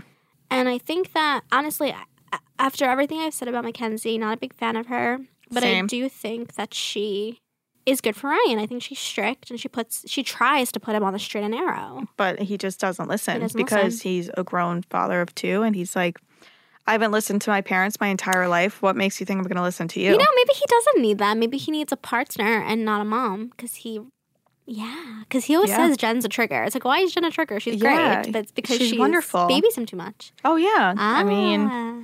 And 0.49 0.69
I 0.69 0.77
think 0.77 1.11
that 1.11 1.41
honestly, 1.51 1.93
after 2.59 2.85
everything 2.85 3.19
I've 3.19 3.33
said 3.33 3.47
about 3.47 3.63
Mackenzie, 3.63 4.17
not 4.17 4.33
a 4.33 4.37
big 4.37 4.53
fan 4.53 4.75
of 4.75 4.87
her, 4.87 5.19
but 5.51 5.63
I 5.63 5.81
do 5.81 6.09
think 6.09 6.55
that 6.55 6.73
she 6.73 7.39
is 7.85 8.01
good 8.01 8.15
for 8.15 8.29
Ryan. 8.29 8.59
I 8.59 8.65
think 8.65 8.83
she's 8.83 8.99
strict 8.99 9.49
and 9.49 9.59
she 9.59 9.69
puts 9.69 10.03
she 10.09 10.21
tries 10.23 10.71
to 10.73 10.79
put 10.79 10.93
him 10.95 11.03
on 11.03 11.13
the 11.13 11.19
straight 11.19 11.43
and 11.45 11.53
narrow. 11.53 12.07
but 12.17 12.39
he 12.39 12.57
just 12.57 12.79
doesn't 12.79 13.07
listen 13.07 13.39
doesn't 13.39 13.57
because 13.57 13.93
listen. 13.95 14.09
he's 14.11 14.29
a 14.37 14.43
grown 14.43 14.81
father 14.83 15.21
of 15.21 15.33
two 15.35 15.61
and 15.61 15.73
he's 15.73 15.95
like 15.95 16.19
i 16.85 16.91
haven't 16.91 17.11
listened 17.13 17.41
to 17.41 17.49
my 17.49 17.61
parents 17.61 17.97
my 18.01 18.07
entire 18.09 18.49
life 18.49 18.81
what 18.81 18.97
makes 18.97 19.21
you 19.21 19.25
think 19.25 19.37
i'm 19.37 19.43
going 19.45 19.55
to 19.55 19.61
listen 19.63 19.87
to 19.87 20.01
you, 20.01 20.11
You 20.11 20.17
know, 20.17 20.25
maybe 20.35 20.51
he 20.53 20.65
doesn't 20.67 21.01
need 21.01 21.17
that. 21.19 21.37
Maybe 21.37 21.57
he 21.57 21.71
needs 21.71 21.93
a 21.93 21.97
partner 21.97 22.61
and 22.61 22.83
not 22.83 22.99
a 22.99 23.05
mom 23.05 23.47
because 23.55 23.75
he. 23.75 24.01
Yeah, 24.65 25.21
because 25.23 25.45
he 25.45 25.55
always 25.55 25.69
Yeah. 25.69 25.87
says 25.87 25.95
Jen's 25.95 26.25
a 26.25 26.29
trigger. 26.29 26.61
It's 26.63 26.75
like, 26.75 26.83
why 26.83 26.99
is 26.99 27.13
Jen 27.13 27.23
a 27.23 27.31
trigger? 27.31 27.57
She's 27.61 27.81
Yeah, 27.81 28.21
great, 28.23 28.33
but 28.33 28.39
it's 28.43 28.51
because 28.51 28.77
she's 28.79 28.99
wonderful. 28.99 29.47
babies 29.47 29.77
him 29.77 29.85
too 29.85 29.95
much. 29.95 30.33
oh 30.43 30.57
yeah 30.57 30.93
i 30.97 31.23
mean 31.23 31.69
Ah. 31.71 32.01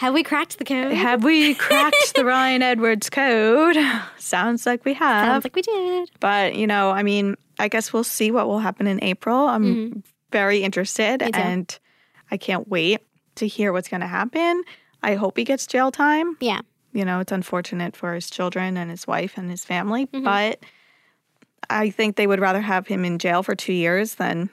Have 0.00 0.12
we 0.14 0.22
cracked 0.22 0.58
the 0.58 0.64
code? 0.64 0.92
have 0.92 1.22
we 1.24 1.54
cracked 1.54 2.14
the 2.14 2.24
ryan 2.24 2.62
edwards 2.62 3.08
code 3.10 3.76
sounds 4.18 4.66
like 4.66 4.84
we 4.84 4.94
have 4.94 5.26
Sounds 5.26 5.44
like 5.44 5.54
we 5.54 5.62
did. 5.62 6.10
but 6.20 6.54
you 6.54 6.66
know 6.66 6.90
i 6.90 7.02
mean 7.02 7.36
i 7.58 7.68
guess 7.68 7.92
we'll 7.92 8.04
see 8.04 8.30
what 8.30 8.46
will 8.48 8.58
happen 8.60 8.86
in 8.86 9.02
april 9.02 9.46
i'm 9.48 10.02
very 10.32 10.62
interested 10.62 11.20
Mm-hmm. 11.20 11.26
Me 11.26 11.32
too. 11.32 11.38
and 11.40 11.78
i 12.30 12.36
can't 12.36 12.68
wait 12.68 13.00
to 13.36 13.46
hear 13.46 13.72
what's 13.72 13.88
going 13.88 14.00
to 14.02 14.06
happen 14.06 14.62
i 15.02 15.14
hope 15.14 15.36
he 15.36 15.44
gets 15.44 15.66
jail 15.66 15.90
time 15.90 16.36
Yeah, 16.40 16.60
you 16.92 17.04
know, 17.04 17.20
it's 17.20 17.32
unfortunate 17.32 17.96
for 17.96 18.14
his 18.14 18.28
children 18.30 18.76
and 18.76 18.90
his 18.90 19.06
wife 19.06 19.34
and 19.38 19.48
his 19.50 19.64
family, 19.64 20.06
Mm-hmm. 20.06 20.24
but 20.24 20.60
I 21.68 21.90
think 21.90 22.16
they 22.16 22.26
would 22.26 22.40
rather 22.40 22.60
have 22.60 22.88
him 22.88 23.04
in 23.04 23.18
jail 23.20 23.42
for 23.44 23.54
two 23.54 23.72
years 23.72 24.16
than 24.16 24.50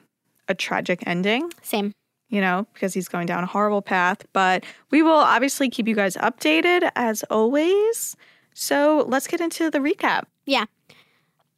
a 0.47 0.53
tragic 0.53 1.01
ending, 1.07 1.51
same. 1.63 1.91
You 2.29 2.41
know, 2.41 2.67
because 2.73 2.93
he's 2.93 3.07
going 3.07 3.25
down 3.25 3.43
a 3.43 3.47
horrible 3.47 3.81
path. 3.81 4.25
But 4.33 4.65
we 4.91 5.01
will 5.01 5.11
obviously 5.11 5.69
keep 5.69 5.87
you 5.87 5.95
guys 5.95 6.15
updated 6.17 6.91
as 6.95 7.23
always. 7.29 8.15
So 8.53 9.05
let's 9.07 9.27
get 9.27 9.39
into 9.39 9.69
the 9.69 9.79
recap. 9.79 10.23
Yeah, 10.45 10.65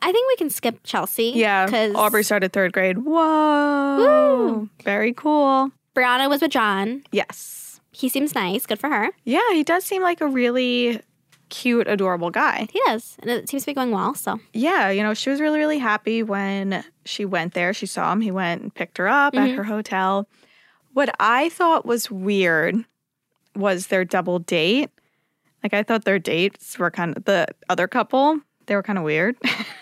I 0.02 0.12
think 0.12 0.28
we 0.30 0.36
can 0.38 0.50
skip 0.50 0.80
Chelsea. 0.84 1.34
Yeah, 1.36 1.66
because 1.66 1.94
Aubree 1.94 2.24
started 2.24 2.54
third 2.54 2.74
grade. 2.74 3.00
Whoa. 3.00 4.70
Very 4.84 5.14
cool. 5.14 5.72
Briana 5.96 6.30
was 6.30 6.42
with 6.42 6.52
John. 6.52 7.04
Yes. 7.12 7.82
He 7.92 8.08
seems 8.08 8.34
nice. 8.34 8.66
Good 8.66 8.80
for 8.80 8.90
her. 8.90 9.10
Yeah, 9.26 9.42
he 9.52 9.64
does 9.64 9.84
seem 9.84 10.02
like 10.02 10.22
a 10.22 10.28
really 10.28 11.02
cute, 11.50 11.88
adorable 11.88 12.30
guy. 12.30 12.68
He 12.72 12.80
does, 12.86 13.18
and 13.20 13.30
it 13.30 13.50
seems 13.50 13.64
to 13.64 13.72
be 13.72 13.74
going 13.74 13.92
well. 13.92 14.14
So 14.14 14.40
yeah, 14.54 14.90
you 14.90 15.04
know, 15.04 15.14
she 15.14 15.30
was 15.30 15.42
really, 15.42 15.60
really 15.60 15.80
happy 15.80 16.24
when 16.24 16.84
she 17.06 17.26
went 17.26 17.54
there. 17.54 17.74
She 17.74 17.86
saw 17.86 18.14
him. 18.14 18.22
He 18.22 18.32
went 18.32 18.62
and 18.62 18.74
picked 18.74 18.98
her 19.00 19.08
up 19.08 19.36
at 19.36 19.48
mm-hmm. 19.48 19.58
her 19.58 19.64
hotel. 19.64 20.30
What 21.00 21.16
I 21.18 21.48
thought 21.48 21.86
was 21.86 22.12
weird 22.12 22.84
was 23.56 23.88
their 23.88 24.04
double 24.04 24.40
date. 24.40 24.90
Like, 25.64 25.74
I 25.74 25.82
thought 25.82 26.04
their 26.04 26.20
dates 26.20 26.78
were 26.78 26.92
kind 26.92 27.16
of 27.16 27.24
the 27.24 27.48
other 27.70 27.88
couple, 27.88 28.42
they 28.66 28.76
were 28.76 28.84
kind 28.84 29.00
of 29.00 29.06
weird 29.06 29.38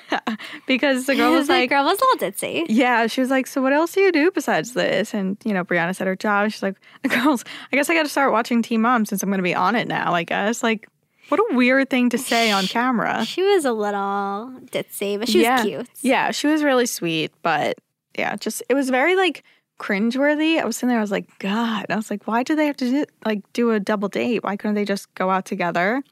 because 0.67 1.07
the 1.07 1.15
girl 1.15 1.31
was 1.33 1.47
the 1.47 1.53
like, 1.53 1.71
girl 1.71 1.85
was 1.85 1.99
a 1.99 2.05
little 2.05 2.29
ditzy. 2.29 2.67
yeah, 2.69 3.07
she 3.07 3.19
was 3.19 3.31
like, 3.31 3.47
so 3.47 3.63
what 3.63 3.73
else 3.73 3.93
do 3.93 4.01
you 4.01 4.11
do 4.11 4.29
besides 4.29 4.73
this? 4.73 5.15
And, 5.15 5.37
you 5.43 5.55
know, 5.55 5.65
Briana 5.65 5.95
said 5.95 6.05
her 6.05 6.15
job. 6.15 6.51
She's 6.51 6.61
like, 6.61 6.75
girls, 7.09 7.43
I 7.71 7.75
guess 7.75 7.89
I 7.89 7.95
got 7.95 8.03
to 8.03 8.09
start 8.09 8.31
watching 8.31 8.61
Teen 8.61 8.83
Mom 8.83 9.03
since 9.07 9.23
I'm 9.23 9.29
going 9.29 9.39
to 9.39 9.43
be 9.43 9.55
on 9.55 9.75
it 9.75 9.87
now, 9.87 10.13
I 10.13 10.23
guess. 10.23 10.61
Like, 10.61 10.87
what 11.29 11.39
a 11.39 11.55
weird 11.55 11.89
thing 11.89 12.11
to 12.11 12.19
say 12.19 12.51
on 12.51 12.67
camera. 12.67 13.25
She 13.25 13.41
was 13.41 13.65
a 13.65 13.73
little 13.73 14.53
ditzy, 14.71 15.17
but 15.17 15.29
she 15.29 15.39
was 15.39 15.45
yeah. 15.45 15.63
cute. 15.63 15.89
Yeah, 16.01 16.29
she 16.29 16.45
was 16.45 16.61
really 16.61 16.85
sweet, 16.85 17.31
but 17.41 17.79
yeah, 18.15 18.35
just 18.35 18.61
it 18.69 18.75
was 18.75 18.91
very 18.91 19.15
like 19.15 19.43
cringeworthy. 19.79 20.59
I 20.61 20.65
was 20.65 20.77
sitting 20.77 20.89
there, 20.89 20.97
I 20.97 21.01
was 21.01 21.11
like, 21.11 21.27
God. 21.39 21.85
I 21.89 21.95
was 21.95 22.09
like, 22.11 22.25
why 22.27 22.43
do 22.43 22.55
they 22.55 22.65
have 22.67 22.77
to 22.77 22.89
do, 22.89 23.05
like 23.25 23.41
do 23.53 23.71
a 23.71 23.79
double 23.79 24.07
date? 24.09 24.43
Why 24.43 24.55
couldn't 24.57 24.75
they 24.75 24.85
just 24.85 25.13
go 25.15 25.29
out 25.29 25.45
together 25.45 26.03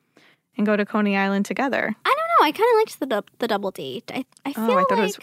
and 0.58 0.65
go 0.65 0.75
to 0.78 0.86
Coney 0.86 1.17
Island 1.17 1.45
together? 1.45 1.95
I 2.06 2.10
don't 2.10 2.17
know. 2.39 2.45
I 2.47 2.51
kind 2.51 2.69
of 2.73 2.78
liked 2.80 2.99
the 2.99 3.39
the 3.39 3.47
double 3.47 3.71
date. 3.71 4.12
I 4.13 4.25
I 4.45 4.54
feel 4.54 4.63
Oh, 4.71 4.78
I 4.78 4.84
thought 4.89 4.99
like 4.99 5.10
it 5.10 5.17
was 5.17 5.19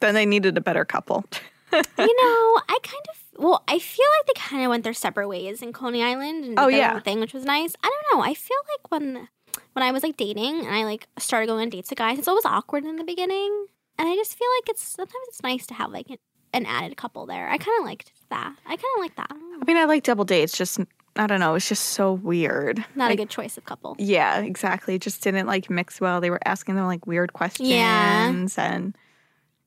then 0.00 0.14
they 0.14 0.26
needed 0.26 0.56
a 0.56 0.60
better 0.60 0.84
couple. 0.84 1.24
you 1.72 1.78
know, 1.98 2.60
I 2.68 2.78
kind 2.82 3.04
of 3.10 3.18
well, 3.42 3.64
I 3.66 3.78
feel 3.78 4.06
like 4.18 4.26
they 4.26 4.40
kind 4.40 4.62
of 4.64 4.68
went 4.68 4.84
their 4.84 4.92
separate 4.92 5.26
ways 5.28 5.62
in 5.62 5.72
Coney 5.72 6.02
Island 6.02 6.44
and 6.44 6.58
Oh, 6.60 6.68
yeah. 6.68 7.00
thing, 7.00 7.18
which 7.18 7.32
was 7.32 7.44
nice. 7.44 7.74
I 7.82 7.88
don't 7.88 8.18
know. 8.18 8.22
I 8.24 8.34
feel 8.34 8.58
like 8.72 8.90
when 8.90 9.28
when 9.72 9.82
I 9.82 9.90
was 9.90 10.02
like 10.02 10.16
dating 10.16 10.60
and 10.66 10.74
I 10.74 10.84
like 10.84 11.08
started 11.18 11.46
going 11.46 11.62
on 11.62 11.70
dates 11.70 11.88
with 11.90 11.98
guys, 11.98 12.18
it's 12.18 12.28
always 12.28 12.44
awkward 12.44 12.84
in 12.84 12.96
the 12.96 13.04
beginning, 13.04 13.66
and 13.98 14.08
I 14.08 14.14
just 14.16 14.36
feel 14.38 14.48
like 14.60 14.68
it's 14.70 14.82
sometimes 14.82 15.24
it's 15.28 15.42
nice 15.42 15.66
to 15.68 15.74
have 15.74 15.90
like 15.90 16.08
an, 16.52 16.66
added 16.66 16.96
couple 16.96 17.26
there. 17.26 17.48
I 17.48 17.58
kind 17.58 17.78
of 17.80 17.84
liked 17.86 18.12
that. 18.30 18.54
I 18.66 18.68
kind 18.76 18.78
of 18.96 19.00
like 19.00 19.16
that. 19.16 19.30
I 19.30 19.64
mean, 19.66 19.76
I 19.76 19.84
like 19.84 20.02
double 20.04 20.24
dates, 20.24 20.56
just 20.56 20.78
I 21.16 21.26
don't 21.26 21.40
know, 21.40 21.54
it's 21.54 21.68
just 21.68 21.84
so 21.90 22.14
weird. 22.14 22.78
Not 22.94 23.10
Like, 23.10 23.14
a 23.14 23.16
good 23.22 23.30
choice 23.30 23.58
of 23.58 23.64
couple. 23.66 23.96
Yeah, 23.98 24.38
exactly. 24.40 24.94
It 24.94 25.02
just 25.02 25.22
didn't 25.22 25.46
like 25.46 25.68
mix 25.68 26.00
well. 26.00 26.20
They 26.22 26.30
were 26.30 26.40
asking 26.46 26.76
them 26.76 26.86
like 26.86 27.06
weird 27.06 27.32
questions 27.34 27.68
Yeah. 27.68 28.30
and 28.56 28.96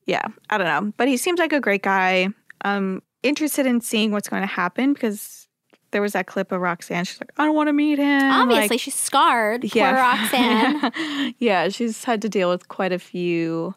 yeah, 0.06 0.22
I 0.50 0.58
don't 0.58 0.66
know. 0.66 0.92
But 0.96 1.08
he 1.08 1.16
seems 1.16 1.38
like 1.38 1.52
a 1.52 1.60
great 1.60 1.82
guy. 1.82 2.28
I'm 2.62 3.02
interested 3.22 3.64
in 3.66 3.80
seeing 3.80 4.10
what's 4.12 4.28
going 4.28 4.42
to 4.42 4.46
happen 4.48 4.92
because 4.92 5.46
there 5.92 6.02
was 6.02 6.12
that 6.14 6.26
clip 6.26 6.50
of 6.52 6.60
Roxanne. 6.60 7.04
She's 7.04 7.20
like, 7.20 7.30
I 7.38 7.44
don't 7.44 7.54
want 7.54 7.68
to 7.68 7.72
meet 7.72 7.98
him. 7.98 8.22
Obviously, 8.22 8.68
Like, 8.68 8.80
she's 8.80 8.94
scarred. 8.94 9.62
Poor 9.70 9.82
Roxanne. 9.92 11.34
yeah, 11.38 11.68
she's 11.68 12.02
had 12.04 12.22
to 12.22 12.28
deal 12.28 12.50
with 12.50 12.68
quite 12.68 12.92
a 12.92 12.98
few 12.98 13.74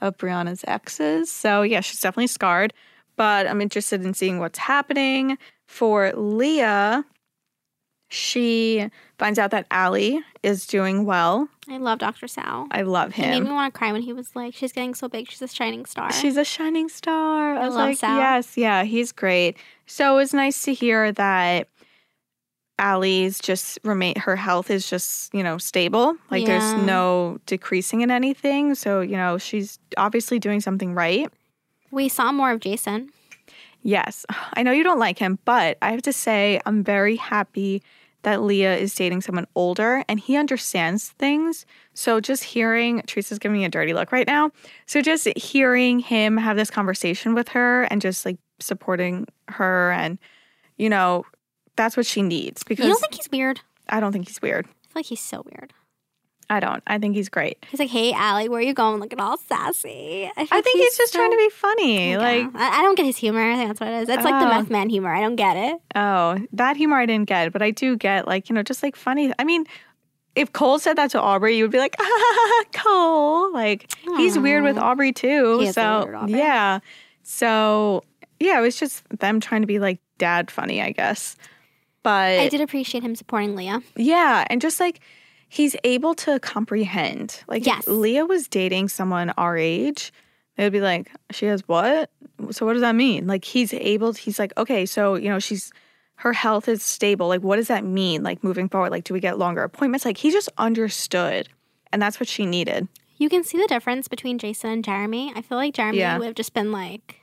of 0.00 0.16
Briana's 0.16 0.64
exes. 0.66 1.30
So 1.30 1.62
yeah, 1.62 1.80
she's 1.80 2.00
definitely 2.00 2.26
scarred. 2.28 2.72
But 3.16 3.46
I'm 3.46 3.60
interested 3.60 4.04
in 4.04 4.14
seeing 4.14 4.38
what's 4.38 4.58
happening. 4.58 5.36
For 5.66 6.12
Leah, 6.14 7.04
she 8.08 8.88
finds 9.18 9.38
out 9.38 9.52
that 9.52 9.66
Allie 9.70 10.20
is 10.42 10.66
doing 10.66 11.04
well. 11.04 11.48
I 11.68 11.76
love 11.76 12.00
Dr. 12.00 12.26
Sal. 12.26 12.66
I 12.72 12.82
love 12.82 13.12
him. 13.12 13.32
He 13.32 13.40
made 13.40 13.48
me 13.48 13.52
want 13.54 13.72
to 13.72 13.78
cry 13.78 13.92
when 13.92 14.02
he 14.02 14.12
was 14.12 14.34
like, 14.34 14.54
"She's 14.54 14.72
getting 14.72 14.94
so 14.94 15.08
big. 15.08 15.30
She's 15.30 15.42
a 15.42 15.48
shining 15.48 15.86
star." 15.86 16.12
She's 16.12 16.36
a 16.36 16.44
shining 16.44 16.88
star. 16.88 17.54
I, 17.54 17.62
I 17.62 17.66
was 17.66 17.76
love 17.76 17.88
like, 17.90 17.98
Sal. 17.98 18.16
yes, 18.16 18.56
yeah, 18.56 18.82
he's 18.82 19.12
great. 19.12 19.56
So 19.86 20.14
it 20.14 20.16
was 20.16 20.34
nice 20.34 20.62
to 20.64 20.74
hear 20.74 21.12
that 21.12 21.68
Allie's 22.80 23.38
just 23.38 23.78
remain 23.84 24.16
her 24.18 24.34
health 24.36 24.70
is 24.70 24.88
just, 24.88 25.32
you 25.34 25.42
know, 25.42 25.58
stable. 25.58 26.16
Like 26.30 26.46
Yeah. 26.46 26.58
there's 26.58 26.82
no 26.86 27.38
decreasing 27.46 28.00
in 28.00 28.10
anything. 28.10 28.74
So, 28.74 29.00
you 29.02 29.16
know, 29.16 29.36
she's 29.38 29.78
obviously 29.98 30.38
doing 30.38 30.60
something 30.60 30.94
right. 30.94 31.28
we 31.92 32.08
saw 32.08 32.32
more 32.32 32.52
of 32.52 32.60
Jason. 32.60 33.10
Yes. 33.82 34.24
I 34.54 34.62
know 34.62 34.72
you 34.72 34.82
don't 34.82 34.98
like 34.98 35.18
him, 35.18 35.38
but 35.44 35.76
I 35.82 35.90
have 35.90 36.02
to 36.02 36.12
say 36.12 36.60
I'm 36.66 36.82
very 36.82 37.16
happy 37.16 37.82
that 38.22 38.42
Leah 38.42 38.76
is 38.76 38.94
dating 38.94 39.22
someone 39.22 39.46
older 39.54 40.04
and 40.08 40.20
he 40.20 40.36
understands 40.36 41.08
things. 41.18 41.64
So 41.94 42.20
just 42.20 42.44
hearing 42.44 43.02
Teresa's 43.06 43.38
giving 43.38 43.58
me 43.58 43.64
a 43.64 43.68
dirty 43.70 43.92
look 43.94 44.12
right 44.12 44.26
now. 44.26 44.50
So 44.86 45.00
just 45.02 45.26
hearing 45.38 46.00
him 46.00 46.36
have 46.36 46.56
this 46.56 46.70
conversation 46.70 47.34
with 47.34 47.48
her 47.48 47.82
and 47.84 48.00
just 48.00 48.24
like 48.26 48.38
supporting 48.58 49.26
her 49.48 49.90
and 49.92 50.18
you 50.76 50.88
know, 50.88 51.24
that's 51.76 51.96
what 51.96 52.06
she 52.06 52.22
needs 52.22 52.62
because 52.62 52.84
You 52.86 52.92
don't 52.92 53.00
think 53.00 53.14
he's 53.14 53.30
weird? 53.30 53.60
I 53.88 54.00
don't 54.00 54.12
think 54.12 54.28
he's 54.28 54.40
weird. 54.42 54.66
I 54.66 54.68
feel 54.68 54.92
like 54.96 55.06
he's 55.06 55.20
so 55.20 55.42
weird. 55.50 55.72
I 56.52 56.58
don't. 56.58 56.82
I 56.84 56.98
think 56.98 57.14
he's 57.14 57.28
great. 57.28 57.58
He's 57.70 57.78
like, 57.78 57.90
"Hey, 57.90 58.12
Allie, 58.12 58.48
where 58.48 58.58
are 58.58 58.62
you 58.62 58.74
going? 58.74 58.98
Looking 58.98 59.20
all 59.20 59.36
sassy." 59.36 60.24
I 60.26 60.32
think, 60.34 60.48
I 60.52 60.60
think 60.60 60.78
he's, 60.80 60.96
just 60.96 61.14
trying 61.14 61.30
to 61.30 61.36
be 61.36 61.48
funny. 61.50 62.16
Like, 62.16 62.48
I, 62.56 62.80
I 62.80 62.82
don't 62.82 62.96
get 62.96 63.06
his 63.06 63.16
humor. 63.16 63.40
I 63.52 63.54
think 63.54 63.68
that's 63.68 63.80
what 63.80 63.88
it 63.88 64.02
is. 64.02 64.08
It's 64.08 64.24
like 64.24 64.34
the 64.42 64.46
Oh. 64.52 64.58
meth 64.58 64.68
man 64.68 64.88
humor. 64.90 65.14
I 65.14 65.20
don't 65.20 65.36
get 65.36 65.56
it. 65.56 65.80
oh, 65.94 66.38
that 66.52 66.76
humor 66.76 66.96
I 66.96 67.06
didn't 67.06 67.28
get, 67.28 67.52
but 67.52 67.62
I 67.62 67.70
do 67.70 67.96
get 67.96 68.26
like, 68.26 68.48
you 68.48 68.54
know, 68.56 68.64
just 68.64 68.82
like 68.82 68.96
funny. 68.96 69.32
I 69.38 69.44
mean, 69.44 69.64
if 70.34 70.52
Cole 70.52 70.80
said 70.80 70.96
that 70.96 71.10
to 71.12 71.18
Aubree, 71.20 71.56
you 71.56 71.62
would 71.62 71.70
be 71.70 71.78
like, 71.78 71.94
ah, 72.00 72.64
Cole. 72.74 73.52
Like, 73.52 73.88
he's 74.16 74.36
weird 74.36 74.64
with 74.64 74.74
Aubree 74.76 75.14
too. 75.14 75.70
So, 75.70 75.80
Aubree. 75.82 76.30
yeah. 76.30 76.80
So, 77.22 78.02
yeah, 78.40 78.58
it 78.58 78.62
was 78.62 78.76
just 78.76 79.04
them 79.20 79.38
trying 79.38 79.60
to 79.60 79.66
be 79.68 79.78
like 79.78 80.00
dad 80.18 80.50
funny, 80.50 80.82
I 80.82 80.90
guess. 80.90 81.36
But 82.02 82.40
I 82.40 82.48
did 82.48 82.60
appreciate 82.60 83.02
him 83.04 83.14
supporting 83.14 83.54
Leah. 83.56 83.82
Yeah, 83.96 84.44
and 84.48 84.60
just 84.60 84.80
like 84.80 85.00
he's 85.48 85.76
able 85.84 86.14
to 86.14 86.38
comprehend. 86.40 87.42
Like 87.48 87.66
Yes. 87.66 87.80
if 87.80 87.88
Leah 87.88 88.24
was 88.26 88.48
dating 88.48 88.88
someone 88.88 89.30
our 89.36 89.56
age, 89.56 90.12
they 90.56 90.64
would 90.64 90.72
be 90.72 90.80
like, 90.80 91.10
"She 91.30 91.46
has 91.46 91.60
what? 91.68 92.10
So 92.50 92.64
what 92.66 92.72
does 92.74 92.82
that 92.82 92.94
mean?" 92.94 93.26
Like 93.26 93.44
he's 93.44 93.72
able. 93.74 94.12
He's 94.14 94.38
like, 94.38 94.52
"Okay, 94.56 94.86
so 94.86 95.14
you 95.16 95.28
know 95.28 95.38
she's." 95.38 95.72
Her 96.16 96.34
health 96.34 96.68
is 96.68 96.82
stable. 96.82 97.28
Like, 97.28 97.40
what 97.40 97.56
does 97.56 97.68
that 97.68 97.82
mean? 97.82 98.22
Like, 98.22 98.44
moving 98.44 98.68
forward, 98.68 98.90
like, 98.90 99.04
do 99.04 99.14
we 99.14 99.20
get 99.20 99.38
longer 99.38 99.62
appointments? 99.62 100.04
Like, 100.04 100.18
he 100.18 100.30
just 100.30 100.50
understood, 100.58 101.48
and 101.94 102.02
that's 102.02 102.20
what 102.20 102.28
she 102.28 102.44
needed. 102.44 102.88
You 103.16 103.30
can 103.30 103.42
see 103.42 103.56
the 103.56 103.66
difference 103.66 104.06
between 104.06 104.36
Jason 104.36 104.68
and 104.68 104.84
Jeremy. 104.84 105.32
I 105.34 105.40
feel 105.40 105.56
like 105.56 105.72
Jeremy 105.72 105.96
Yeah. 106.00 106.18
would 106.18 106.26
have 106.26 106.34
just 106.34 106.52
been 106.52 106.72
like, 106.72 107.20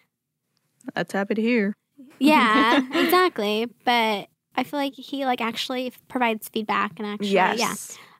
That's 0.96 1.14
happy 1.14 1.36
to 1.36 1.42
hear. 1.44 1.76
"Yeah, 2.18 2.82
exactly," 2.96 3.68
but 3.86 4.30
I 4.58 4.64
feel 4.64 4.80
like 4.80 4.94
he 4.96 5.26
like 5.26 5.40
actually 5.40 5.94
provides 6.08 6.50
feedback 6.50 6.94
and 6.98 7.08
actually, 7.08 7.30
Yes. 7.30 7.60
yeah. 7.60 7.74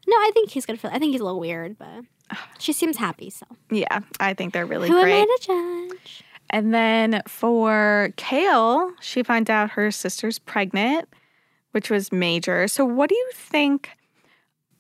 No, 0.08 0.16
I 0.16 0.32
think 0.34 0.52
he's 0.52 0.66
good 0.66 0.80
for. 0.80 0.88
I 0.88 1.00
think 1.00 1.12
he's 1.12 1.20
a 1.22 1.26
little 1.26 1.40
weird, 1.40 1.78
but 1.78 2.04
she 2.60 2.72
seems 2.74 2.96
happy. 2.98 3.30
So 3.30 3.46
Yeah, 3.72 4.00
I 4.20 4.34
think 4.34 4.54
they're 4.54 4.66
really 4.66 4.88
who 4.88 5.02
great. 5.02 5.14
am 5.22 5.28
I 5.30 5.38
to 5.40 5.48
judge? 5.96 6.24
And 6.50 6.74
then 6.74 7.22
for 7.28 8.14
Kail, 8.16 8.94
she 9.02 9.22
finds 9.24 9.50
out 9.50 9.72
her 9.72 9.92
sister's 9.92 10.40
pregnant, 10.40 11.10
which 11.72 11.90
was 11.90 12.12
major. 12.14 12.70
So, 12.70 12.86
what 12.86 13.10
do 13.10 13.16
you 13.16 13.32
think 13.34 13.90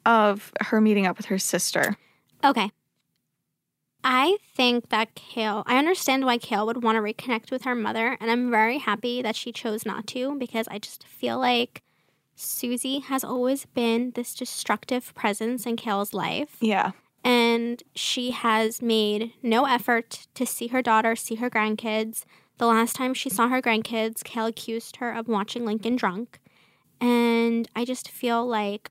of 0.05 0.53
her 0.61 0.79
meeting 0.79 1.05
up 1.05 1.17
with 1.17 1.25
her 1.25 1.37
sister? 1.37 1.97
Okay. 2.45 2.71
I 4.03 4.37
think 4.55 4.89
that 4.89 5.15
Kail, 5.15 5.63
I 5.65 5.77
understand 5.77 6.25
why 6.25 6.37
Kail 6.37 6.65
would 6.65 6.83
want 6.83 6.95
to 6.95 7.01
reconnect 7.01 7.51
with 7.51 7.63
her 7.63 7.75
mother, 7.75 8.17
and 8.21 8.31
I'm 8.31 8.49
very 8.51 8.77
happy 8.77 9.21
that 9.21 9.35
she 9.35 9.51
chose 9.51 9.85
not 9.85 10.07
to 10.07 10.35
because 10.37 10.67
I 10.69 10.79
just 10.79 11.05
feel 11.05 11.37
like 11.39 11.81
Susie 12.35 12.99
has 12.99 13.23
always 13.23 13.65
been 13.65 14.11
this 14.11 14.33
destructive 14.35 15.13
presence 15.15 15.65
in 15.65 15.75
Kail's 15.75 16.13
life, 16.13 16.55
Yeah. 16.61 16.91
and 17.23 17.81
she 17.95 18.31
has 18.31 18.81
made 18.81 19.33
no 19.41 19.65
effort 19.65 20.27
to 20.35 20.45
see 20.45 20.67
her 20.67 20.81
daughter, 20.81 21.15
see 21.15 21.35
her 21.35 21.49
grandkids. 21.49 22.23
The 22.59 22.67
last 22.67 22.95
time 22.95 23.13
she 23.13 23.29
saw 23.29 23.49
her 23.49 23.61
grandkids, 23.61 24.23
Kail 24.23 24.45
accused 24.45 24.97
her 24.97 25.11
of 25.11 25.27
watching 25.27 25.65
Lincoln 25.65 25.95
drunk. 25.95 26.39
And 27.01 27.67
I 27.75 27.85
just 27.85 28.09
feel 28.09 28.45
like 28.45 28.89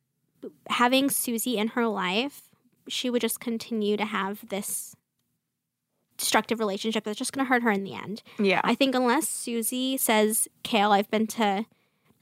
having 0.68 1.11
Susie 1.11 1.57
in 1.59 1.68
her 1.68 1.88
life, 1.88 2.42
she 2.89 3.11
would 3.11 3.20
just 3.20 3.41
continue 3.41 3.97
to 3.97 4.05
have 4.05 4.49
this 4.49 4.95
destructive 6.16 6.59
relationship 6.59 7.05
that's 7.05 7.18
just 7.18 7.32
going 7.32 7.45
to 7.45 7.49
hurt 7.49 7.62
her 7.62 7.70
in 7.70 7.84
the 7.84 7.95
end. 7.95 8.22
Yeah. 8.39 8.61
I 8.64 8.74
think 8.74 8.95
unless 8.95 9.28
Susie 9.28 9.97
says, 9.97 10.49
Kail, 10.62 10.93
I've 10.93 11.11
been 11.11 11.26
to, 11.28 11.66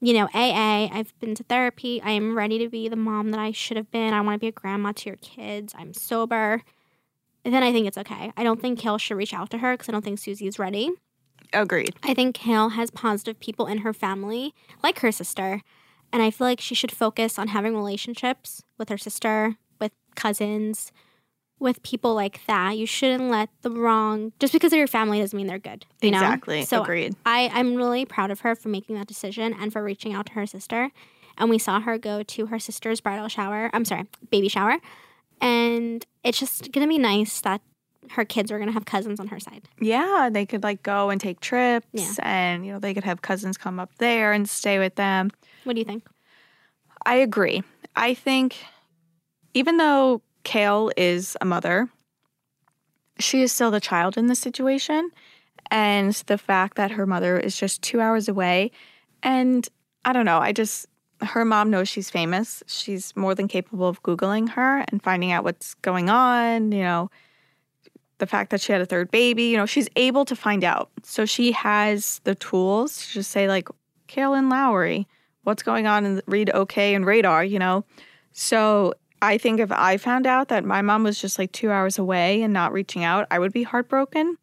you 0.01 0.12
know, 0.12 0.29
AA, 0.35 0.89
I've 0.93 1.19
been 1.21 1.35
to 1.37 1.45
therapy, 1.45 2.03
I 2.03 2.11
am 2.11 2.37
ready 2.37 2.59
to 2.59 2.69
be 2.69 2.89
the 2.89 2.97
mom 2.97 3.31
that 3.31 3.41
I 3.41 3.53
should 3.53 3.77
have 3.77 3.91
been, 3.91 4.12
I 4.12 4.21
want 4.21 4.35
to 4.35 4.41
be 4.41 4.49
a 4.49 4.53
grandma 4.53 4.93
to 4.93 5.11
your 5.11 5.17
kids, 5.17 5.75
I'm 5.79 5.95
sober, 5.95 6.62
then 7.45 7.62
I 7.62 7.73
think 7.73 7.87
it's 7.87 7.99
okay. 7.99 8.33
I 8.37 8.43
don't 8.43 8.61
think 8.61 8.79
Kail 8.79 8.99
should 8.99 9.17
reach 9.17 9.35
out 9.35 9.51
to 9.51 9.59
her 9.59 9.75
because 9.75 9.89
I 9.89 9.93
don't 9.93 10.05
think 10.05 10.19
Susie 10.19 10.47
is 10.47 10.59
ready. 10.59 10.91
Agreed. 11.53 11.95
I 12.03 12.15
think 12.15 12.35
Kail 12.35 12.71
has 12.71 12.91
positive 12.91 13.39
people 13.39 13.67
in 13.67 13.79
her 13.79 13.93
family, 13.93 14.55
like 14.83 15.01
her 15.01 15.12
sister. 15.12 15.61
And 16.12 16.23
I 16.23 16.31
feel 16.31 16.47
like 16.47 16.61
she 16.61 16.75
should 16.75 16.93
focus 16.93 17.39
on 17.39 17.49
having 17.49 17.77
relationships 17.77 18.62
with 18.79 18.89
her 18.89 18.99
sister, 18.99 19.57
cousins, 20.15 20.93
with 21.59 21.83
people 21.83 22.15
like 22.15 22.45
that. 22.47 22.77
You 22.77 22.87
shouldn't 22.87 23.31
let 23.31 23.49
the 23.62 23.71
wrong 23.71 24.33
just 24.39 24.53
because 24.53 24.71
they're 24.71 24.79
your 24.79 24.87
family 24.87 25.21
doesn't 25.21 25.37
mean 25.37 25.47
they're 25.47 25.59
good. 25.59 25.87
You 26.03 26.11
know? 26.11 26.19
Exactly. 26.19 26.65
So 26.65 26.83
Agreed. 26.83 27.15
I, 27.25 27.51
I'm 27.53 27.75
really 27.75 28.05
proud 28.05 28.31
of 28.31 28.41
her 28.41 28.55
for 28.55 28.69
making 28.69 28.97
that 28.97 29.07
decision 29.07 29.55
and 29.59 29.73
for 29.73 29.83
reaching 29.83 30.12
out 30.12 30.27
to 30.27 30.33
her 30.33 30.47
sister. 30.47 30.91
And 31.39 31.51
we 31.51 31.59
saw 31.59 31.81
her 31.81 31.97
go 31.99 32.23
to 32.23 32.47
her 32.47 32.59
sister's 32.59 33.01
bridal 33.01 33.29
shower. 33.29 33.71
I'm 33.73 33.85
sorry, 33.85 34.05
baby 34.31 34.49
shower. 34.49 34.77
And 35.41 36.05
it's 36.23 36.39
just 36.39 36.71
gonna 36.73 36.87
be 36.89 36.99
nice 36.99 37.41
that 37.41 37.61
her 38.11 38.25
kids 38.25 38.53
are 38.53 38.59
gonna 38.59 38.73
have 38.73 38.85
cousins 38.85 39.19
on 39.19 39.29
her 39.29 39.41
side. 39.41 39.69
Yeah. 39.81 40.29
They 40.31 40.45
could 40.47 40.62
like 40.62 40.83
go 40.83 41.11
and 41.11 41.21
take 41.21 41.41
trips 41.41 41.87
Yeah. 41.93 42.12
and, 42.19 42.67
you 42.67 42.73
know, 42.73 42.79
they 42.79 42.95
could 42.95 43.05
have 43.05 43.23
cousins 43.23 43.57
come 43.57 43.81
up 43.81 43.91
there 43.99 44.33
and 44.33 44.49
stay 44.49 44.79
with 44.79 44.97
them. 44.97 45.31
What 45.65 45.73
do 45.75 45.79
you 45.79 45.85
think? 45.87 46.07
I 47.07 47.17
agree. 47.17 47.62
I 47.97 48.15
think 48.15 48.57
even 49.55 49.78
though 49.78 50.20
Kail 50.42 50.90
is 50.96 51.36
a 51.40 51.44
mother, 51.44 51.88
she 53.18 53.42
is 53.42 53.52
still 53.52 53.70
the 53.70 53.80
child 53.80 54.18
in 54.18 54.26
this 54.26 54.40
situation. 54.40 55.11
And 55.70 56.12
the 56.26 56.36
fact 56.36 56.76
that 56.76 56.90
her 56.90 57.07
mother 57.07 57.38
is 57.38 57.57
just 57.57 57.80
two 57.80 58.00
hours 58.00 58.28
away. 58.28 58.70
And 59.22 59.66
I 60.05 60.12
don't 60.12 60.26
know, 60.26 60.38
I 60.38 60.52
just, 60.52 60.86
her 61.22 61.44
mom 61.44 61.70
knows 61.70 61.88
she's 61.88 62.11
famous. 62.11 62.62
She's 62.66 63.16
more 63.16 63.34
than 63.34 63.48
capable 63.48 63.88
of 63.88 64.02
Googling 64.02 64.50
her 64.50 64.84
and 64.88 65.02
finding 65.02 65.32
out 65.32 65.42
what's 65.42 65.72
going 65.74 66.11
on, 66.11 66.70
you 66.70 66.82
know, 66.82 67.11
the 68.18 68.26
fact 68.26 68.50
that 68.50 68.61
she 68.61 68.72
had 68.72 68.82
a 68.82 68.86
third 68.86 69.11
baby, 69.11 69.44
you 69.44 69.57
know, 69.57 69.66
she's 69.66 69.88
able 69.96 70.24
to 70.26 70.36
find 70.36 70.64
out. 70.64 70.90
So 71.02 71.24
she 71.24 71.52
has 71.52 72.20
the 72.24 72.34
tools 72.34 72.98
to 72.98 73.12
just 73.14 73.30
say, 73.30 73.48
like, 73.48 73.68
Kailyn 74.07 74.50
Lowry, 74.50 75.09
what's 75.44 75.62
going 75.62 75.86
on 75.86 76.05
and 76.05 76.22
read 76.26 76.50
OK 76.50 76.94
and 76.94 77.07
radar, 77.07 77.44
you 77.44 77.59
know? 77.59 77.84
So 78.32 78.94
I 79.25 79.39
think 79.39 79.59
if 79.59 79.72
I 79.72 79.97
found 79.97 80.27
out 80.27 80.49
that 80.49 80.64
my 80.64 80.83
mom 80.83 81.03
was 81.03 81.20
just 81.20 81.39
like 81.39 81.53
two 81.53 81.70
hours 81.70 81.99
away 81.99 82.43
and 82.43 82.53
not 82.53 82.72
reaching 82.72 83.05
out, 83.05 83.27
I 83.31 83.39
would 83.39 83.53
be 83.53 83.62
heartbroken. 83.62 84.37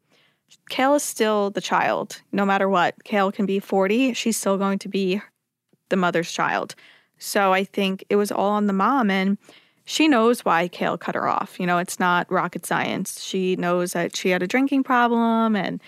Kail 0.69 0.95
is 0.95 1.03
still 1.03 1.51
the 1.51 1.61
child, 1.61 2.21
no 2.31 2.45
matter 2.45 2.67
what. 2.67 3.03
Kail 3.03 3.31
can 3.31 3.45
be 3.45 3.59
40, 3.59 4.13
she's 4.13 4.37
still 4.37 4.57
going 4.57 4.79
to 4.79 4.89
be 4.89 5.21
the 5.89 5.95
mother's 5.97 6.31
child. 6.31 6.75
So 7.17 7.53
I 7.53 7.63
think 7.63 8.03
it 8.09 8.15
was 8.15 8.31
all 8.31 8.49
on 8.51 8.65
the 8.65 8.73
mom. 8.73 9.11
And 9.11 9.37
she 9.85 10.07
knows 10.07 10.43
why 10.43 10.67
Kail 10.67 10.97
cut 10.97 11.15
her 11.15 11.27
off. 11.27 11.59
You 11.59 11.67
know, 11.67 11.77
it's 11.77 11.99
not 11.99 12.31
rocket 12.31 12.65
science. 12.65 13.21
She 13.21 13.55
knows 13.55 13.93
that 13.93 14.15
she 14.15 14.29
had 14.29 14.41
a 14.41 14.47
drinking 14.47 14.83
problem 14.83 15.55
and, 15.55 15.79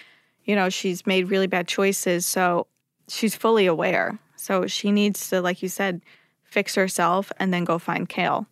you 0.46 0.56
know, 0.56 0.70
she's 0.70 1.08
made 1.08 1.30
really 1.30 1.48
bad 1.48 1.68
choices. 1.68 2.26
So 2.26 2.68
she's 3.08 3.36
fully 3.36 3.66
aware. 3.66 4.20
So 4.36 4.68
she 4.68 4.92
needs 4.92 5.30
to, 5.30 5.42
like 5.42 5.64
you 5.64 5.70
said, 5.70 6.02
fix 6.44 6.76
herself 6.76 7.32
and 7.38 7.54
then 7.54 7.64
go 7.64 7.80
find 7.80 8.08
Kail. 8.08 8.48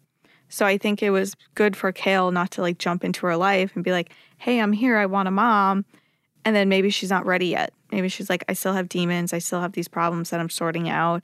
So 0.51 0.65
I 0.65 0.77
think 0.77 1.01
it 1.01 1.09
was 1.11 1.35
good 1.55 1.75
for 1.77 1.91
Kail 1.91 2.31
not 2.31 2.51
to 2.51 2.61
like 2.61 2.77
jump 2.77 3.03
into 3.03 3.25
her 3.25 3.37
life 3.37 3.71
and 3.73 3.83
be 3.83 3.91
like, 3.91 4.11
hey, 4.37 4.59
I'm 4.59 4.73
here. 4.73 4.97
I 4.97 5.05
want 5.05 5.27
a 5.27 5.31
mom. 5.31 5.85
And 6.43 6.55
then 6.55 6.69
maybe 6.69 6.89
she's 6.89 7.09
not 7.09 7.25
ready 7.25 7.47
yet. 7.47 7.73
Maybe 7.91 8.09
she's 8.09 8.29
like, 8.29 8.43
I 8.49 8.53
still 8.53 8.73
have 8.73 8.89
demons. 8.89 9.31
I 9.33 9.39
still 9.39 9.61
have 9.61 9.73
these 9.73 9.87
problems 9.87 10.29
that 10.29 10.39
I'm 10.39 10.49
sorting 10.49 10.89
out. 10.89 11.23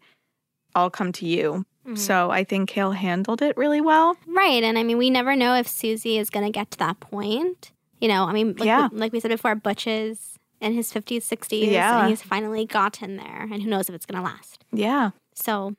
I'll 0.76 0.90
come 0.90 1.12
to 1.14 1.26
you. 1.26 1.66
Mm-hmm. 1.86 1.96
So 1.96 2.30
I 2.32 2.44
think 2.44 2.70
Kail 2.70 2.92
handled 2.92 3.42
it 3.42 3.58
really 3.58 3.82
well. 3.82 4.16
Right. 4.28 4.64
And 4.64 4.78
I 4.78 4.84
mean, 4.84 4.98
we 4.98 5.10
never 5.10 5.36
know 5.36 5.56
if 5.56 5.68
Susie 5.68 6.18
is 6.18 6.30
going 6.30 6.46
to 6.46 6.52
get 6.52 6.72
to 6.72 6.78
that 6.80 7.00
point. 7.00 7.72
You 8.00 8.08
know, 8.10 8.26
I 8.26 8.34
mean, 8.34 8.50
like, 8.58 8.66
Yeah. 8.66 8.90
we, 8.92 8.98
like 8.98 9.14
we 9.14 9.20
said 9.20 9.32
before, 9.32 9.56
Butch 9.56 9.88
is 9.88 10.38
in 10.62 10.74
his 10.74 10.92
50s, 10.94 11.24
60s. 11.28 11.72
Yeah. 11.72 12.02
And 12.02 12.10
he's 12.10 12.22
finally 12.22 12.66
gotten 12.66 13.18
there. 13.18 13.48
And 13.52 13.62
who 13.64 13.70
knows 13.70 13.90
if 13.90 13.96
it's 13.96 14.06
going 14.06 14.22
to 14.22 14.30
last. 14.30 14.64
Yeah. 14.72 15.12
So, 15.34 15.76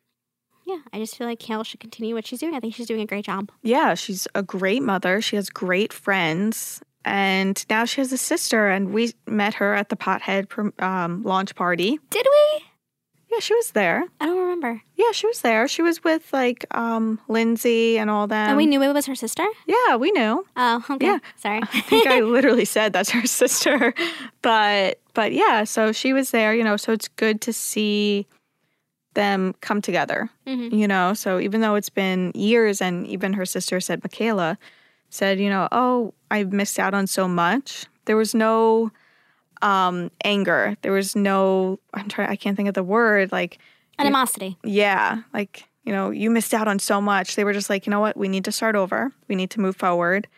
yeah, 0.69 0.81
I 0.93 0.99
just 0.99 1.17
feel 1.17 1.27
like 1.27 1.39
Kail 1.39 1.65
should 1.65 1.81
continue 1.81 2.15
what 2.15 2.27
she's 2.27 2.41
doing. 2.41 2.55
I 2.55 2.61
think 2.61 2.75
she's 2.75 2.87
doing 2.87 3.01
a 3.01 3.07
great 3.07 3.25
job. 3.25 3.51
Yeah. 3.63 3.95
She's 3.95 4.29
a 4.35 4.43
great 4.43 4.83
mother. 4.83 5.23
She 5.23 5.37
has 5.37 5.49
great 5.49 5.93
friends. 5.95 6.83
And 7.05 7.65
now 7.71 7.87
she 7.87 8.03
has 8.03 8.13
a 8.13 8.19
sister. 8.19 8.69
And 8.69 8.93
we 8.93 9.13
met 9.27 9.55
her 9.55 9.75
at 9.75 9.89
the 9.89 9.97
Pothead 9.97 10.47
um, 10.83 11.23
launch 11.23 11.55
party. 11.55 11.99
Did 12.11 12.27
we? 12.31 12.65
Yeah, 13.31 13.41
she 13.41 13.55
was 13.55 13.71
there. 13.73 14.05
I 14.21 14.27
don't 14.27 14.39
remember. 14.39 14.83
Yeah, 14.97 15.13
she 15.13 15.27
was 15.27 15.41
there. 15.43 15.69
She 15.69 15.83
was 15.83 16.03
with 16.03 16.33
like 16.33 16.65
um 16.75 17.21
Lindsay 17.29 17.99
and 17.99 18.09
all 18.09 18.27
that. 18.27 18.49
and 18.49 18.57
we 18.57 18.65
knew 18.67 18.83
it 18.83 18.93
was 18.95 19.05
her 19.05 19.15
sister? 19.15 19.47
Yeah, 19.67 19.97
we 19.97 20.11
knew. 20.13 20.47
Oh, 20.57 20.85
okay. 20.91 21.07
Yeah. 21.07 21.19
Sorry. 21.37 21.61
I 21.63 21.81
think 21.83 22.07
I 22.07 22.21
literally 22.37 22.65
said 22.65 22.95
that's 22.95 23.11
her 23.11 23.27
sister. 23.41 23.93
But 24.41 25.01
but 25.13 25.33
yeah, 25.35 25.65
so 25.65 25.93
she 25.93 26.15
was 26.15 26.31
there, 26.31 26.55
you 26.55 26.65
know, 26.65 26.79
so 26.79 26.91
it's 26.93 27.09
good 27.09 27.43
to 27.43 27.53
see 27.53 28.27
them 29.19 29.55
come 29.61 29.83
together. 29.83 30.31
Mhm. 30.47 30.73
You 30.73 30.87
know, 30.89 31.13
so 31.13 31.39
even 31.41 31.61
though 31.61 31.75
it's 31.75 31.91
been 31.91 32.33
years, 32.35 32.81
and 32.81 33.07
even 33.07 33.33
her 33.35 33.45
sister 33.45 33.81
said, 33.81 34.03
Michaela 34.05 34.57
said, 35.11 35.41
you 35.41 35.51
know, 35.51 35.67
oh, 35.73 36.15
I've 36.31 36.53
missed 36.53 36.79
out 36.79 36.95
on 36.95 37.07
so 37.07 37.27
much. 37.27 37.87
There 38.05 38.17
was 38.17 38.33
no 38.35 38.91
um, 39.61 40.11
anger. 40.25 40.77
There 40.83 40.93
was 40.93 41.17
no. 41.17 41.79
I'm 41.93 42.09
trying. 42.09 42.29
I 42.31 42.37
can't 42.37 42.57
think 42.57 42.69
of 42.69 42.75
the 42.75 42.83
word. 42.85 43.33
Like, 43.33 43.59
Animosity. 43.99 44.57
yeah, 44.63 45.23
like 45.35 45.65
you 45.85 45.93
know, 45.93 46.11
you 46.11 46.31
missed 46.31 46.55
out 46.55 46.69
on 46.69 46.79
so 46.79 47.01
much. 47.01 47.35
They 47.35 47.45
were 47.45 47.53
just 47.55 47.69
like, 47.71 47.87
you 47.87 47.91
know 47.91 48.01
what? 48.01 48.17
We 48.17 48.29
need 48.29 48.45
to 48.45 48.53
start 48.53 48.77
over. 48.77 49.11
We 49.27 49.35
need 49.35 49.51
to 49.51 49.61
move 49.61 49.75
forward. 49.75 50.29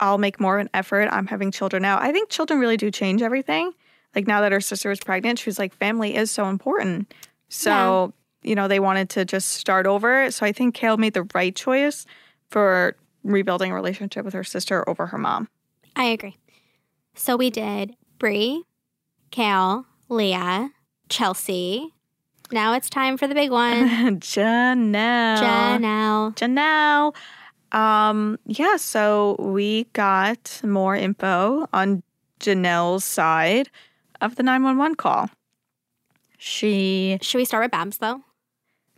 I'll 0.00 0.18
make 0.18 0.40
more 0.40 0.58
of 0.58 0.62
an 0.62 0.70
effort. 0.74 1.08
I'm 1.12 1.26
having 1.28 1.50
children 1.52 1.80
now. 1.82 1.98
I 2.00 2.12
think 2.12 2.28
children 2.28 2.58
really 2.60 2.76
do 2.76 2.90
change 2.90 3.22
everything. 3.22 3.72
Like 4.14 4.26
now 4.26 4.40
that 4.40 4.50
her 4.52 4.60
sister 4.60 4.88
was 4.88 4.98
pregnant, 4.98 5.38
she 5.38 5.48
was 5.48 5.58
like, 5.58 5.72
family 5.74 6.16
is 6.16 6.30
so 6.30 6.46
important. 6.48 7.14
So, 7.50 8.14
you 8.42 8.54
know, 8.54 8.68
they 8.68 8.80
wanted 8.80 9.10
to 9.10 9.24
just 9.24 9.48
start 9.48 9.86
over. 9.86 10.30
So 10.30 10.46
I 10.46 10.52
think 10.52 10.74
Kail 10.74 10.96
made 10.96 11.14
the 11.14 11.28
right 11.34 11.54
choice 11.54 12.06
for 12.48 12.96
rebuilding 13.22 13.72
a 13.72 13.74
relationship 13.74 14.24
with 14.24 14.34
her 14.34 14.44
sister 14.44 14.88
over 14.88 15.06
her 15.06 15.18
mom. 15.18 15.48
I 15.96 16.04
agree. 16.04 16.36
So 17.14 17.36
we 17.36 17.50
did 17.50 17.96
Brie, 18.18 18.64
Kail, 19.30 19.84
Leah, 20.08 20.70
Chelsea. 21.08 21.92
Now 22.52 22.74
it's 22.74 22.88
time 22.88 23.18
for 23.18 23.26
the 23.26 23.34
big 23.34 23.50
one. 23.50 23.88
Jenelle. 24.20 25.38
Jenelle. 25.38 26.34
Jenelle. 26.36 27.14
Um, 27.72 28.38
yeah, 28.46 28.76
so 28.76 29.36
we 29.38 29.84
got 29.92 30.60
more 30.64 30.96
info 30.96 31.66
on 31.72 32.02
Jenelle's 32.40 33.04
side 33.04 33.70
of 34.20 34.36
the 34.36 34.42
911 34.42 34.96
call. 34.96 35.30
She 36.42 37.18
Should 37.20 37.38
we 37.38 37.44
start 37.44 37.62
with 37.64 37.70
Babs 37.70 37.98
though? 37.98 38.22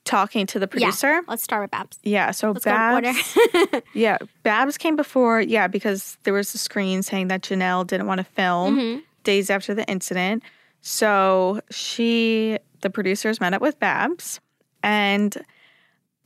talking 0.04 0.46
to 0.46 0.58
the 0.58 0.66
producer. 0.66 1.08
Yeah, 1.08 1.20
Let's 1.28 1.42
start 1.44 1.62
with 1.62 1.70
Babs. 1.70 1.98
Yeah, 2.02 2.30
so 2.32 2.50
Let's 2.50 2.64
Babs. 2.64 3.36
yeah, 3.94 4.18
Babs 4.42 4.76
came 4.76 4.96
before, 4.96 5.40
yeah, 5.40 5.68
because 5.68 6.18
there 6.24 6.34
was 6.34 6.52
a 6.54 6.58
screen 6.58 7.02
saying 7.04 7.28
that 7.28 7.42
Jenelle 7.42 7.86
didn't 7.86 8.06
want 8.08 8.18
to 8.18 8.24
film 8.24 8.76
Mhm. 8.78 9.02
days 9.22 9.48
after 9.50 9.74
the 9.74 9.84
incident. 9.88 10.42
So 10.80 11.60
she, 11.70 12.58
the 12.80 12.90
producers 12.90 13.40
met 13.40 13.54
up 13.54 13.62
with 13.62 13.78
Babs, 13.78 14.40
and 14.82 15.36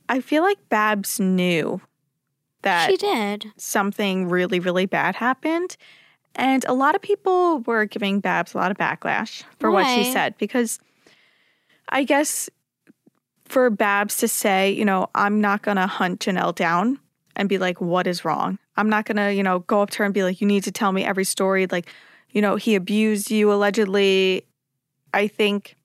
I 0.09 0.21
feel 0.21 0.41
like 0.41 0.57
Babs 0.69 1.19
knew 1.19 1.79
that 2.63 2.89
She 2.89 2.97
did. 2.97 3.51
something 3.57 4.27
really, 4.27 4.59
really 4.59 4.87
bad 4.87 5.15
happened. 5.15 5.77
And 6.33 6.65
a 6.65 6.73
lot 6.73 6.95
of 6.95 7.01
people 7.03 7.59
were 7.61 7.85
giving 7.85 8.19
Babs 8.21 8.55
a 8.55 8.57
lot 8.57 8.71
of 8.71 8.77
backlash 8.77 9.43
for 9.59 9.69
what 9.69 9.85
she 9.85 10.03
said 10.03 10.35
because 10.39 10.79
I 11.89 12.03
guess 12.03 12.49
for 13.45 13.69
Babs 13.69 14.17
to 14.17 14.27
say, 14.27 14.71
you 14.71 14.85
know, 14.85 15.09
I'm 15.15 15.39
not 15.41 15.61
going 15.61 15.77
to 15.77 15.87
hunt 15.87 16.19
Jenelle 16.19 16.53
down 16.53 16.99
and 17.35 17.47
be 17.47 17.57
like, 17.57 17.79
what 17.79 18.07
is 18.07 18.25
wrong? 18.25 18.59
I'm 18.75 18.89
not 18.89 19.05
going 19.05 19.17
to, 19.17 19.33
you 19.33 19.43
know, 19.43 19.59
go 19.59 19.81
up 19.81 19.89
to 19.91 19.99
her 19.99 20.05
and 20.05 20.13
be 20.13 20.23
like, 20.23 20.41
you 20.41 20.47
need 20.47 20.63
to 20.63 20.71
tell 20.71 20.91
me 20.91 21.03
every 21.03 21.23
story. 21.23 21.67
Like, 21.67 21.87
you 22.31 22.41
know, 22.41 22.55
he 22.55 22.75
abused 22.75 23.31
you 23.31 23.51
allegedly. 23.51 24.45
I 25.13 25.27
think 25.27 25.75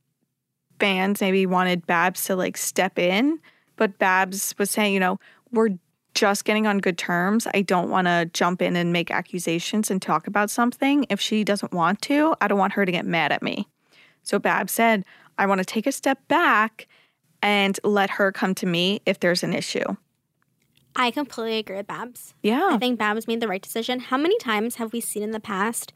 fans 0.81 1.21
maybe 1.21 1.47
wanted 1.47 1.87
Babs 1.87 2.25
to 2.25 2.37
like 2.37 2.57
step 2.57 2.99
in, 2.99 3.39
but 3.77 3.99
Babs 3.99 4.55
was 4.59 4.71
saying, 4.71 4.95
you 4.95 5.01
know, 5.01 5.19
we're 5.53 5.71
just 6.15 6.45
getting 6.45 6.67
on 6.67 6.79
good 6.79 6.99
terms. 6.99 7.47
I 7.55 7.63
don't 7.63 7.89
want 7.89 8.07
to 8.07 8.29
jump 8.33 8.61
in 8.61 8.77
and 8.77 8.93
make 8.93 9.11
accusations 9.11 9.91
and 9.91 10.03
talk 10.03 10.27
about 10.27 10.51
something. 10.51 11.07
If 11.09 11.21
she 11.21 11.45
doesn't 11.45 11.73
want 11.73 12.03
to, 12.03 12.35
I 12.41 12.49
don't 12.49 12.59
want 12.59 12.75
her 12.75 12.85
to 12.85 12.93
get 12.93 13.07
mad 13.07 13.33
at 13.33 13.43
me. 13.43 13.69
So 14.23 14.39
Bab 14.39 14.71
said, 14.71 15.05
I 15.39 15.47
want 15.47 15.59
to 15.59 15.65
take 15.65 15.87
a 15.87 15.93
step 15.93 16.27
back 16.29 16.87
and 17.43 17.79
let 17.85 18.11
her 18.11 18.31
come 18.33 18.55
to 18.57 18.67
me 18.67 19.01
if 19.07 19.21
there's 19.21 19.43
an 19.43 19.53
issue. 19.53 19.85
I 20.95 21.11
completely 21.11 21.59
agree 21.59 21.77
with 21.77 21.87
Babs. 21.87 22.35
Yeah. 22.43 22.69
I 22.73 22.79
think 22.79 22.99
Babs 22.99 23.27
made 23.27 23.41
the 23.41 23.49
right 23.49 23.63
decision. 23.63 23.99
How 23.99 24.17
many 24.19 24.37
times 24.39 24.77
have 24.77 24.93
we 24.93 25.01
seen 25.01 25.23
in 25.23 25.31
the 25.31 25.41
past 25.41 25.93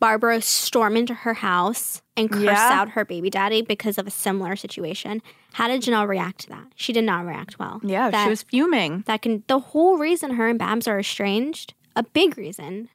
Barbara 0.00 0.40
storm 0.40 0.96
into 0.96 1.14
her 1.14 1.34
house 1.34 2.02
and 2.16 2.30
curse 2.30 2.42
Yeah. 2.42 2.70
out 2.72 2.90
her 2.90 3.04
baby 3.04 3.30
daddy 3.30 3.62
because 3.62 3.96
of 3.96 4.06
a 4.06 4.10
similar 4.10 4.56
situation? 4.56 5.22
How 5.52 5.68
did 5.68 5.82
Jenelle 5.82 6.08
react 6.08 6.40
to 6.40 6.48
that? 6.50 6.66
She 6.74 6.92
did 6.92 7.04
not 7.04 7.26
react 7.26 7.58
well. 7.58 7.80
yeah, 7.84 8.10
that, 8.10 8.24
she 8.24 8.30
was 8.30 8.42
fuming. 8.42 9.04
that 9.06 9.22
can 9.22 9.44
the 9.46 9.58
whole 9.60 9.98
reason 9.98 10.32
her 10.34 10.48
and 10.48 10.58
Babs 10.58 10.88
are 10.88 10.98
estranged, 10.98 11.74
a 11.94 12.02
big 12.02 12.36
reason, 12.36 12.88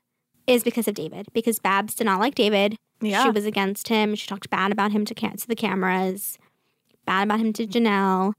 is 0.48 0.64
because 0.64 0.88
of 0.88 0.96
David. 0.96 1.28
Because 1.34 1.60
Babs 1.60 1.96
did 1.96 2.06
not 2.06 2.20
like 2.20 2.36
David. 2.36 2.78
Yeah. 3.02 3.24
She 3.24 3.30
was 3.32 3.46
against 3.46 3.88
him. 3.88 4.16
She 4.16 4.28
talked 4.28 4.50
bad 4.50 4.72
about 4.72 4.92
him 4.92 5.06
to, 5.06 5.14
ca- 5.16 5.32
to 5.32 5.48
the 5.48 5.56
cameras, 5.56 6.38
bad 7.06 7.24
about 7.24 7.40
him 7.40 7.54
to 7.54 7.66
mm. 7.68 7.72
Jenelle. 7.72 8.34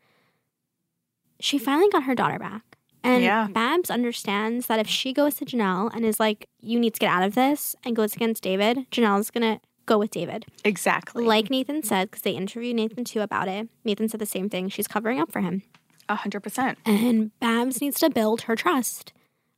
She 1.40 1.58
finally 1.58 1.88
got 1.90 2.04
her 2.04 2.14
daughter 2.14 2.38
back. 2.38 2.62
And 3.04 3.22
Yeah. 3.22 3.48
Babs 3.52 3.90
understands 3.90 4.66
that 4.66 4.80
if 4.80 4.88
she 4.88 5.12
goes 5.12 5.34
to 5.36 5.44
Jenelle 5.44 5.94
and 5.94 6.04
is 6.04 6.18
like, 6.18 6.48
you 6.60 6.80
need 6.80 6.94
to 6.94 7.00
get 7.00 7.10
out 7.12 7.22
of 7.22 7.34
this, 7.34 7.76
and 7.84 7.94
goes 7.94 8.14
against 8.14 8.42
David, 8.42 8.90
Jenelle's 8.90 9.30
going 9.30 9.54
to 9.54 9.60
go 9.84 9.98
with 9.98 10.10
David. 10.10 10.46
Exactly. 10.64 11.24
Like 11.24 11.48
Nathan 11.48 11.82
said, 11.82 12.10
because 12.10 12.22
they 12.22 12.32
interviewed 12.32 12.74
Nathan 12.76 13.04
too 13.04 13.20
about 13.20 13.46
it. 13.46 13.68
Nathan 13.84 14.08
said 14.08 14.20
the 14.20 14.26
same 14.26 14.48
thing. 14.48 14.68
She's 14.68 14.88
covering 14.88 15.20
up 15.20 15.30
for 15.30 15.40
him. 15.40 15.62
A 16.08 16.16
hundred 16.16 16.40
percent. 16.40 16.78
And 16.84 17.38
Babs 17.40 17.80
needs 17.80 17.98
to 18.00 18.10
build 18.10 18.42
her 18.42 18.56
trust. 18.56 19.12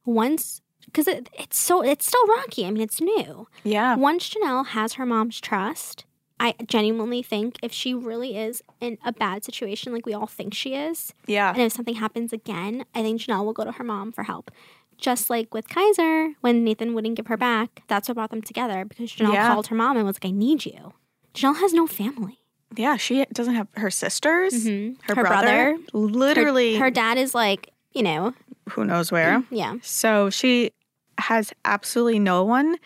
Once, 0.04 0.60
because 0.88 1.06
it, 1.08 1.28
it's 1.38 1.58
so, 1.58 1.82
it's 1.82 2.06
still 2.06 2.26
rocky. 2.26 2.66
I 2.66 2.70
mean, 2.70 2.82
it's 2.82 3.00
new. 3.00 3.46
Yeah. 3.64 3.94
Once 3.96 4.28
Jenelle 4.30 4.66
has 4.68 4.94
her 4.94 5.06
mom's 5.06 5.40
trust, 5.40 6.04
I 6.40 6.54
genuinely 6.66 7.22
think 7.22 7.56
if 7.62 7.72
she 7.72 7.94
really 7.94 8.36
is 8.36 8.62
in 8.80 8.96
a 9.04 9.12
bad 9.12 9.44
situation, 9.44 9.92
like 9.92 10.06
we 10.06 10.14
all 10.14 10.26
think 10.26 10.54
she 10.54 10.74
is, 10.74 11.12
Yeah. 11.26 11.50
and 11.52 11.60
if 11.62 11.72
something 11.72 11.96
happens 11.96 12.32
again, 12.32 12.84
I 12.94 13.02
think 13.02 13.20
Jenelle 13.20 13.44
will 13.44 13.52
go 13.52 13.64
to 13.64 13.72
her 13.72 13.84
mom 13.84 14.12
for 14.12 14.22
help. 14.24 14.50
Just 14.98 15.30
like 15.30 15.52
with 15.54 15.68
Kaiser, 15.68 16.34
when 16.40 16.64
Nathan 16.64 16.94
wouldn't 16.94 17.14
give 17.16 17.26
her 17.28 17.36
back, 17.36 17.82
that's 17.88 18.08
what 18.08 18.14
brought 18.16 18.30
them 18.30 18.42
together 18.42 18.84
because 18.84 19.10
Jenelle 19.12 19.32
Yeah. 19.34 19.52
called 19.52 19.68
her 19.68 19.76
mom 19.76 19.96
and 19.96 20.04
was 20.06 20.16
like, 20.16 20.26
I 20.30 20.32
need 20.34 20.64
you. 20.66 20.92
Jenelle 21.34 21.56
has 21.60 21.72
no 21.72 21.86
family. 21.86 22.38
Yeah. 22.76 22.96
She 22.96 23.24
doesn't 23.32 23.54
have 23.54 23.68
her 23.74 23.90
sisters, 23.90 24.52
Mhm. 24.66 24.96
her, 25.02 25.14
Her 25.16 25.22
brother, 25.22 25.46
brother. 25.46 25.70
Her- 25.92 25.98
literally 25.98 26.76
Her, 26.76 26.90
dad 26.90 27.16
is 27.18 27.34
like, 27.34 27.72
you 27.92 28.02
know, 28.02 28.34
who 28.70 28.84
knows 28.84 29.10
where. 29.10 29.42
yeah. 29.50 29.76
So 29.82 30.30
she 30.30 30.70
has 31.18 31.52
absolutely 31.64 32.18
no 32.18 32.44
one. 32.44 32.76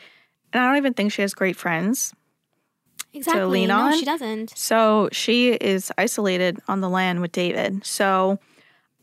And 0.53 0.63
I 0.63 0.67
don't 0.67 0.77
even 0.77 0.95
think 0.95 1.13
she 1.13 1.23
has 1.23 1.35
great 1.35 1.57
friends. 1.57 2.15
Exactly. 3.15 3.45
lean 3.45 3.69
no, 3.69 3.79
on? 3.79 3.99
she 3.99 4.05
doesn't. 4.05 4.57
So 4.57 5.09
she 5.13 5.53
is 5.53 5.93
isolated 5.99 6.59
on 6.69 6.81
the 6.81 6.89
land 6.89 7.21
with 7.21 7.33
David. 7.33 7.85
So 7.85 8.39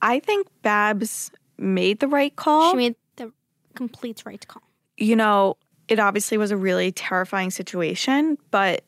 I 0.02 0.20
think 0.20 0.48
Babs 0.64 1.32
made 1.58 2.00
the 2.00 2.08
right 2.08 2.36
call. 2.36 2.72
She 2.72 2.78
made 2.78 2.96
the 3.18 3.32
complete 3.76 4.24
right 4.26 4.46
call. 4.48 4.64
you 4.98 5.16
know, 5.16 5.58
it 5.88 6.00
obviously 6.00 6.38
was 6.38 6.52
a 6.52 6.58
really 6.58 6.92
terrifying 6.92 7.52
situation, 7.52 8.38
but 8.52 8.84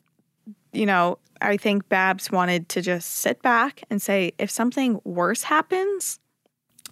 you 0.72 0.86
know, 0.86 1.18
I 1.40 1.56
think 1.56 1.88
Babs 1.88 2.30
wanted 2.30 2.68
to 2.70 2.82
just 2.82 3.10
sit 3.16 3.42
back 3.42 3.82
and 3.90 4.00
say, 4.00 4.32
if 4.38 4.50
something 4.50 5.00
worse 5.04 5.42
happens, 5.42 6.18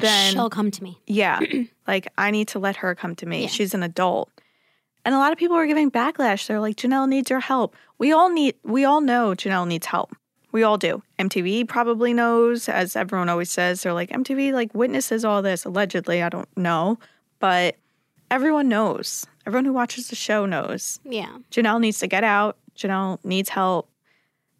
then 0.01 0.33
She'll 0.33 0.51
come 0.51 0.71
to 0.71 0.83
me. 0.83 0.99
yeah, 1.07 1.41
like 1.87 2.09
I 2.19 2.31
need 2.31 2.49
to 2.49 2.59
let 2.59 2.77
her 2.77 2.95
come 2.95 3.15
to 3.17 3.27
me. 3.27 3.43
Yeah. 3.43 3.49
She's 3.49 3.75
an 3.75 3.83
adult. 3.83 4.31
And 5.05 5.15
a 5.15 5.19
lot 5.19 5.33
of 5.33 5.39
people 5.39 5.57
are 5.57 5.67
giving 5.67 5.91
backlash. 5.91 6.47
They're 6.47 6.61
like, 6.61 6.77
Jenelle 6.77 7.09
needs 7.09 7.31
your 7.31 7.41
help. 7.41 7.75
We 7.99 8.13
all 8.13 8.29
need, 8.29 8.55
we 8.65 8.85
all 8.85 9.01
know 9.01 9.31
Jenelle 9.31 9.67
needs 9.67 9.87
help. 9.87 10.15
We 10.53 10.63
all 10.63 10.77
do. 10.77 11.03
MTV 11.19 11.69
probably 11.69 12.13
knows, 12.13 12.69
as 12.69 12.97
everyone 12.97 13.29
always 13.29 13.51
says. 13.51 13.83
They're 13.83 13.95
like, 13.95 14.11
MTV 14.11 14.53
like 14.53 14.75
witnesses 14.75 15.25
all 15.25 15.43
this, 15.43 15.65
allegedly. 15.65 16.23
I 16.23 16.29
don't 16.29 16.55
know. 16.57 16.99
But 17.39 17.77
everyone 18.31 18.69
knows. 18.69 19.27
Everyone 19.47 19.65
who 19.65 19.73
watches 19.73 20.09
the 20.09 20.17
show 20.17 20.45
knows. 20.45 21.01
Yeah. 21.05 21.39
Jenelle 21.51 21.81
needs 21.81 21.99
to 22.01 22.07
get 22.07 22.25
out. 22.25 22.59
Jenelle 22.77 23.19
needs 23.25 23.49
help. 23.49 23.89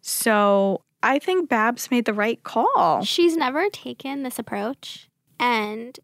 So 0.01 0.81
I 1.03 1.19
think 1.19 1.49
Babs 1.49 1.91
made 1.91 2.05
the 2.05 2.13
right 2.13 2.41
call. 2.43 3.03
She's 3.03 3.35
never 3.35 3.69
taken 3.69 4.23
this 4.23 4.39
approach, 4.39 5.09
and 5.41 5.99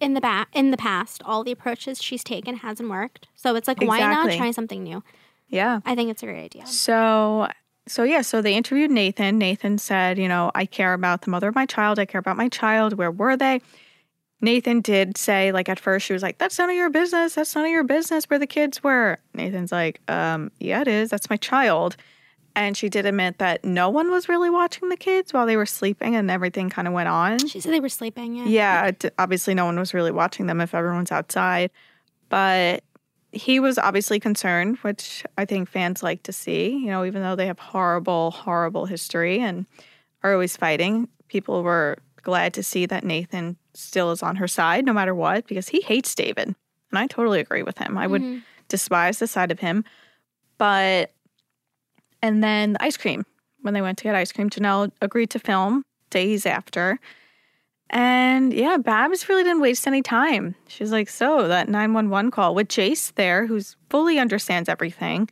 in 0.00 0.12
the 0.12 0.20
back 0.20 0.48
in 0.52 0.70
the 0.70 0.76
past, 0.76 1.22
all 1.24 1.44
the 1.44 1.52
approaches 1.52 2.02
she's 2.02 2.22
taken 2.22 2.56
hasn't 2.56 2.90
worked. 2.90 3.28
So 3.36 3.54
it's 3.54 3.68
like, 3.68 3.80
why 3.80 4.00
not 4.00 4.32
try 4.32 4.50
something 4.50 4.82
new? 4.82 5.02
Yeah. 5.48 5.80
I 5.86 5.94
think 5.94 6.10
it's 6.10 6.22
a 6.22 6.26
great 6.26 6.44
idea. 6.44 6.66
So, 6.66 7.48
so 7.86 8.02
yeah, 8.02 8.22
so 8.22 8.42
they 8.42 8.54
interviewed 8.54 8.90
Nathan. 8.90 9.38
Nathan 9.38 9.78
said, 9.78 10.18
you 10.18 10.28
know, 10.28 10.50
I 10.54 10.66
care 10.66 10.92
about 10.92 11.22
the 11.22 11.30
mother 11.30 11.48
of 11.48 11.54
my 11.54 11.64
child. 11.64 11.98
I 11.98 12.04
care 12.04 12.18
about 12.18 12.36
my 12.36 12.48
child. 12.48 12.94
Where 12.94 13.10
were 13.10 13.36
they? 13.36 13.62
Nathan 14.40 14.80
did 14.80 15.16
say, 15.16 15.52
like, 15.52 15.68
at 15.68 15.78
first 15.78 16.04
she 16.04 16.12
was 16.12 16.22
like, 16.22 16.36
that's 16.38 16.58
none 16.58 16.68
of 16.68 16.76
your 16.76 16.90
business. 16.90 17.34
That's 17.34 17.54
none 17.54 17.64
of 17.64 17.70
your 17.70 17.84
business 17.84 18.24
where 18.24 18.38
the 18.38 18.46
kids 18.46 18.82
were. 18.82 19.18
Nathan's 19.32 19.72
like, 19.72 20.00
um, 20.08 20.50
yeah, 20.58 20.82
it 20.82 20.88
is. 20.88 21.08
That's 21.08 21.30
my 21.30 21.36
child. 21.36 21.96
And 22.56 22.76
she 22.76 22.88
did 22.88 23.04
admit 23.04 23.38
that 23.38 23.64
no 23.64 23.90
one 23.90 24.10
was 24.12 24.28
really 24.28 24.48
watching 24.50 24.88
the 24.88 24.96
kids 24.96 25.32
while 25.32 25.44
they 25.44 25.56
were 25.56 25.66
sleeping 25.66 26.14
and 26.14 26.30
everything 26.30 26.70
kind 26.70 26.86
of 26.86 26.94
went 26.94 27.08
on. 27.08 27.38
She 27.48 27.58
said 27.60 27.72
they 27.72 27.80
were 27.80 27.88
sleeping. 27.88 28.36
Yeah. 28.36 28.44
Yeah, 28.46 28.86
it- 28.86 29.14
obviously 29.18 29.54
no 29.54 29.64
one 29.64 29.78
was 29.78 29.92
really 29.92 30.12
watching 30.12 30.46
them 30.46 30.60
if 30.60 30.72
everyone's 30.74 31.10
outside. 31.10 31.70
But 32.28 32.84
he 33.32 33.58
was 33.58 33.76
obviously 33.78 34.20
concerned, 34.20 34.76
which 34.82 35.24
I 35.36 35.44
think 35.44 35.68
fans 35.68 36.02
like 36.02 36.22
to 36.24 36.32
see, 36.32 36.70
you 36.70 36.86
know, 36.86 37.04
even 37.04 37.22
though 37.22 37.34
they 37.34 37.46
have 37.46 37.58
horrible, 37.58 38.30
horrible 38.30 38.86
history 38.86 39.40
and 39.40 39.66
are 40.22 40.32
always 40.32 40.56
fighting. 40.56 41.08
People 41.26 41.64
were 41.64 41.98
glad 42.22 42.54
to 42.54 42.62
see 42.62 42.86
that 42.86 43.02
Nathan 43.04 43.56
still 43.74 44.12
is 44.12 44.22
on 44.22 44.36
her 44.36 44.46
side 44.46 44.84
no 44.86 44.92
matter 44.92 45.14
what 45.14 45.48
because 45.48 45.68
he 45.68 45.80
hates 45.80 46.14
David. 46.14 46.54
And 46.90 46.98
I 46.98 47.08
totally 47.08 47.40
agree 47.40 47.64
with 47.64 47.78
him. 47.78 47.98
I 47.98 48.06
would 48.06 48.22
Mhm. 48.22 48.42
despise 48.68 49.18
the 49.18 49.26
side 49.26 49.50
of 49.50 49.58
him. 49.58 49.84
But, 50.56 51.10
and 52.24 52.42
then 52.42 52.72
the 52.72 52.82
ice 52.82 52.96
cream. 52.96 53.26
When 53.60 53.74
they 53.74 53.82
went 53.82 53.98
to 53.98 54.04
get 54.04 54.14
ice 54.14 54.32
cream, 54.32 54.48
Jenelle 54.48 54.90
agreed 55.02 55.28
to 55.30 55.38
film 55.38 55.84
days 56.08 56.46
after. 56.46 56.98
And 57.90 58.52
yeah, 58.52 58.78
Babs 58.78 59.28
really 59.28 59.42
didn't 59.42 59.60
waste 59.60 59.86
any 59.86 60.00
time. 60.00 60.54
She's 60.66 60.90
like, 60.90 61.10
so 61.10 61.46
that 61.48 61.68
911 61.68 62.30
call 62.30 62.54
with 62.54 62.68
Jace 62.68 63.14
there, 63.14 63.46
who's 63.46 63.76
fully 63.90 64.18
understands 64.18 64.70
everything, 64.70 65.28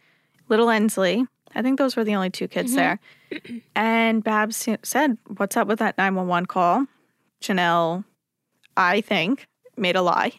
little 0.51 0.69
Ensley. 0.69 1.27
I 1.55 1.63
think 1.63 1.79
those 1.79 1.97
were 1.97 2.05
the 2.05 2.15
only 2.15 2.31
two 2.31 2.47
kids 2.47 2.75
mm-hmm. 2.75 2.97
there. 3.41 3.61
And 3.75 4.23
Babs 4.23 4.69
said, 4.83 5.17
What's 5.39 5.57
up 5.57 5.67
with 5.67 5.79
that 5.79 5.97
911 5.97 6.47
call? 6.47 6.87
Jenelle, 7.43 8.05
I 8.77 9.01
think, 9.01 9.47
made 9.79 9.97
a 9.97 10.03
lie. 10.03 10.33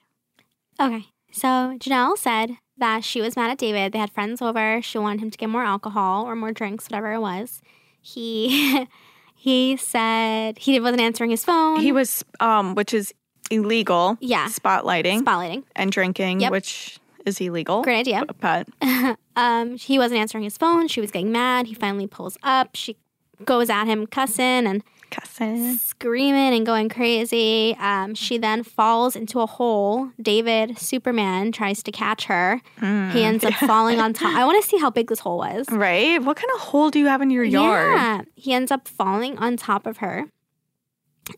Okay. 0.79 1.05
So 1.31 1.47
Jenelle 1.79 2.15
said 2.15 2.51
that 2.77 3.03
she 3.03 3.21
was 3.21 3.35
mad 3.35 3.51
at 3.51 3.57
David. 3.57 3.91
They 3.93 3.99
had 3.99 4.11
friends 4.11 4.41
over. 4.41 4.81
She 4.81 4.97
wanted 4.97 5.21
him 5.21 5.31
to 5.31 5.37
get 5.37 5.49
more 5.49 5.63
alcohol 5.63 6.25
or 6.25 6.35
more 6.35 6.51
drinks, 6.51 6.85
whatever 6.85 7.13
it 7.13 7.19
was. 7.19 7.61
He 8.01 8.87
he 9.35 9.77
said 9.77 10.57
he 10.57 10.79
wasn't 10.79 11.01
answering 11.01 11.29
his 11.31 11.43
phone. 11.45 11.79
He 11.79 11.91
was, 11.91 12.23
um, 12.39 12.75
which 12.75 12.93
is 12.93 13.13
illegal. 13.51 14.17
Yeah. 14.21 14.47
Spotlighting 14.47 15.21
spotlighting. 15.23 15.63
and 15.75 15.91
drinking, 15.91 16.39
Yep. 16.41 16.51
which 16.51 16.99
is 17.25 17.39
illegal. 17.39 17.81
Great 17.83 17.99
idea. 17.99 18.23
But 18.39 18.67
Um, 19.35 19.77
he 19.77 19.97
wasn't 19.97 20.19
answering 20.19 20.43
his 20.43 20.57
phone. 20.57 20.87
She 20.87 21.01
was 21.01 21.09
getting 21.09 21.31
mad. 21.31 21.65
He 21.65 21.73
finally 21.73 22.05
pulls 22.05 22.37
up. 22.43 22.75
She 22.75 22.97
goes 23.45 23.67
at 23.69 23.85
him, 23.85 24.05
cussing 24.05 24.67
and 24.67 24.83
cousin. 25.13 25.77
screaming 25.77 26.53
and 26.53 26.65
going 26.65 26.89
crazy. 26.89 27.75
Um, 27.79 28.15
she 28.15 28.37
then 28.37 28.63
falls 28.63 29.15
into 29.15 29.39
a 29.39 29.45
hole. 29.45 30.09
David, 30.21 30.77
Superman, 30.77 31.51
tries 31.51 31.83
to 31.83 31.91
catch 31.91 32.25
her. 32.25 32.61
Hmm. 32.79 33.09
he 33.11 33.23
ends 33.23 33.43
up 33.43 33.53
falling 33.67 33.99
on 33.99 34.13
top. 34.13 34.35
I 34.35 34.45
want 34.45 34.61
to 34.63 34.67
see 34.69 34.77
how 34.77 34.89
big 34.89 35.07
this 35.09 35.19
hole 35.19 35.37
was. 35.37 35.65
Right? 35.71 36.21
What 36.21 36.37
kind 36.37 36.49
of 36.55 36.61
hole 36.61 36.89
do 36.89 36.99
you 36.99 37.07
have 37.07 37.21
in 37.21 37.29
your 37.29 37.43
yard? 37.43 37.95
Yeah. 37.95 38.21
He 38.35 38.53
ends 38.53 38.71
up 38.71 38.87
falling 38.87 39.37
on 39.37 39.57
top 39.57 39.85
of 39.85 39.97
her. 39.97 40.25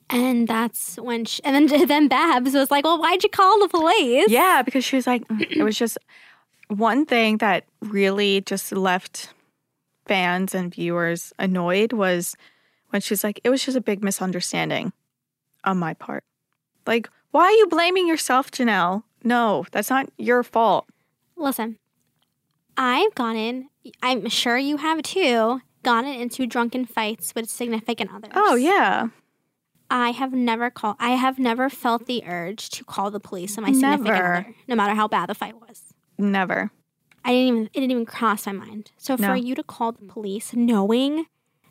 And 0.09 0.47
that's 0.47 0.95
when 0.97 1.25
she, 1.25 1.43
and 1.43 1.69
then 1.69 1.87
then 1.87 2.07
Babs 2.07 2.53
was 2.53 2.71
like, 2.71 2.85
"Well, 2.85 2.99
why'd 2.99 3.23
you 3.23 3.29
call 3.29 3.59
the 3.59 3.67
police?" 3.67 4.29
Yeah, 4.29 4.63
because 4.63 4.83
she 4.83 4.95
was 4.95 5.05
like, 5.05 5.27
"Mm." 5.27 5.57
it 5.57 5.63
was 5.63 5.77
just 5.77 5.99
one 6.69 7.05
thing 7.05 7.37
that 7.37 7.65
really 7.81 8.41
just 8.41 8.71
left 8.71 9.29
fans 10.07 10.55
and 10.55 10.73
viewers 10.73 11.33
annoyed 11.37 11.93
was 11.93 12.35
when 12.95 13.01
she's 13.01 13.25
like, 13.25 13.41
it 13.43 13.49
was 13.49 13.61
just 13.65 13.75
a 13.75 13.81
big 13.81 14.01
misunderstanding 14.01 14.93
on 15.65 15.77
my 15.77 15.93
part. 15.93 16.23
Like, 16.87 17.09
why 17.31 17.43
are 17.43 17.51
you 17.51 17.67
blaming 17.67 18.07
yourself, 18.07 18.49
Jenelle? 18.51 19.03
No, 19.21 19.65
that's 19.73 19.89
not 19.89 20.09
your 20.17 20.43
fault. 20.43 20.85
Listen, 21.35 21.77
I've 22.77 23.13
gotten, 23.13 23.67
I'm 24.01 24.29
sure 24.29 24.57
you 24.57 24.77
have 24.77 25.01
too, 25.01 25.59
gotten 25.83 26.09
into 26.13 26.47
drunken 26.47 26.85
fights 26.85 27.35
with 27.35 27.49
significant 27.49 28.11
others. 28.13 28.31
Oh, 28.33 28.55
yeah. 28.55 29.07
I 29.89 30.11
have 30.11 30.31
never 30.31 30.69
called, 30.69 30.95
I 30.97 31.11
have 31.11 31.37
never 31.37 31.69
felt 31.69 32.05
the 32.05 32.23
urge 32.25 32.69
to 32.69 32.85
call 32.85 33.11
the 33.11 33.19
police 33.19 33.57
on 33.57 33.65
my 33.65 33.73
significant 33.73 34.05
Never. 34.05 34.33
other, 34.35 34.55
no 34.69 34.75
matter 34.75 34.95
how 34.95 35.09
bad 35.09 35.27
the 35.27 35.35
fight 35.35 35.59
was. 35.59 35.93
Never. 36.17 36.71
I 37.25 37.31
didn't 37.31 37.47
even, 37.47 37.63
it 37.65 37.73
didn't 37.73 37.91
even 37.91 38.05
cross 38.05 38.45
my 38.45 38.53
mind. 38.53 38.91
So 38.97 39.17
No. 39.19 39.27
for 39.27 39.35
you 39.35 39.53
to 39.53 39.63
call 39.63 39.91
the 39.91 40.05
police 40.05 40.53
knowing 40.53 41.25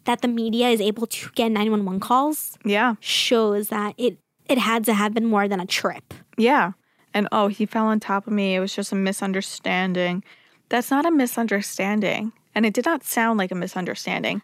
that 0.05 0.21
the 0.23 0.29
media 0.29 0.69
is 0.69 0.81
able 0.81 1.07
to 1.07 1.31
get 1.35 1.51
911 1.51 2.01
calls 2.01 2.59
Yeah. 2.65 2.95
shows 3.01 3.69
that 3.69 3.95
it, 3.97 4.19
it 4.49 4.59
had 4.59 4.85
to 4.85 4.95
have 4.95 5.15
been 5.15 5.27
more 5.27 5.49
than 5.49 5.61
a 5.61 5.67
trip. 5.67 6.13
Yeah. 6.37 6.73
And 7.15 7.29
oh, 7.33 7.49
he 7.49 7.65
fell 7.67 7.87
on 7.87 8.01
top 8.01 8.27
of 8.27 8.33
me. 8.33 8.55
It 8.55 8.61
was 8.61 8.75
just 8.75 8.93
a 8.93 8.97
misunderstanding. 8.97 10.25
That's 10.69 10.91
not 10.91 11.07
a 11.07 11.11
misunderstanding. 11.11 12.33
And 12.55 12.67
it 12.67 12.75
did 12.75 12.85
not 12.85 13.05
sound 13.05 13.39
like 13.39 13.51
a 13.51 13.55
misunderstanding. 13.55 14.43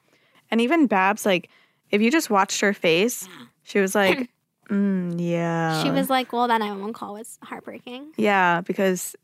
And 0.51 0.61
even 0.61 0.87
Babs, 0.87 1.25
like, 1.27 1.49
if 1.91 2.01
you 2.01 2.11
just 2.11 2.31
watched 2.31 2.61
her 2.61 2.73
face, 2.73 3.29
she 3.63 3.81
was 3.81 3.95
like, 3.95 4.31
mm, 4.71 5.15
yeah. 5.19 5.83
She 5.83 5.91
was 5.91 6.09
like, 6.09 6.33
well, 6.33 6.47
that 6.49 6.59
911 6.59 6.93
call 6.93 7.15
was 7.15 7.39
heartbreaking. 7.43 8.13
Yeah, 8.17 8.61
because 8.61 9.17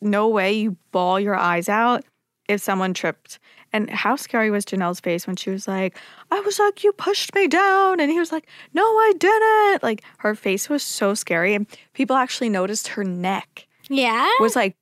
no 0.00 0.28
way 0.28 0.52
you 0.52 0.76
bawl 0.92 1.18
your 1.18 1.34
eyes 1.36 1.68
out 1.68 2.04
if 2.48 2.60
someone 2.60 2.94
tripped. 2.94 3.38
And 3.72 3.88
how 3.90 4.16
scary 4.16 4.50
was 4.50 4.64
Jenelle's 4.64 5.00
face 5.00 5.26
when 5.26 5.36
she 5.36 5.50
was 5.50 5.66
like, 5.66 5.96
I 6.30 6.40
was 6.40 6.58
like, 6.58 6.84
you 6.84 6.92
pushed 6.92 7.34
me 7.34 7.48
down. 7.48 8.00
And 8.00 8.10
he 8.10 8.18
was 8.18 8.30
like, 8.32 8.46
no, 8.74 8.82
I 8.82 9.12
didn't. 9.18 9.82
Like 9.82 10.02
her 10.18 10.34
face 10.34 10.68
was 10.68 10.82
so 10.82 11.14
scary. 11.14 11.54
And 11.54 11.66
people 11.94 12.16
actually 12.16 12.50
noticed 12.50 12.88
her 12.88 13.04
neck 13.04 13.66
Yeah? 13.88 14.28
was 14.40 14.54
like 14.56 14.76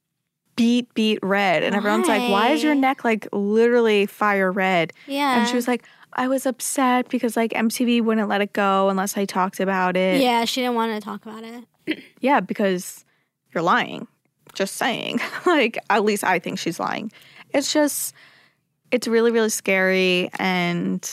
beat, 0.56 0.92
beat 0.94 1.18
red. 1.22 1.62
And 1.62 1.74
everyone's 1.74 2.08
like, 2.08 2.30
why 2.30 2.48
is 2.50 2.62
your 2.62 2.74
neck 2.74 3.04
like 3.04 3.28
literally 3.32 4.06
fire 4.06 4.50
red? 4.50 4.92
Yeah. 5.06 5.38
And 5.38 5.48
she 5.48 5.54
was 5.54 5.68
like, 5.68 5.84
I 6.14 6.26
was 6.26 6.44
upset 6.44 7.08
because 7.08 7.36
like 7.36 7.52
MTV 7.52 8.02
wouldn't 8.02 8.28
let 8.28 8.40
it 8.40 8.52
go 8.52 8.88
unless 8.88 9.16
I 9.16 9.24
talked 9.24 9.60
about 9.60 9.96
it. 9.96 10.20
Yeah, 10.20 10.44
she 10.44 10.60
didn't 10.62 10.74
want 10.74 10.92
to 10.94 11.00
talk 11.00 11.24
about 11.24 11.44
it. 11.44 11.64
Yeah, 12.20 12.40
because 12.40 13.04
you're 13.54 13.62
lying. 13.62 14.06
Just 14.54 14.76
saying. 14.76 15.20
like, 15.46 15.78
at 15.88 16.04
least 16.04 16.24
I 16.24 16.38
think 16.40 16.58
she's 16.58 16.78
lying. 16.80 17.10
It's 17.54 17.72
just, 17.72 18.14
it's 18.90 19.06
really, 19.08 19.30
really 19.30 19.48
scary. 19.50 20.30
And 20.38 21.08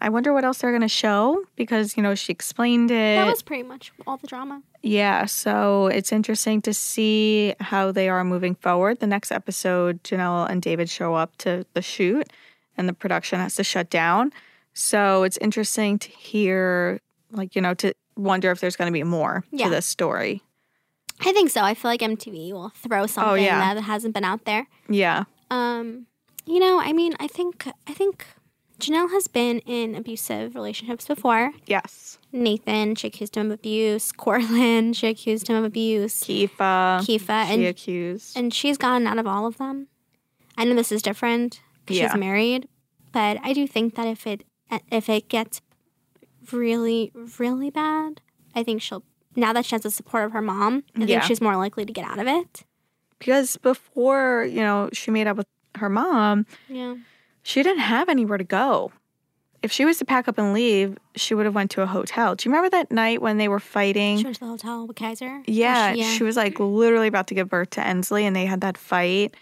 I 0.00 0.08
wonder 0.08 0.32
what 0.32 0.44
else 0.44 0.58
they're 0.58 0.70
going 0.70 0.82
to 0.82 0.88
show 0.88 1.42
because, 1.56 1.96
you 1.96 2.02
know, 2.02 2.14
she 2.14 2.32
explained 2.32 2.90
it. 2.90 3.16
That 3.16 3.26
was 3.26 3.42
pretty 3.42 3.62
much 3.64 3.92
all 4.06 4.16
the 4.16 4.26
drama. 4.26 4.62
yeah. 4.82 5.24
So 5.26 5.86
it's 5.88 6.12
interesting 6.12 6.62
to 6.62 6.72
see 6.74 7.54
how 7.60 7.90
they 7.92 8.08
are 8.08 8.22
moving 8.24 8.54
forward. 8.54 9.00
The 9.00 9.06
next 9.06 9.32
episode, 9.32 10.02
Jenelle 10.04 10.48
and 10.48 10.62
David 10.62 10.88
show 10.88 11.14
up 11.14 11.36
to 11.38 11.66
the 11.74 11.82
shoot 11.82 12.28
and 12.76 12.88
the 12.88 12.92
production 12.92 13.40
has 13.40 13.56
to 13.56 13.64
shut 13.64 13.90
down. 13.90 14.32
So 14.72 15.24
it's 15.24 15.36
interesting 15.38 15.98
to 15.98 16.08
hear, 16.10 17.00
like, 17.32 17.56
you 17.56 17.60
know, 17.62 17.74
to 17.74 17.92
wonder 18.16 18.50
if 18.52 18.60
there's 18.60 18.76
going 18.76 18.86
to 18.86 18.92
be 18.92 19.02
more 19.02 19.44
Yeah. 19.50 19.64
to 19.64 19.70
this 19.70 19.86
story. 19.86 20.42
I 21.20 21.32
think 21.32 21.50
so. 21.50 21.62
I 21.62 21.74
feel 21.74 21.90
like 21.90 22.00
MTV 22.00 22.52
will 22.52 22.68
throw 22.70 23.06
something 23.06 23.30
Oh, 23.32 23.34
yeah. 23.34 23.74
that 23.74 23.80
hasn't 23.82 24.14
been 24.14 24.22
out 24.24 24.44
there. 24.44 24.68
Yeah. 24.88 25.24
Um, 25.50 26.06
you 26.48 26.58
know, 26.60 26.80
I 26.80 26.92
mean, 26.92 27.14
I 27.20 27.26
think 27.28 27.66
I 27.86 27.92
think 27.94 28.26
Jenelle 28.80 29.10
has 29.10 29.26
been 29.28 29.58
in 29.60 29.94
abusive 29.94 30.54
relationships 30.54 31.06
before. 31.06 31.52
Yes. 31.66 32.18
Nathan, 32.32 32.94
she 32.94 33.08
accused 33.08 33.34
him 33.36 33.46
of 33.46 33.52
abuse. 33.58 34.12
Courtland, 34.12 34.96
she 34.96 35.08
accused 35.08 35.48
him 35.48 35.56
of 35.56 35.64
abuse. 35.64 36.22
Kieffer. 36.22 37.00
Kieffer, 37.00 37.46
She 37.46 37.54
and 37.54 37.64
accused. 37.64 38.36
and 38.36 38.52
she's 38.54 38.78
gotten 38.78 39.06
out 39.06 39.18
of 39.18 39.26
all 39.26 39.46
of 39.46 39.56
them. 39.58 39.88
I 40.56 40.64
know 40.64 40.74
this 40.74 40.92
is 40.92 41.02
different. 41.02 41.60
'cause 41.86 41.96
Yeah. 41.96 42.10
She's 42.12 42.20
married, 42.20 42.68
but 43.12 43.38
I 43.42 43.52
do 43.52 43.66
think 43.66 43.94
that 43.96 44.06
if 44.06 44.26
it 44.26 44.44
if 44.92 45.08
it 45.08 45.28
gets 45.28 45.60
really 46.52 47.10
really 47.38 47.70
bad, 47.70 48.20
I 48.54 48.62
think 48.62 48.82
she'll 48.82 49.02
now 49.36 49.52
that 49.52 49.64
she 49.64 49.74
has 49.74 49.82
the 49.82 49.90
support 49.90 50.24
of 50.24 50.32
her 50.32 50.42
mom, 50.42 50.84
I 50.96 51.00
Yeah. 51.00 51.06
think 51.06 51.22
she's 51.24 51.40
more 51.40 51.56
likely 51.56 51.84
to 51.84 51.92
get 51.92 52.04
out 52.04 52.18
of 52.18 52.26
it. 52.26 52.64
because 53.20 53.56
before, 53.56 54.44
you 54.48 54.60
know, 54.60 54.88
she 54.92 55.10
made 55.10 55.26
up 55.26 55.36
with 55.36 55.46
her 55.76 55.88
mom, 55.88 56.46
Yeah. 56.68 56.96
she 57.42 57.62
didn't 57.62 57.80
have 57.82 58.08
anywhere 58.08 58.38
to 58.38 58.44
go. 58.44 58.92
If 59.62 59.72
she 59.72 59.84
was 59.84 59.98
to 59.98 60.04
pack 60.04 60.28
up 60.28 60.38
and 60.38 60.52
leave, 60.52 60.96
she 61.16 61.34
would 61.34 61.44
have 61.44 61.54
went 61.54 61.72
to 61.72 61.82
a 61.82 61.86
hotel. 61.86 62.36
Do 62.36 62.48
you 62.48 62.52
remember 62.54 62.70
that 62.70 62.92
night 62.92 63.20
when 63.20 63.38
they 63.38 63.48
were 63.48 63.58
fighting? 63.58 64.18
She 64.18 64.24
went 64.24 64.36
to 64.36 64.40
the 64.40 64.46
hotel 64.46 64.86
with 64.86 64.96
Kaiser. 64.96 65.42
Yeah, 65.46 65.94
she- 65.94 66.02
she 66.18 66.22
was 66.22 66.36
like 66.36 66.60
literally 66.60 67.08
about 67.08 67.26
to 67.28 67.34
give 67.34 67.48
birth 67.48 67.70
to 67.70 67.84
Ensley, 67.84 68.24
and 68.24 68.36
they 68.36 68.46
had 68.46 68.60
that 68.60 68.78
fight. 68.78 69.34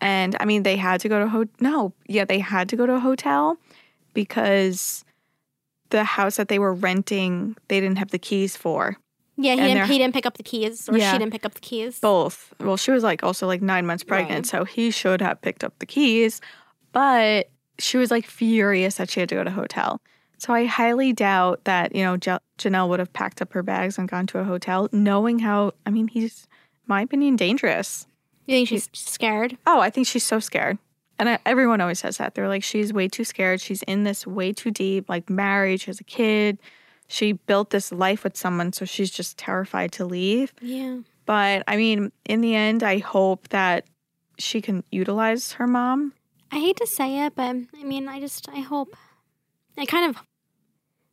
And 0.00 0.36
I 0.38 0.44
mean, 0.44 0.62
they 0.62 0.76
had 0.76 1.00
to 1.00 1.08
go 1.08 1.18
to 1.20 1.28
ho- 1.28 1.46
no, 1.60 1.92
yeah, 2.06 2.24
they 2.24 2.38
had 2.38 2.68
to 2.68 2.76
go 2.76 2.86
to 2.86 2.94
a 2.94 3.00
hotel 3.00 3.58
because 4.12 5.04
the 5.90 6.04
house 6.04 6.36
that 6.36 6.48
they 6.48 6.58
were 6.58 6.72
renting, 6.74 7.56
they 7.68 7.80
didn't 7.80 7.98
have 7.98 8.10
the 8.10 8.18
keys 8.18 8.56
for. 8.56 8.96
Yeah, 9.36 9.54
he 9.54 9.60
and 9.60 9.72
didn't, 9.74 9.86
he 9.88 9.98
didn't 9.98 10.14
pick 10.14 10.26
up 10.26 10.36
the 10.36 10.42
keys, 10.44 10.88
or 10.88 10.96
Yeah. 10.96 11.12
she 11.12 11.18
didn't 11.18 11.32
pick 11.32 11.44
up 11.44 11.54
the 11.54 11.60
keys. 11.60 11.98
Both. 11.98 12.54
Well, 12.60 12.76
she 12.76 12.90
was 12.92 13.02
like 13.02 13.24
also 13.24 13.46
like 13.46 13.60
nine 13.62 13.84
months 13.86 14.04
pregnant, 14.04 14.46
Right. 14.46 14.46
so 14.46 14.64
he 14.64 14.90
should 14.90 15.20
have 15.20 15.40
picked 15.42 15.64
up 15.64 15.76
the 15.80 15.86
keys. 15.86 16.40
But 16.92 17.48
she 17.78 17.96
was 17.96 18.10
like 18.10 18.26
furious 18.26 18.96
that 18.96 19.10
she 19.10 19.20
had 19.20 19.28
to 19.30 19.34
go 19.34 19.44
to 19.44 19.50
a 19.50 19.52
hotel. 19.52 20.00
So 20.38 20.52
I 20.52 20.66
highly 20.66 21.12
doubt 21.12 21.64
that 21.64 21.94
you 21.94 22.02
know 22.04 22.16
Ja- 22.24 22.38
Jenelle 22.58 22.88
would 22.88 22.98
have 23.00 23.12
packed 23.12 23.40
up 23.42 23.52
her 23.54 23.62
bags 23.62 23.98
and 23.98 24.08
gone 24.08 24.26
to 24.28 24.38
a 24.38 24.44
hotel, 24.44 24.88
knowing 24.92 25.38
how. 25.40 25.72
I 25.86 25.90
mean, 25.90 26.08
he's, 26.08 26.46
my 26.86 27.02
opinion, 27.02 27.36
dangerous. 27.36 28.06
You 28.46 28.54
think 28.56 28.68
she's 28.68 28.90
scared? 28.92 29.56
Oh, 29.66 29.80
I 29.80 29.90
think 29.90 30.06
she's 30.06 30.24
so 30.24 30.38
scared. 30.38 30.78
And 31.18 31.28
I, 31.28 31.38
everyone 31.46 31.80
always 31.80 31.98
says 32.00 32.18
that. 32.18 32.34
They're 32.34 32.48
like, 32.48 32.62
she's 32.62 32.92
way 32.92 33.08
too 33.08 33.24
scared. 33.24 33.60
She's 33.60 33.82
in 33.84 34.04
this 34.04 34.26
way 34.26 34.52
too 34.52 34.70
deep, 34.70 35.08
like 35.08 35.30
married. 35.30 35.80
She 35.80 35.86
has 35.86 35.98
a 36.00 36.04
kid. 36.04 36.58
She 37.08 37.32
built 37.32 37.70
this 37.70 37.92
life 37.92 38.24
with 38.24 38.36
someone, 38.36 38.72
so 38.72 38.84
she's 38.84 39.10
just 39.10 39.36
terrified 39.38 39.92
to 39.92 40.04
leave. 40.04 40.52
Yeah. 40.60 40.98
But 41.26 41.64
I 41.68 41.76
mean, 41.76 42.12
in 42.24 42.40
the 42.40 42.54
end, 42.54 42.82
I 42.82 42.98
hope 42.98 43.48
that 43.48 43.84
she 44.38 44.60
can 44.60 44.84
utilize 44.90 45.52
her 45.52 45.66
mom. 45.66 46.12
I 46.50 46.58
hate 46.58 46.76
to 46.78 46.86
say 46.86 47.24
it, 47.26 47.34
but 47.34 47.56
I 47.78 47.84
mean, 47.84 48.08
I 48.08 48.20
just 48.20 48.48
I 48.48 48.60
hope. 48.60 48.96
I 49.76 49.84
kind 49.86 50.08
of 50.10 50.22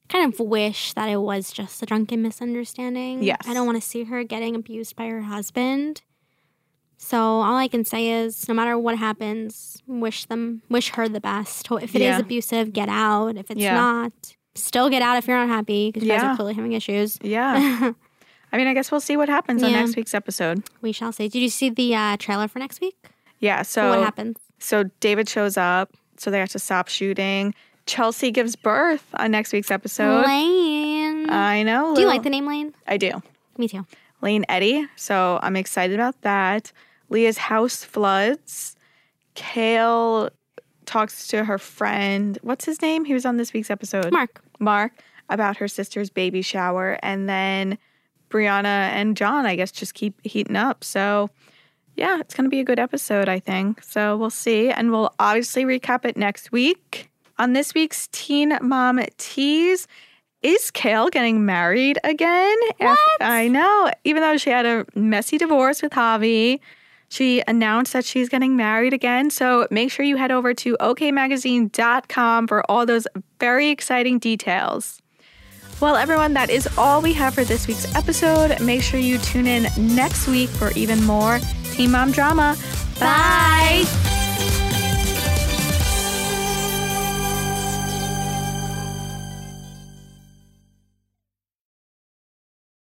kind 0.07 0.31
of 0.33 0.39
wish 0.39 0.93
that 0.93 1.07
it 1.09 1.17
was 1.21 1.51
just 1.51 1.81
a 1.81 1.85
drunken 1.85 2.21
misunderstanding. 2.21 3.23
Yes. 3.23 3.37
I 3.47 3.53
don't 3.53 3.65
want 3.65 3.81
to 3.81 3.87
see 3.87 4.03
her 4.03 4.23
getting 4.23 4.55
abused 4.55 4.95
by 4.95 5.07
her 5.07 5.21
husband. 5.21 6.01
So 6.97 7.17
all 7.17 7.55
I 7.57 7.67
can 7.67 7.83
say 7.85 8.09
is 8.09 8.47
no 8.47 8.53
matter 8.53 8.77
what 8.77 8.97
happens, 8.97 9.81
wish 9.87 10.25
them 10.25 10.61
wish 10.69 10.89
her 10.91 11.07
the 11.09 11.21
best. 11.21 11.71
If 11.71 11.95
it 11.95 12.01
is 12.01 12.07
Yeah. 12.09 12.19
abusive, 12.19 12.73
get 12.73 12.89
out. 12.89 13.37
If 13.37 13.49
it's 13.49 13.61
Yeah. 13.61 13.73
not, 13.75 14.11
still 14.55 14.89
get 14.89 15.01
out 15.01 15.17
if 15.17 15.27
you're 15.27 15.41
unhappy 15.41 15.89
because 15.91 16.03
you 16.03 16.09
guys 16.09 16.23
are 16.23 16.35
clearly 16.35 16.53
having 16.53 16.73
issues. 16.73 17.17
Yeah. 17.21 17.91
I 18.53 18.57
mean, 18.57 18.67
I 18.67 18.73
guess 18.73 18.91
we'll 18.91 18.99
see 18.99 19.15
what 19.15 19.29
happens 19.29 19.63
on 19.63 19.71
next 19.71 19.95
week's 19.95 20.13
episode. 20.13 20.63
We 20.81 20.91
shall 20.91 21.11
see. 21.13 21.29
Did 21.29 21.39
you 21.39 21.49
see 21.49 21.69
the 21.69 21.95
uh, 21.95 22.17
trailer 22.17 22.47
for 22.47 22.59
next 22.59 22.81
week? 22.81 22.95
Yeah. 23.39 23.61
So 23.61 23.89
what 23.89 24.03
happens? 24.03 24.37
So 24.59 24.83
David 24.99 25.29
shows 25.29 25.57
up, 25.57 25.93
so 26.17 26.29
they 26.29 26.39
have 26.39 26.49
to 26.49 26.59
stop 26.59 26.87
shooting. 26.89 27.53
Chelsea 27.85 28.29
gives 28.29 28.55
birth 28.55 29.05
on 29.15 29.31
next 29.31 29.53
week's 29.53 29.71
episode. 29.71 30.25
Layne. 30.25 31.29
I 31.29 31.63
know. 31.63 31.95
Do 31.95 32.01
you 32.01 32.07
like 32.07 32.23
the 32.23 32.29
name 32.29 32.45
Layne? 32.45 32.73
I 32.87 32.97
do. 32.97 33.21
Me 33.57 33.67
too. 33.67 33.85
Layne 34.21 34.45
Eddie. 34.49 34.87
So 34.95 35.39
I'm 35.41 35.55
excited 35.55 35.95
about 35.95 36.21
that. 36.21 36.71
Leah's 37.09 37.37
house 37.37 37.83
floods. 37.83 38.75
Kail 39.33 40.29
talks 40.85 41.27
to 41.27 41.45
her 41.45 41.57
friend. 41.57 42.37
What's 42.41 42.65
his 42.65 42.81
name? 42.81 43.05
He 43.05 43.13
was 43.13 43.25
on 43.25 43.37
this 43.37 43.53
week's 43.53 43.69
episode. 43.69 44.11
Mark. 44.11 44.41
Mark 44.59 44.93
about 45.29 45.57
her 45.57 45.67
sister's 45.67 46.09
baby 46.09 46.41
shower. 46.41 46.97
And 47.01 47.29
then 47.29 47.77
Briana 48.29 48.65
and 48.65 49.15
John, 49.15 49.45
I 49.45 49.55
guess, 49.55 49.71
just 49.71 49.93
keep 49.93 50.15
heating 50.25 50.55
up. 50.55 50.83
So 50.83 51.29
yeah, 51.95 52.19
it's 52.19 52.33
going 52.33 52.45
to 52.45 52.49
be 52.49 52.59
a 52.59 52.63
good 52.63 52.79
episode, 52.79 53.29
I 53.29 53.39
think. 53.39 53.83
So 53.83 54.17
we'll 54.17 54.29
see. 54.29 54.69
And 54.69 54.91
we'll 54.91 55.13
obviously 55.19 55.65
recap 55.65 56.05
it 56.05 56.17
next 56.17 56.51
week. 56.51 57.09
On 57.37 57.53
this 57.53 57.73
week's 57.73 58.07
Teen 58.11 58.57
Mom 58.61 58.99
Tease, 59.17 59.87
is 60.41 60.71
Kail 60.71 61.09
getting 61.09 61.45
married 61.45 61.99
again? 62.03 62.57
What? 62.77 62.99
I 63.19 63.47
know. 63.47 63.91
Even 64.03 64.21
though 64.21 64.37
she 64.37 64.49
had 64.49 64.65
a 64.65 64.85
messy 64.95 65.37
divorce 65.37 65.81
with 65.81 65.91
Javi, 65.91 66.59
she 67.11 67.43
announced 67.45 67.91
that 67.91 68.05
she's 68.05 68.29
getting 68.29 68.55
married 68.55 68.93
again. 68.93 69.29
So 69.29 69.67
make 69.69 69.91
sure 69.91 70.05
you 70.05 70.15
head 70.15 70.31
over 70.31 70.53
to 70.53 70.77
okmagazine.com 70.79 72.47
for 72.47 72.71
all 72.71 72.85
those 72.85 73.05
very 73.37 73.69
exciting 73.69 74.17
details. 74.17 75.01
Well, 75.81 75.97
everyone, 75.97 76.33
that 76.35 76.49
is 76.49 76.69
all 76.77 77.01
we 77.01 77.11
have 77.13 77.33
for 77.33 77.43
this 77.43 77.67
week's 77.67 77.93
episode. 77.95 78.61
Make 78.61 78.81
sure 78.81 78.99
you 78.99 79.17
tune 79.17 79.45
in 79.45 79.67
next 79.77 80.27
week 80.27 80.49
for 80.49 80.71
even 80.71 81.03
more 81.03 81.39
Teen 81.73 81.91
Mom 81.91 82.11
drama. 82.11 82.55
Bye. 82.97 84.20